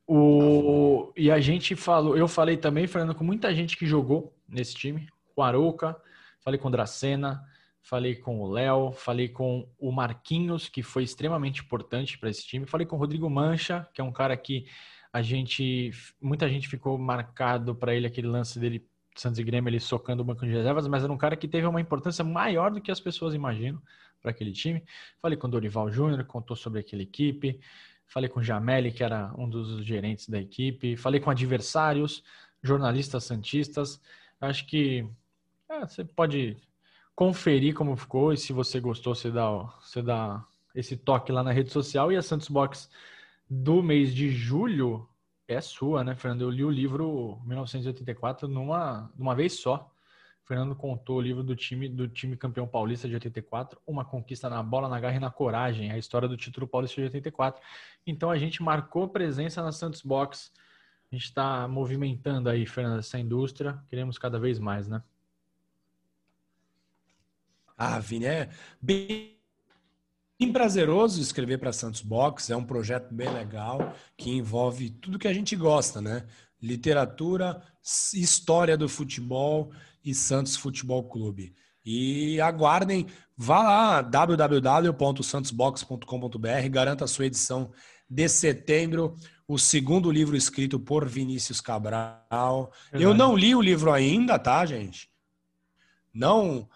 O... 0.06 1.12
E 1.16 1.30
a 1.30 1.38
gente 1.38 1.76
falou, 1.76 2.16
eu 2.16 2.26
falei 2.26 2.56
também, 2.56 2.86
falando 2.86 3.14
com 3.14 3.22
muita 3.22 3.54
gente 3.54 3.76
que 3.76 3.86
jogou 3.86 4.34
nesse 4.48 4.74
time, 4.74 5.08
com 5.34 5.42
Arouca, 5.42 5.96
falei 6.40 6.58
com 6.58 6.70
Dracena, 6.70 7.44
falei 7.82 8.16
com 8.16 8.40
o 8.40 8.50
Léo, 8.50 8.92
falei 8.92 9.28
com 9.28 9.68
o 9.78 9.92
Marquinhos, 9.92 10.68
que 10.68 10.82
foi 10.82 11.02
extremamente 11.02 11.62
importante 11.62 12.18
para 12.18 12.30
esse 12.30 12.46
time, 12.46 12.66
falei 12.66 12.86
com 12.86 12.96
o 12.96 12.98
Rodrigo 12.98 13.28
Mancha, 13.28 13.88
que 13.92 14.00
é 14.00 14.04
um 14.04 14.12
cara 14.12 14.36
que 14.36 14.66
a 15.12 15.22
gente, 15.22 15.90
muita 16.20 16.48
gente 16.48 16.68
ficou 16.68 16.98
marcado 16.98 17.74
para 17.74 17.94
ele 17.94 18.06
aquele 18.06 18.26
lance 18.26 18.58
dele 18.58 18.86
Santos 19.18 19.40
e 19.40 19.44
Grêmio 19.44 19.68
ele 19.68 19.80
socando 19.80 20.22
o 20.22 20.24
banco 20.24 20.46
de 20.46 20.52
reservas, 20.52 20.86
mas 20.86 21.02
era 21.02 21.12
um 21.12 21.18
cara 21.18 21.36
que 21.36 21.48
teve 21.48 21.66
uma 21.66 21.80
importância 21.80 22.24
maior 22.24 22.70
do 22.70 22.80
que 22.80 22.90
as 22.90 23.00
pessoas 23.00 23.34
imaginam 23.34 23.82
para 24.20 24.30
aquele 24.30 24.52
time. 24.52 24.84
Falei 25.20 25.36
com 25.36 25.48
o 25.48 25.50
Dorival 25.50 25.90
Júnior, 25.90 26.24
contou 26.24 26.56
sobre 26.56 26.80
aquela 26.80 27.02
equipe. 27.02 27.58
Falei 28.06 28.28
com 28.28 28.40
o 28.40 28.42
Jameli, 28.42 28.92
que 28.92 29.02
era 29.02 29.32
um 29.36 29.48
dos 29.48 29.84
gerentes 29.84 30.28
da 30.28 30.38
equipe. 30.38 30.96
Falei 30.96 31.20
com 31.20 31.30
adversários, 31.30 32.22
jornalistas 32.62 33.24
santistas. 33.24 34.00
Acho 34.40 34.66
que 34.66 35.08
é, 35.68 35.80
você 35.80 36.04
pode 36.04 36.56
conferir 37.14 37.74
como 37.74 37.96
ficou 37.96 38.32
e 38.32 38.36
se 38.36 38.52
você 38.52 38.78
gostou, 38.78 39.14
você 39.14 39.30
dá, 39.30 39.48
você 39.80 40.00
dá 40.00 40.44
esse 40.74 40.96
toque 40.96 41.32
lá 41.32 41.42
na 41.42 41.52
rede 41.52 41.70
social. 41.70 42.12
E 42.12 42.16
a 42.16 42.22
Santos 42.22 42.48
Box 42.48 42.88
do 43.50 43.82
mês 43.82 44.14
de 44.14 44.30
julho 44.30 45.08
é 45.48 45.60
sua, 45.60 46.04
né, 46.04 46.14
Fernando? 46.14 46.42
Eu 46.42 46.50
li 46.50 46.64
o 46.64 46.70
livro 46.70 47.40
1984 47.44 48.46
numa, 48.46 49.10
numa 49.16 49.34
vez 49.34 49.54
só. 49.54 49.90
Fernando 50.44 50.74
contou 50.74 51.16
o 51.16 51.20
livro 51.20 51.42
do 51.42 51.54
time 51.54 51.88
do 51.88 52.08
time 52.08 52.34
campeão 52.36 52.66
paulista 52.66 53.06
de 53.06 53.14
84, 53.14 53.78
uma 53.86 54.02
conquista 54.02 54.48
na 54.48 54.62
bola, 54.62 54.88
na 54.88 54.98
garra 54.98 55.16
e 55.16 55.20
na 55.20 55.30
coragem, 55.30 55.90
a 55.90 55.98
história 55.98 56.26
do 56.26 56.38
título 56.38 56.66
paulista 56.66 56.96
de 56.96 57.06
84. 57.06 57.60
Então 58.06 58.30
a 58.30 58.38
gente 58.38 58.62
marcou 58.62 59.08
presença 59.08 59.62
na 59.62 59.72
Santos 59.72 60.00
Box. 60.00 60.50
A 61.10 61.14
gente 61.14 61.24
está 61.24 61.66
movimentando 61.66 62.50
aí, 62.50 62.66
Fernando, 62.66 62.98
essa 62.98 63.18
indústria. 63.18 63.82
Queremos 63.88 64.18
cada 64.18 64.38
vez 64.38 64.58
mais, 64.58 64.86
né? 64.86 65.02
Ah, 67.76 67.98
Vini, 67.98 68.26
é 68.26 68.50
bem 68.80 69.38
prazeroso 70.52 71.20
escrever 71.20 71.58
para 71.58 71.72
Santos 71.72 72.02
Box. 72.02 72.50
É 72.50 72.56
um 72.56 72.64
projeto 72.64 73.14
bem 73.14 73.32
legal 73.32 73.94
que 74.16 74.30
envolve 74.30 74.90
tudo 74.90 75.18
que 75.18 75.28
a 75.28 75.32
gente 75.32 75.56
gosta, 75.56 76.00
né? 76.00 76.26
Literatura, 76.60 77.62
história 78.12 78.76
do 78.76 78.88
futebol 78.88 79.72
e 80.04 80.12
Santos 80.14 80.56
Futebol 80.56 81.08
Clube. 81.08 81.54
E 81.84 82.40
aguardem, 82.40 83.06
vá 83.36 83.62
lá, 83.62 84.02
www.santosbox.com.br, 84.02 86.68
garanta 86.70 87.04
a 87.04 87.08
sua 87.08 87.26
edição 87.26 87.70
de 88.10 88.28
setembro, 88.28 89.16
o 89.48 89.58
segundo 89.58 90.10
livro 90.10 90.36
escrito 90.36 90.78
por 90.78 91.08
Vinícius 91.08 91.58
Cabral. 91.58 92.70
Verdade. 92.92 93.02
Eu 93.02 93.14
não 93.14 93.34
li 93.34 93.54
o 93.54 93.62
livro 93.62 93.90
ainda, 93.90 94.38
tá, 94.38 94.64
gente? 94.66 95.10
Não. 96.12 96.68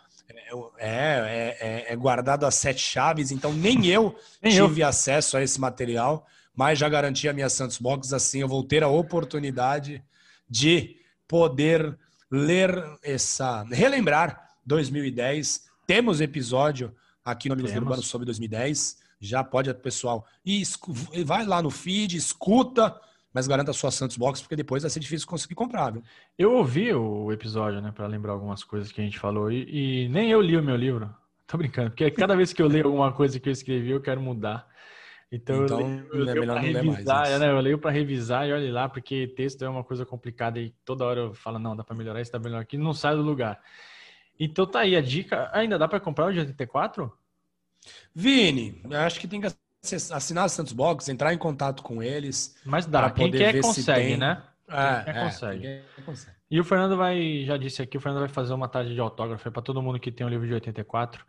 É, 0.78 0.86
é, 0.88 1.56
é, 1.60 1.92
é 1.92 1.96
guardado 1.96 2.46
as 2.46 2.54
sete 2.54 2.80
chaves, 2.80 3.30
então 3.30 3.52
nem 3.52 3.84
eu 3.92 4.16
nem 4.40 4.52
tive 4.52 4.80
eu. 4.80 4.88
acesso 4.88 5.36
a 5.36 5.42
esse 5.42 5.60
material, 5.60 6.26
mas 6.56 6.78
já 6.78 6.88
garanti 6.88 7.28
a 7.28 7.32
minha 7.34 7.50
Santos 7.50 7.76
Box, 7.76 8.14
assim 8.14 8.40
eu 8.40 8.48
vou 8.48 8.64
ter 8.64 8.82
a 8.82 8.88
oportunidade 8.88 10.02
de 10.48 10.96
poder 11.28 11.98
ler 12.30 12.82
essa. 13.02 13.64
relembrar 13.64 14.48
2010. 14.64 15.64
Temos 15.86 16.22
episódio 16.22 16.94
aqui 17.22 17.48
no 17.48 17.52
Amigos 17.52 17.72
do 17.72 17.78
Urbano 17.78 18.02
sobre 18.02 18.24
2010. 18.24 19.01
Já 19.24 19.44
pode, 19.44 19.72
pessoal, 19.74 20.26
e 20.44 20.64
vai 21.24 21.46
lá 21.46 21.62
no 21.62 21.70
feed, 21.70 22.16
escuta, 22.16 23.00
mas 23.32 23.46
garanta 23.46 23.70
a 23.70 23.74
sua 23.74 23.92
Santos 23.92 24.16
Box, 24.16 24.40
porque 24.40 24.56
depois 24.56 24.82
vai 24.82 24.90
ser 24.90 24.98
difícil 24.98 25.28
conseguir 25.28 25.54
comprar, 25.54 25.92
viu? 25.92 26.02
Eu 26.36 26.54
ouvi 26.54 26.92
o 26.92 27.30
episódio, 27.30 27.80
né, 27.80 27.92
para 27.94 28.08
lembrar 28.08 28.32
algumas 28.32 28.64
coisas 28.64 28.90
que 28.90 29.00
a 29.00 29.04
gente 29.04 29.20
falou, 29.20 29.50
e, 29.52 30.04
e 30.04 30.08
nem 30.08 30.28
eu 30.28 30.40
li 30.40 30.56
o 30.56 30.62
meu 30.62 30.74
livro. 30.74 31.08
Tô 31.46 31.56
brincando, 31.56 31.90
porque 31.90 32.10
cada 32.10 32.34
vez 32.34 32.52
que 32.52 32.60
eu 32.60 32.66
leio 32.66 32.86
alguma 32.86 33.12
coisa 33.12 33.38
que 33.38 33.48
eu 33.48 33.52
escrevi, 33.52 33.90
eu 33.90 34.00
quero 34.00 34.20
mudar. 34.20 34.66
Então, 35.30 35.64
então 35.64 35.80
eu, 35.80 35.86
leio, 35.86 36.08
eu 36.12 36.42
é 36.42 36.60
leio 36.60 36.82
revisar, 36.82 37.20
mais, 37.20 37.40
né? 37.40 37.50
Eu 37.50 37.60
leio 37.60 37.78
para 37.78 37.92
revisar 37.92 38.48
e 38.48 38.52
olhe 38.52 38.72
lá, 38.72 38.88
porque 38.88 39.28
texto 39.28 39.64
é 39.64 39.68
uma 39.68 39.84
coisa 39.84 40.04
complicada 40.04 40.58
e 40.58 40.74
toda 40.84 41.04
hora 41.04 41.20
eu 41.20 41.34
falo, 41.34 41.60
não, 41.60 41.76
dá 41.76 41.84
para 41.84 41.96
melhorar, 41.96 42.20
isso 42.20 42.32
tá 42.32 42.40
melhor 42.40 42.60
aqui, 42.60 42.76
não 42.76 42.92
sai 42.92 43.14
do 43.14 43.22
lugar. 43.22 43.60
Então 44.38 44.66
tá 44.66 44.80
aí 44.80 44.96
a 44.96 45.00
dica. 45.00 45.48
Ainda 45.52 45.78
dá 45.78 45.86
para 45.86 46.00
comprar 46.00 46.26
o 46.26 46.32
de 46.32 46.40
84? 46.40 47.10
Vini, 48.14 48.80
acho 48.92 49.18
que 49.18 49.26
tem 49.26 49.40
que 49.40 49.48
assinar 50.12 50.46
o 50.46 50.48
Santos 50.48 50.72
Box, 50.72 51.08
entrar 51.08 51.34
em 51.34 51.38
contato 51.38 51.82
com 51.82 52.02
eles. 52.02 52.56
Mas 52.64 52.86
dá, 52.86 53.10
quem 53.10 53.30
quer 53.30 53.60
consegue, 53.60 54.16
né? 54.16 54.42
É, 54.68 54.94
quem 54.96 55.04
quer, 55.04 55.16
é, 55.16 55.24
consegue. 55.24 55.82
Quem 55.96 56.04
consegue. 56.04 56.36
E 56.50 56.60
o 56.60 56.64
Fernando 56.64 56.96
vai, 56.96 57.44
já 57.44 57.56
disse 57.56 57.82
aqui, 57.82 57.96
o 57.96 58.00
Fernando 58.00 58.20
vai 58.20 58.28
fazer 58.28 58.52
uma 58.52 58.68
tarde 58.68 58.94
de 58.94 59.00
autógrafo 59.00 59.50
para 59.50 59.62
todo 59.62 59.82
mundo 59.82 59.98
que 59.98 60.12
tem 60.12 60.26
o 60.26 60.30
livro 60.30 60.46
de 60.46 60.54
84 60.54 61.24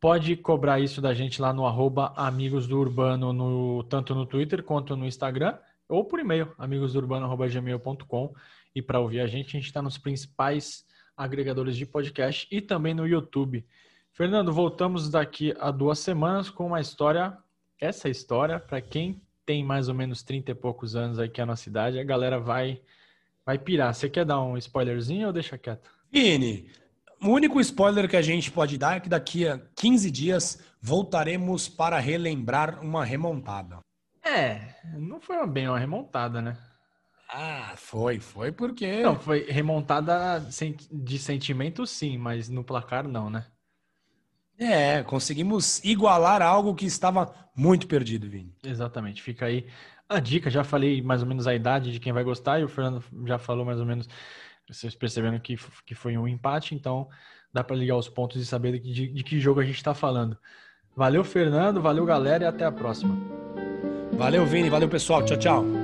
pode 0.00 0.34
cobrar 0.34 0.80
isso 0.80 1.00
da 1.00 1.12
gente 1.12 1.42
lá 1.42 1.52
no 1.52 1.66
arroba 1.66 2.12
Amigos 2.16 2.66
do 2.66 2.80
Urbano, 2.80 3.32
no, 3.32 3.84
tanto 3.84 4.14
no 4.14 4.24
Twitter 4.24 4.62
quanto 4.62 4.96
no 4.96 5.06
Instagram, 5.06 5.58
ou 5.86 6.04
por 6.04 6.18
e-mail, 6.18 6.52
amigosdourbano.gmail.com. 6.56 8.34
E 8.74 8.80
para 8.80 8.98
ouvir 8.98 9.20
a 9.20 9.26
gente, 9.26 9.48
a 9.48 9.60
gente 9.60 9.66
está 9.66 9.82
nos 9.82 9.98
principais 9.98 10.84
agregadores 11.14 11.76
de 11.76 11.84
podcast 11.84 12.48
e 12.50 12.60
também 12.62 12.94
no 12.94 13.06
YouTube. 13.06 13.66
Fernando, 14.12 14.52
voltamos 14.52 15.08
daqui 15.08 15.54
a 15.58 15.70
duas 15.70 15.98
semanas 15.98 16.50
com 16.50 16.66
uma 16.66 16.80
história, 16.80 17.36
essa 17.80 18.08
história, 18.08 18.58
para 18.58 18.80
quem 18.80 19.20
tem 19.46 19.64
mais 19.64 19.88
ou 19.88 19.94
menos 19.94 20.22
30 20.22 20.50
e 20.50 20.54
poucos 20.54 20.94
anos 20.94 21.18
aqui 21.18 21.44
na 21.44 21.56
cidade, 21.56 21.98
a 21.98 22.04
galera 22.04 22.38
vai, 22.38 22.80
vai 23.44 23.58
pirar. 23.58 23.94
Você 23.94 24.08
quer 24.08 24.24
dar 24.24 24.40
um 24.42 24.56
spoilerzinho 24.56 25.28
ou 25.28 25.32
deixa 25.32 25.56
quieto? 25.56 25.90
Vini, 26.12 26.70
o 27.22 27.28
único 27.28 27.60
spoiler 27.60 28.08
que 28.08 28.16
a 28.16 28.22
gente 28.22 28.50
pode 28.50 28.76
dar 28.76 28.96
é 28.96 29.00
que 29.00 29.08
daqui 29.08 29.46
a 29.46 29.58
15 29.76 30.10
dias 30.10 30.62
voltaremos 30.80 31.68
para 31.68 31.98
relembrar 31.98 32.82
uma 32.82 33.04
remontada. 33.04 33.78
É, 34.24 34.74
não 34.96 35.20
foi 35.20 35.46
bem 35.46 35.68
uma 35.68 35.78
remontada, 35.78 36.42
né? 36.42 36.56
Ah, 37.28 37.74
foi, 37.76 38.18
foi 38.18 38.50
porque. 38.50 39.02
Não, 39.02 39.18
foi 39.18 39.44
remontada 39.48 40.40
de 40.90 41.18
sentimento, 41.18 41.86
sim, 41.86 42.18
mas 42.18 42.48
no 42.48 42.64
placar 42.64 43.06
não, 43.06 43.30
né? 43.30 43.46
É, 44.60 45.02
conseguimos 45.02 45.82
igualar 45.82 46.42
algo 46.42 46.74
que 46.74 46.84
estava 46.84 47.34
muito 47.56 47.86
perdido, 47.86 48.28
Vini. 48.28 48.54
Exatamente, 48.62 49.22
fica 49.22 49.46
aí 49.46 49.66
a 50.06 50.20
dica. 50.20 50.50
Já 50.50 50.62
falei 50.62 51.00
mais 51.00 51.22
ou 51.22 51.28
menos 51.28 51.46
a 51.46 51.54
idade 51.54 51.90
de 51.90 51.98
quem 51.98 52.12
vai 52.12 52.22
gostar 52.22 52.60
e 52.60 52.64
o 52.64 52.68
Fernando 52.68 53.02
já 53.24 53.38
falou 53.38 53.64
mais 53.64 53.80
ou 53.80 53.86
menos 53.86 54.06
vocês 54.68 54.94
perceberam 54.94 55.38
que, 55.38 55.56
que 55.84 55.94
foi 55.94 56.16
um 56.16 56.28
empate, 56.28 56.74
então 56.74 57.08
dá 57.52 57.64
para 57.64 57.74
ligar 57.74 57.96
os 57.96 58.08
pontos 58.08 58.40
e 58.40 58.46
saber 58.46 58.78
de, 58.78 58.92
de, 58.92 59.08
de 59.08 59.24
que 59.24 59.40
jogo 59.40 59.60
a 59.60 59.64
gente 59.64 59.76
está 59.76 59.94
falando. 59.94 60.36
Valeu, 60.96 61.24
Fernando, 61.24 61.80
valeu, 61.80 62.04
galera, 62.04 62.44
e 62.44 62.46
até 62.46 62.64
a 62.64 62.72
próxima. 62.72 63.16
Valeu, 64.12 64.44
Vini, 64.44 64.68
valeu, 64.68 64.88
pessoal. 64.88 65.24
Tchau, 65.24 65.38
tchau. 65.38 65.79